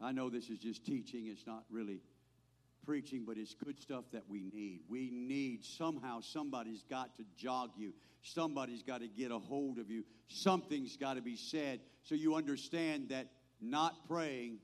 I 0.00 0.12
know 0.12 0.28
this 0.28 0.50
is 0.50 0.58
just 0.58 0.84
teaching, 0.84 1.28
it's 1.28 1.46
not 1.46 1.64
really 1.70 2.00
preaching, 2.84 3.24
but 3.26 3.38
it's 3.38 3.54
good 3.54 3.80
stuff 3.80 4.04
that 4.12 4.24
we 4.28 4.44
need. 4.52 4.80
We 4.88 5.10
need 5.10 5.64
somehow 5.64 6.20
somebody's 6.20 6.82
got 6.82 7.16
to 7.16 7.24
jog 7.36 7.70
you, 7.76 7.94
somebody's 8.22 8.82
got 8.82 9.00
to 9.00 9.08
get 9.08 9.30
a 9.30 9.38
hold 9.38 9.78
of 9.78 9.90
you, 9.90 10.04
something's 10.28 10.96
got 10.96 11.14
to 11.14 11.22
be 11.22 11.36
said 11.36 11.80
so 12.02 12.14
you 12.14 12.34
understand 12.34 13.08
that 13.08 13.28
not 13.60 14.06
praying 14.06 14.58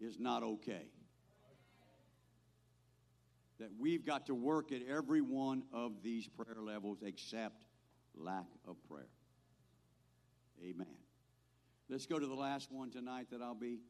is 0.00 0.18
not 0.18 0.42
okay. 0.42 0.86
That 3.58 3.70
we've 3.78 4.04
got 4.04 4.26
to 4.26 4.34
work 4.34 4.72
at 4.72 4.82
every 4.88 5.20
one 5.20 5.64
of 5.72 6.02
these 6.02 6.28
prayer 6.28 6.60
levels 6.60 6.98
except 7.02 7.64
lack 8.14 8.46
of 8.66 8.76
prayer. 8.88 9.06
Amen. 10.62 10.86
Let's 11.88 12.06
go 12.06 12.18
to 12.18 12.26
the 12.26 12.34
last 12.34 12.70
one 12.70 12.90
tonight 12.90 13.26
that 13.32 13.42
I'll 13.42 13.54
be, 13.54 13.80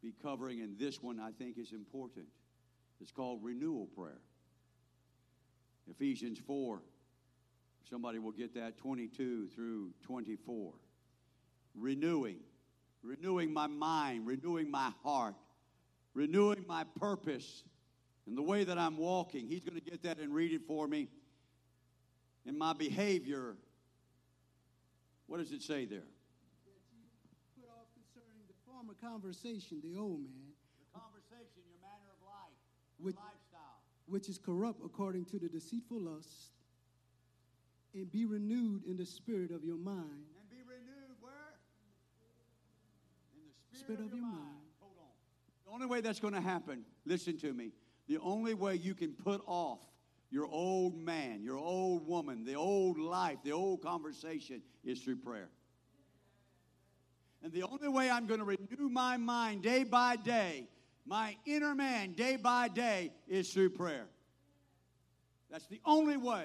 be 0.00 0.14
covering, 0.22 0.60
and 0.60 0.78
this 0.78 1.02
one 1.02 1.18
I 1.18 1.32
think 1.32 1.58
is 1.58 1.72
important. 1.72 2.26
It's 3.00 3.10
called 3.10 3.40
renewal 3.42 3.86
prayer. 3.86 4.20
Ephesians 5.90 6.38
4. 6.46 6.80
Somebody 7.88 8.20
will 8.20 8.32
get 8.32 8.54
that 8.54 8.78
22 8.78 9.48
through 9.48 9.90
24. 10.04 10.72
Renewing. 11.74 12.36
Renewing 13.02 13.52
my 13.52 13.66
mind, 13.66 14.26
renewing 14.26 14.70
my 14.70 14.92
heart, 15.02 15.34
renewing 16.14 16.64
my 16.68 16.84
purpose 16.98 17.64
and 18.26 18.36
the 18.36 18.42
way 18.42 18.62
that 18.62 18.78
I'm 18.78 18.98
walking. 18.98 19.48
He's 19.48 19.64
going 19.64 19.80
to 19.80 19.90
get 19.90 20.02
that 20.04 20.18
and 20.18 20.32
read 20.32 20.52
it 20.52 20.62
for 20.66 20.86
me. 20.86 21.08
And 22.46 22.56
my 22.56 22.74
behavior 22.74 23.56
what 25.30 25.38
does 25.38 25.52
it 25.52 25.62
say 25.62 25.84
there? 25.84 26.10
Put 27.54 27.70
off 27.70 27.86
concerning 27.94 28.42
the 28.50 28.58
former 28.66 28.94
conversation, 28.98 29.78
the 29.80 29.96
old 29.96 30.18
man. 30.18 30.50
The 30.82 30.98
conversation, 30.98 31.62
your 31.70 31.78
manner 31.78 32.10
of 32.10 32.18
life, 32.26 32.58
your 32.98 33.06
which, 33.06 33.14
lifestyle. 33.14 33.78
Which 34.06 34.28
is 34.28 34.38
corrupt 34.38 34.80
according 34.84 35.26
to 35.26 35.38
the 35.38 35.48
deceitful 35.48 36.00
lust. 36.00 36.50
And 37.94 38.10
be 38.10 38.26
renewed 38.26 38.82
in 38.84 38.96
the 38.96 39.06
spirit 39.06 39.52
of 39.52 39.62
your 39.62 39.76
mind. 39.76 40.26
And 40.34 40.50
be 40.50 40.66
renewed 40.66 41.14
where? 41.20 41.54
In 43.32 43.46
the 43.70 43.78
spirit, 43.78 43.84
spirit 43.86 44.00
of, 44.00 44.06
of, 44.06 44.12
your, 44.12 44.22
mind. 44.22 44.34
mind. 44.34 44.66
Hold 44.80 44.98
on. 44.98 45.14
The 45.64 45.70
only 45.72 45.86
way 45.86 46.00
that's 46.00 46.18
going 46.18 46.34
to 46.34 46.40
happen, 46.40 46.82
listen 47.06 47.38
to 47.38 47.52
me, 47.52 47.70
the 48.08 48.18
only 48.18 48.54
way 48.54 48.74
you 48.74 48.96
can 48.96 49.12
put 49.12 49.42
off 49.46 49.78
your 50.30 50.46
old 50.46 50.96
man, 50.96 51.42
your 51.42 51.58
old 51.58 52.06
woman, 52.06 52.44
the 52.44 52.54
old 52.54 52.98
life, 52.98 53.38
the 53.42 53.52
old 53.52 53.82
conversation 53.82 54.62
is 54.84 55.00
through 55.00 55.16
prayer. 55.16 55.48
And 57.42 57.52
the 57.52 57.62
only 57.62 57.88
way 57.88 58.10
I'm 58.10 58.26
going 58.26 58.40
to 58.40 58.46
renew 58.46 58.88
my 58.88 59.16
mind 59.16 59.62
day 59.62 59.82
by 59.82 60.16
day, 60.16 60.68
my 61.06 61.36
inner 61.46 61.74
man 61.74 62.12
day 62.12 62.36
by 62.36 62.68
day, 62.68 63.12
is 63.26 63.52
through 63.52 63.70
prayer. 63.70 64.06
That's 65.50 65.66
the 65.66 65.80
only 65.84 66.16
way. 66.16 66.44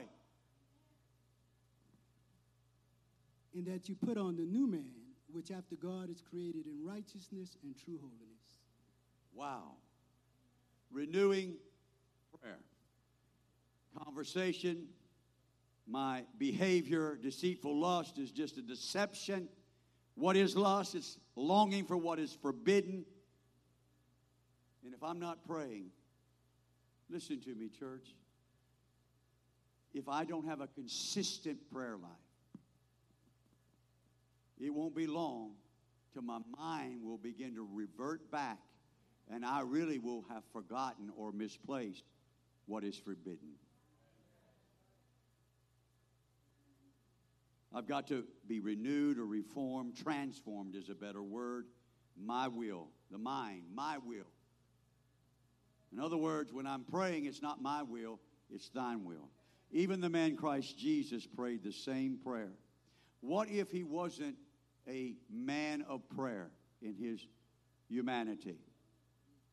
And 3.53 3.67
that 3.67 3.87
you 3.87 3.95
put 3.95 4.17
on 4.17 4.35
the 4.35 4.45
new 4.45 4.67
man, 4.67 4.91
which 5.31 5.51
after 5.51 5.75
God 5.75 6.09
is 6.09 6.21
created 6.27 6.65
in 6.65 6.83
righteousness 6.83 7.57
and 7.63 7.75
true 7.77 7.99
holiness. 7.99 8.25
Wow. 9.33 9.73
Renewing 10.91 11.55
conversation, 14.03 14.87
my 15.87 16.23
behavior, 16.37 17.17
deceitful 17.21 17.79
lust 17.79 18.17
is 18.17 18.31
just 18.31 18.57
a 18.57 18.61
deception. 18.61 19.47
What 20.15 20.35
is 20.35 20.55
lust? 20.55 20.95
It's 20.95 21.17
longing 21.35 21.85
for 21.85 21.97
what 21.97 22.19
is 22.19 22.33
forbidden. 22.41 23.05
And 24.83 24.93
if 24.93 25.03
I'm 25.03 25.19
not 25.19 25.45
praying, 25.47 25.87
listen 27.09 27.39
to 27.41 27.55
me, 27.55 27.69
church. 27.69 28.07
If 29.93 30.09
I 30.09 30.25
don't 30.25 30.45
have 30.47 30.61
a 30.61 30.67
consistent 30.67 31.57
prayer 31.71 31.97
life, 31.97 32.11
it 34.59 34.73
won't 34.73 34.95
be 34.95 35.07
long 35.07 35.51
till 36.13 36.21
my 36.21 36.39
mind 36.57 37.03
will 37.03 37.17
begin 37.17 37.55
to 37.55 37.67
revert 37.73 38.31
back 38.31 38.59
and 39.29 39.45
I 39.45 39.61
really 39.61 39.99
will 39.99 40.23
have 40.29 40.43
forgotten 40.53 41.11
or 41.17 41.31
misplaced 41.31 42.03
what 42.67 42.83
is 42.83 42.97
forbidden. 42.97 43.55
I've 47.75 47.87
got 47.87 48.07
to 48.07 48.23
be 48.47 48.61
renewed 48.61 49.19
or 49.19 49.25
reformed, 49.25 49.97
transformed 49.97 50.75
is 50.75 50.87
a 50.87 50.95
better 50.95 51.21
word. 51.21 51.65
My 52.17 52.47
will, 52.47 52.87
the 53.11 53.17
mind, 53.17 53.63
my 53.73 53.97
will. 53.97 54.31
In 55.91 55.99
other 55.99 56.15
words, 56.15 56.53
when 56.53 56.65
I'm 56.65 56.85
praying, 56.85 57.25
it's 57.25 57.41
not 57.41 57.61
my 57.61 57.83
will, 57.83 58.21
it's 58.49 58.69
thine 58.69 59.03
will. 59.03 59.29
Even 59.71 59.99
the 59.99 60.09
man 60.09 60.37
Christ 60.37 60.77
Jesus 60.77 61.27
prayed 61.27 61.63
the 61.63 61.73
same 61.73 62.17
prayer. 62.23 62.53
What 63.19 63.49
if 63.49 63.71
he 63.71 63.83
wasn't 63.83 64.37
a 64.87 65.15
man 65.29 65.83
of 65.89 66.07
prayer 66.15 66.51
in 66.81 66.95
his 66.95 67.27
humanity? 67.89 68.59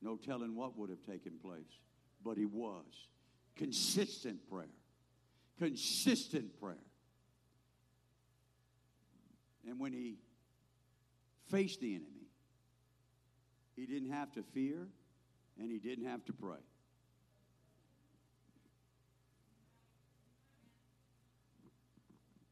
No 0.00 0.16
telling 0.16 0.54
what 0.54 0.78
would 0.78 0.90
have 0.90 1.02
taken 1.02 1.32
place, 1.42 1.80
but 2.24 2.36
he 2.36 2.44
was. 2.44 3.08
Consistent 3.56 4.48
prayer. 4.48 4.66
Consistent 5.58 6.60
prayer. 6.60 6.76
And 9.68 9.78
when 9.78 9.92
he 9.92 10.16
faced 11.50 11.80
the 11.80 11.94
enemy, 11.94 12.26
he 13.76 13.86
didn't 13.86 14.10
have 14.10 14.32
to 14.32 14.42
fear 14.42 14.88
and 15.58 15.70
he 15.70 15.78
didn't 15.78 16.06
have 16.06 16.24
to 16.26 16.32
pray. 16.32 16.58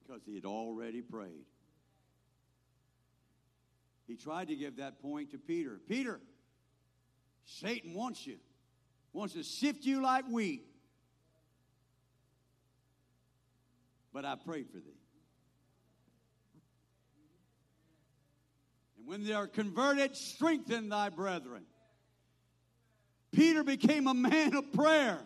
Because 0.06 0.22
he 0.24 0.34
had 0.34 0.44
already 0.44 1.02
prayed. 1.02 1.46
He 4.06 4.16
tried 4.16 4.48
to 4.48 4.56
give 4.56 4.78
that 4.78 5.00
point 5.00 5.30
to 5.30 5.38
Peter. 5.38 5.80
Peter, 5.88 6.20
Satan 7.44 7.94
wants 7.94 8.26
you, 8.26 8.38
wants 9.12 9.34
to 9.34 9.44
sift 9.44 9.84
you 9.84 10.02
like 10.02 10.24
wheat. 10.28 10.64
But 14.12 14.24
I 14.24 14.34
prayed 14.34 14.68
for 14.68 14.78
thee. 14.78 14.98
And 18.98 18.99
when 19.10 19.24
they 19.24 19.32
are 19.32 19.48
converted, 19.48 20.14
strengthen 20.14 20.88
thy 20.88 21.08
brethren. 21.08 21.64
Peter 23.32 23.64
became 23.64 24.06
a 24.06 24.14
man 24.14 24.54
of 24.54 24.72
prayer. 24.72 25.18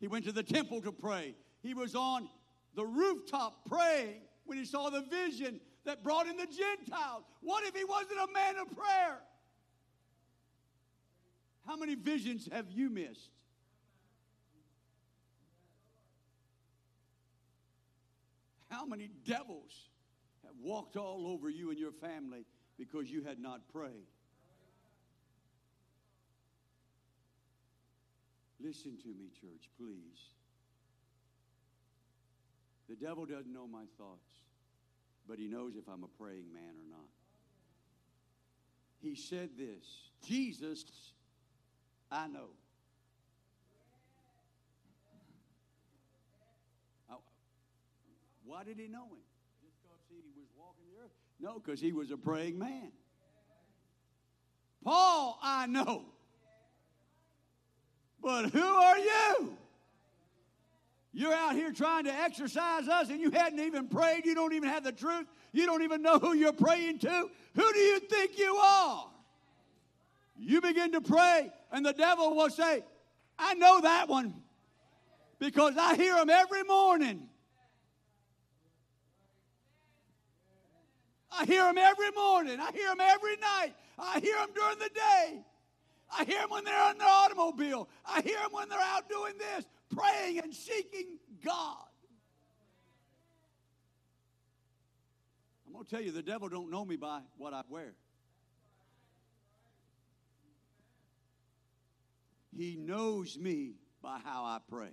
He 0.00 0.08
went 0.08 0.24
to 0.24 0.32
the 0.32 0.42
temple 0.42 0.80
to 0.80 0.90
pray. 0.90 1.34
He 1.62 1.74
was 1.74 1.94
on 1.94 2.26
the 2.74 2.86
rooftop 2.86 3.68
praying 3.68 4.22
when 4.46 4.56
he 4.56 4.64
saw 4.64 4.88
the 4.88 5.02
vision 5.02 5.60
that 5.84 6.02
brought 6.02 6.26
in 6.28 6.38
the 6.38 6.46
Gentiles. 6.46 7.24
What 7.42 7.62
if 7.64 7.76
he 7.76 7.84
wasn't 7.84 8.20
a 8.20 8.32
man 8.32 8.54
of 8.56 8.74
prayer? 8.74 9.18
How 11.66 11.76
many 11.76 11.96
visions 11.96 12.48
have 12.50 12.70
you 12.70 12.88
missed? 12.88 13.28
How 18.70 18.86
many 18.86 19.10
devils 19.26 19.90
have 20.42 20.54
walked 20.58 20.96
all 20.96 21.26
over 21.26 21.50
you 21.50 21.68
and 21.68 21.78
your 21.78 21.92
family 21.92 22.46
because 22.78 23.10
you 23.10 23.22
had 23.22 23.38
not 23.38 23.60
prayed? 23.72 24.08
Listen 28.60 28.96
to 29.02 29.08
me, 29.08 29.28
church, 29.40 29.68
please. 29.78 30.32
The 32.88 32.96
devil 32.96 33.26
doesn't 33.26 33.52
know 33.52 33.66
my 33.66 33.84
thoughts, 33.98 34.40
but 35.28 35.38
he 35.38 35.48
knows 35.48 35.74
if 35.76 35.88
I'm 35.88 36.04
a 36.04 36.22
praying 36.22 36.52
man 36.52 36.74
or 36.78 36.88
not. 36.90 37.08
He 39.02 39.14
said 39.14 39.50
this 39.58 39.84
Jesus, 40.26 40.84
I 42.10 42.26
know. 42.28 42.48
Why 48.44 48.62
did 48.62 48.78
he 48.78 48.86
know 48.86 49.08
him? 49.08 49.24
Just 49.64 49.74
because 49.82 49.98
he 50.08 50.40
was 50.40 50.46
walking 50.54 50.84
the 50.92 51.02
earth? 51.02 51.23
No, 51.40 51.58
because 51.58 51.80
he 51.80 51.92
was 51.92 52.10
a 52.10 52.16
praying 52.16 52.58
man. 52.58 52.92
Paul, 54.84 55.38
I 55.42 55.66
know. 55.66 56.04
But 58.22 58.50
who 58.50 58.62
are 58.62 58.98
you? 58.98 59.56
You're 61.12 61.32
out 61.32 61.54
here 61.54 61.72
trying 61.72 62.04
to 62.04 62.12
exercise 62.12 62.88
us 62.88 63.08
and 63.08 63.20
you 63.20 63.30
hadn't 63.30 63.60
even 63.60 63.88
prayed. 63.88 64.26
You 64.26 64.34
don't 64.34 64.52
even 64.52 64.68
have 64.68 64.82
the 64.82 64.92
truth. 64.92 65.26
You 65.52 65.66
don't 65.66 65.82
even 65.82 66.02
know 66.02 66.18
who 66.18 66.34
you're 66.34 66.52
praying 66.52 66.98
to. 67.00 67.30
Who 67.54 67.72
do 67.72 67.78
you 67.78 68.00
think 68.00 68.38
you 68.38 68.56
are? 68.56 69.06
You 70.36 70.60
begin 70.60 70.92
to 70.92 71.00
pray, 71.00 71.52
and 71.70 71.86
the 71.86 71.92
devil 71.92 72.34
will 72.34 72.50
say, 72.50 72.82
I 73.38 73.54
know 73.54 73.80
that 73.82 74.08
one 74.08 74.34
because 75.38 75.76
I 75.78 75.94
hear 75.94 76.16
him 76.16 76.28
every 76.28 76.64
morning. 76.64 77.28
I 81.38 81.44
hear 81.46 81.64
them 81.64 81.78
every 81.78 82.10
morning. 82.12 82.60
I 82.60 82.70
hear 82.72 82.88
them 82.88 83.00
every 83.00 83.36
night. 83.36 83.74
I 83.98 84.20
hear 84.20 84.36
them 84.36 84.50
during 84.54 84.78
the 84.78 84.90
day. 84.94 85.44
I 86.16 86.24
hear 86.24 86.40
them 86.40 86.50
when 86.50 86.64
they're 86.64 86.90
in 86.92 86.98
their 86.98 87.08
automobile. 87.08 87.88
I 88.06 88.20
hear 88.20 88.38
them 88.38 88.52
when 88.52 88.68
they're 88.68 88.78
out 88.80 89.08
doing 89.08 89.34
this, 89.38 89.64
praying 89.94 90.38
and 90.40 90.54
seeking 90.54 91.18
God. 91.44 91.86
I'm 95.66 95.72
going 95.72 95.84
to 95.84 95.90
tell 95.90 96.00
you, 96.00 96.12
the 96.12 96.22
devil 96.22 96.48
don't 96.48 96.70
know 96.70 96.84
me 96.84 96.96
by 96.96 97.20
what 97.36 97.52
I 97.52 97.62
wear. 97.68 97.94
He 102.56 102.76
knows 102.76 103.36
me 103.36 103.72
by 104.00 104.20
how 104.22 104.44
I 104.44 104.58
pray. 104.68 104.92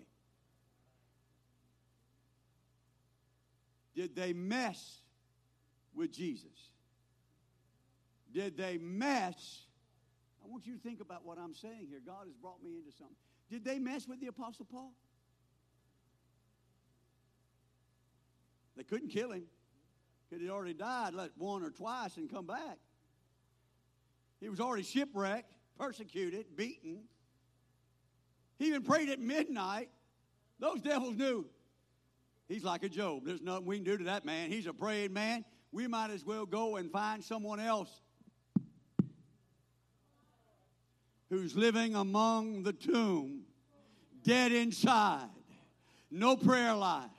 Did 3.93 4.15
they 4.15 4.33
mess 4.33 5.01
with 6.01 6.11
Jesus? 6.11 6.69
Did 8.33 8.57
they 8.57 8.77
mess 8.77 9.65
I 10.43 10.47
want 10.47 10.65
you 10.65 10.73
to 10.73 10.79
think 10.79 11.01
about 11.01 11.25
what 11.25 11.37
I'm 11.37 11.53
saying 11.53 11.87
here. 11.89 12.01
God 12.05 12.25
has 12.25 12.35
brought 12.35 12.63
me 12.63 12.71
into 12.77 12.91
something. 12.91 13.15
Did 13.49 13.63
they 13.63 13.79
mess 13.79 14.07
with 14.07 14.19
the 14.19 14.27
Apostle 14.27 14.65
Paul? 14.65 14.91
They 18.75 18.83
couldn't 18.83 19.09
kill 19.09 19.31
him 19.31 19.43
because 20.29 20.41
he'd 20.41 20.49
already 20.49 20.73
died 20.73 21.13
like 21.13 21.31
one 21.37 21.63
or 21.63 21.69
twice 21.69 22.17
and 22.17 22.31
come 22.31 22.47
back. 22.47 22.77
He 24.39 24.49
was 24.49 24.59
already 24.59 24.83
shipwrecked, 24.83 25.53
persecuted, 25.77 26.55
beaten. 26.55 27.01
He 28.57 28.67
even 28.67 28.81
prayed 28.81 29.09
at 29.09 29.19
midnight. 29.19 29.89
Those 30.59 30.81
devils 30.81 31.15
knew. 31.15 31.45
He's 32.47 32.63
like 32.63 32.83
a 32.83 32.89
Job. 32.89 33.23
There's 33.25 33.41
nothing 33.41 33.65
we 33.65 33.75
can 33.77 33.83
do 33.83 33.97
to 33.97 34.03
that 34.05 34.25
man. 34.25 34.49
He's 34.49 34.67
a 34.67 34.73
praying 34.73 35.13
man. 35.13 35.45
We 35.71 35.87
might 35.87 36.11
as 36.11 36.25
well 36.25 36.45
go 36.45 36.75
and 36.75 36.91
find 36.91 37.23
someone 37.23 37.59
else 37.59 37.89
who's 41.29 41.55
living 41.55 41.95
among 41.95 42.63
the 42.63 42.73
tomb, 42.73 43.43
dead 44.23 44.51
inside, 44.51 45.29
no 46.09 46.35
prayer 46.35 46.73
life, 46.75 47.09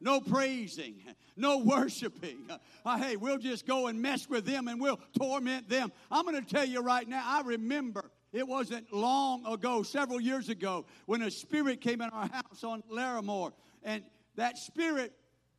no 0.00 0.20
praising, 0.20 0.96
no 1.34 1.58
worshiping. 1.58 2.38
Uh, 2.84 2.98
hey, 2.98 3.16
we'll 3.16 3.38
just 3.38 3.66
go 3.66 3.86
and 3.86 4.02
mess 4.02 4.28
with 4.28 4.44
them 4.44 4.68
and 4.68 4.78
we'll 4.78 5.00
torment 5.18 5.68
them. 5.68 5.90
I'm 6.10 6.26
going 6.26 6.42
to 6.44 6.48
tell 6.48 6.66
you 6.66 6.82
right 6.82 7.08
now, 7.08 7.22
I 7.24 7.40
remember 7.40 8.10
it 8.32 8.46
wasn't 8.46 8.92
long 8.92 9.46
ago, 9.46 9.82
several 9.82 10.20
years 10.20 10.50
ago, 10.50 10.84
when 11.06 11.22
a 11.22 11.30
spirit 11.30 11.80
came 11.80 12.02
in 12.02 12.10
our 12.10 12.28
house 12.28 12.62
on 12.62 12.82
Larimore. 12.92 13.52
And 13.82 14.02
that 14.36 14.58
spirit, 14.58 15.12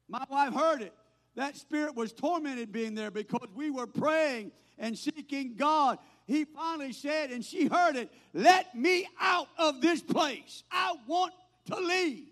my 0.07 0.23
wife 0.29 0.53
heard 0.53 0.83
it. 0.83 0.93
That 1.35 1.55
spirit 1.57 1.95
was 1.95 2.11
tormented 2.11 2.71
being 2.71 2.95
there 2.95 3.11
because 3.11 3.47
we 3.55 3.71
were 3.71 3.87
praying 3.87 4.51
and 4.77 4.97
seeking 4.97 5.55
God 5.55 5.99
he 6.29 6.45
finally 6.45 6.93
said, 6.93 7.31
and 7.31 7.43
she 7.43 7.65
heard 7.65 7.95
it, 7.95 8.11
Let 8.35 8.75
me 8.75 9.07
out 9.19 9.47
of 9.57 9.81
this 9.81 9.99
place. 9.99 10.63
I 10.69 10.93
want 11.07 11.33
to 11.71 11.75
leave. 11.77 12.27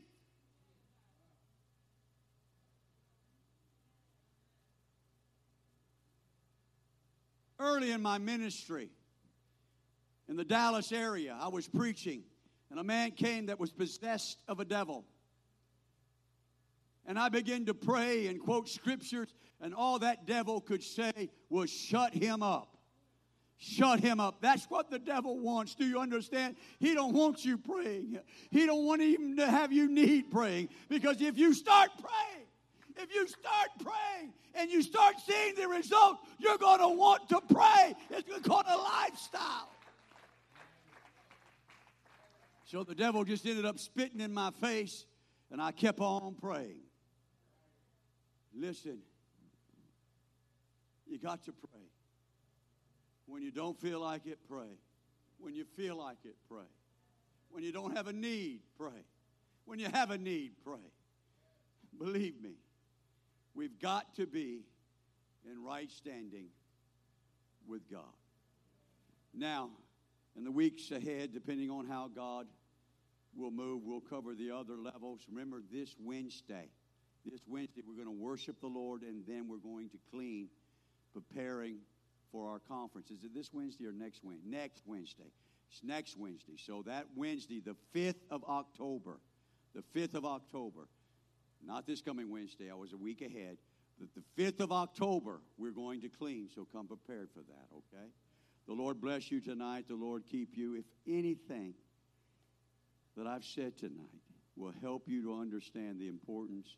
Early 7.60 7.90
in 7.90 8.04
my 8.04 8.20
ministry 8.20 8.92
in 10.30 10.36
the 10.36 10.46
Dallas 10.46 10.92
area, 10.92 11.36
I 11.42 11.48
was 11.48 11.68
preaching, 11.68 12.22
and 12.70 12.80
a 12.80 12.84
man 12.84 13.10
came 13.10 13.48
that 13.48 13.60
was 13.60 13.72
possessed 13.72 14.44
of 14.48 14.60
a 14.60 14.66
devil. 14.66 15.06
And 17.08 17.18
I 17.18 17.30
began 17.30 17.66
to 17.66 17.74
pray 17.74 18.28
and 18.28 18.40
quote 18.40 18.68
scriptures, 18.68 19.34
and 19.62 19.74
all 19.74 20.00
that 20.00 20.28
devil 20.28 20.60
could 20.62 20.84
say 20.84 21.30
was, 21.50 21.72
Shut 21.72 22.14
him 22.14 22.44
up. 22.44 22.78
Shut 23.60 24.00
him 24.02 24.20
up. 24.20 24.40
That's 24.40 24.66
what 24.66 24.92
the 24.92 25.00
devil 25.00 25.40
wants. 25.40 25.74
Do 25.74 25.86
you 25.86 26.00
understand? 26.00 26.58
He 26.80 26.94
don't 26.94 27.14
want 27.14 27.44
you 27.44 27.58
praying. 27.58 28.20
He 28.52 28.68
don't 28.68 28.86
want 28.86 29.02
even 29.02 29.38
to 29.38 29.48
have 29.50 29.72
you 29.72 29.90
need 29.90 30.30
praying. 30.30 30.70
Because 30.90 31.22
if 31.22 31.40
you 31.40 31.54
start 31.54 31.90
praying 31.98 32.48
if 33.00 33.14
you 33.14 33.28
start 33.28 33.70
praying 33.80 34.34
and 34.56 34.72
you 34.72 34.82
start 34.82 35.16
seeing 35.26 35.56
the 35.56 35.68
result 35.68 36.18
you're 36.40 36.58
going 36.58 36.80
to 36.80 36.90
want 36.90 37.30
to 37.30 37.40
pray. 37.42 37.96
It's 38.10 38.48
called 38.48 38.66
a 38.68 38.78
lifestyle. 38.78 39.70
So 42.66 42.84
the 42.84 42.96
devil 42.96 43.24
just 43.24 43.46
ended 43.46 43.66
up 43.66 43.80
spitting 43.80 44.20
in 44.20 44.34
my 44.34 44.52
face 44.52 45.06
and 45.52 45.62
i 45.62 45.72
kept 45.72 46.00
on 46.00 46.36
praying 46.36 46.82
listen 48.60 49.00
you 51.10 51.18
got 51.18 51.44
to 51.46 51.54
pray 51.54 51.82
when 53.28 53.42
you 53.42 53.52
don't 53.52 53.80
feel 53.80 54.00
like 54.00 54.26
it, 54.26 54.40
pray. 54.50 54.78
When 55.40 55.54
you 55.54 55.66
feel 55.76 55.98
like 55.98 56.18
it, 56.24 56.36
pray. 56.50 56.66
When 57.52 57.64
you 57.64 57.72
don't 57.72 57.96
have 57.96 58.08
a 58.08 58.14
need, 58.14 58.62
pray. 58.78 59.06
When 59.66 59.80
you 59.80 59.88
have 59.94 60.12
a 60.12 60.18
need, 60.18 60.54
pray. 60.64 60.80
Believe 61.98 62.42
me, 62.42 62.56
we've 63.54 63.80
got 63.80 64.16
to 64.16 64.26
be 64.26 64.62
in 65.50 65.64
right 65.64 65.92
standing 65.92 66.48
with 67.68 67.90
God. 67.92 68.02
Now, 69.34 69.70
in 70.36 70.44
the 70.44 70.52
weeks 70.52 70.92
ahead, 70.92 71.34
depending 71.34 71.70
on 71.70 71.86
how 71.86 72.10
God 72.14 72.48
will 73.36 73.52
move, 73.52 73.82
we'll 73.86 74.00
cover 74.00 74.36
the 74.36 74.52
other 74.52 74.78
levels. 74.78 75.22
Remember, 75.30 75.62
this 75.72 75.96
Wednesday, 76.00 76.70
this 77.30 77.42
Wednesday, 77.48 77.82
we're 77.86 77.96
going 77.96 78.06
to 78.06 78.24
worship 78.24 78.60
the 78.62 78.68
Lord 78.68 79.02
and 79.02 79.24
then 79.28 79.48
we're 79.48 79.58
going 79.58 79.90
to 79.90 79.98
clean, 80.12 80.48
preparing 81.14 81.78
for 82.32 82.50
our 82.50 82.60
conference. 82.60 83.10
Is 83.12 83.24
it 83.24 83.34
this 83.34 83.50
Wednesday 83.54 83.86
or 83.86 83.92
next 83.92 84.24
Wednesday? 84.24 84.50
Next 84.50 84.82
Wednesday. 84.86 85.32
It's 85.72 85.84
next 85.84 86.18
Wednesday. 86.18 86.56
So 86.58 86.84
that 86.86 87.06
Wednesday, 87.16 87.60
the 87.60 87.76
5th 87.96 88.22
of 88.30 88.44
October, 88.46 89.20
the 89.76 89.84
5th 90.00 90.16
of 90.16 90.26
October, 90.26 90.88
not 91.66 91.86
this 91.86 92.02
coming 92.02 92.30
Wednesday, 92.30 92.70
I 92.72 92.76
was 92.76 92.94
a 92.94 92.98
week 92.98 93.22
ahead. 93.22 93.58
The, 94.00 94.08
the 94.16 94.44
5th 94.44 94.62
of 94.62 94.72
October, 94.72 95.42
we're 95.58 95.72
going 95.72 96.02
to 96.02 96.10
clean, 96.10 96.50
so 96.54 96.68
come 96.72 96.88
prepared 96.88 97.30
for 97.34 97.42
that, 97.42 97.68
okay? 97.74 98.08
The 98.68 98.74
Lord 98.74 99.02
bless 99.02 99.32
you 99.32 99.40
tonight. 99.40 99.86
The 99.88 99.96
Lord 99.96 100.24
keep 100.30 100.56
you. 100.56 100.76
If 100.76 100.86
anything 101.08 101.74
that 103.16 103.26
I've 103.26 103.46
said 103.46 103.78
tonight 103.78 104.22
will 104.56 104.74
help 104.82 105.08
you 105.08 105.24
to 105.24 105.40
understand 105.40 106.00
the 106.00 106.08
importance 106.08 106.76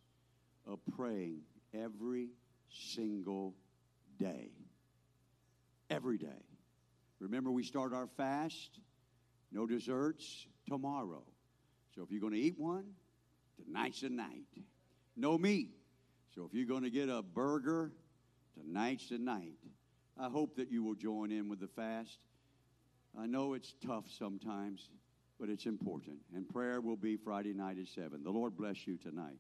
of 0.65 0.79
praying 0.95 1.41
every 1.73 2.29
single 2.69 3.55
day 4.19 4.51
every 5.89 6.17
day. 6.17 6.45
Remember, 7.19 7.51
we 7.51 7.63
start 7.63 7.93
our 7.93 8.07
fast, 8.17 8.79
no 9.51 9.65
desserts 9.65 10.47
tomorrow. 10.67 11.23
So 11.95 12.03
if 12.03 12.11
you're 12.11 12.21
going 12.21 12.33
to 12.33 12.39
eat 12.39 12.57
one, 12.57 12.85
tonight's 13.65 14.01
the 14.01 14.09
night. 14.09 14.45
No 15.17 15.37
meat. 15.37 15.71
So 16.35 16.45
if 16.45 16.53
you're 16.53 16.67
going 16.67 16.83
to 16.83 16.89
get 16.89 17.09
a 17.09 17.21
burger, 17.21 17.91
tonight's 18.57 19.09
the 19.09 19.17
night. 19.17 19.57
I 20.17 20.29
hope 20.29 20.55
that 20.57 20.71
you 20.71 20.83
will 20.83 20.95
join 20.95 21.31
in 21.31 21.49
with 21.49 21.59
the 21.59 21.67
fast. 21.67 22.19
I 23.19 23.25
know 23.25 23.53
it's 23.53 23.73
tough 23.85 24.05
sometimes, 24.17 24.89
but 25.39 25.49
it's 25.49 25.65
important. 25.65 26.17
And 26.33 26.47
prayer 26.47 26.79
will 26.79 26.95
be 26.95 27.17
Friday 27.17 27.53
night 27.53 27.77
at 27.79 27.87
7. 27.87 28.23
The 28.23 28.29
Lord 28.29 28.55
bless 28.55 28.85
you 28.85 28.97
tonight. 28.97 29.39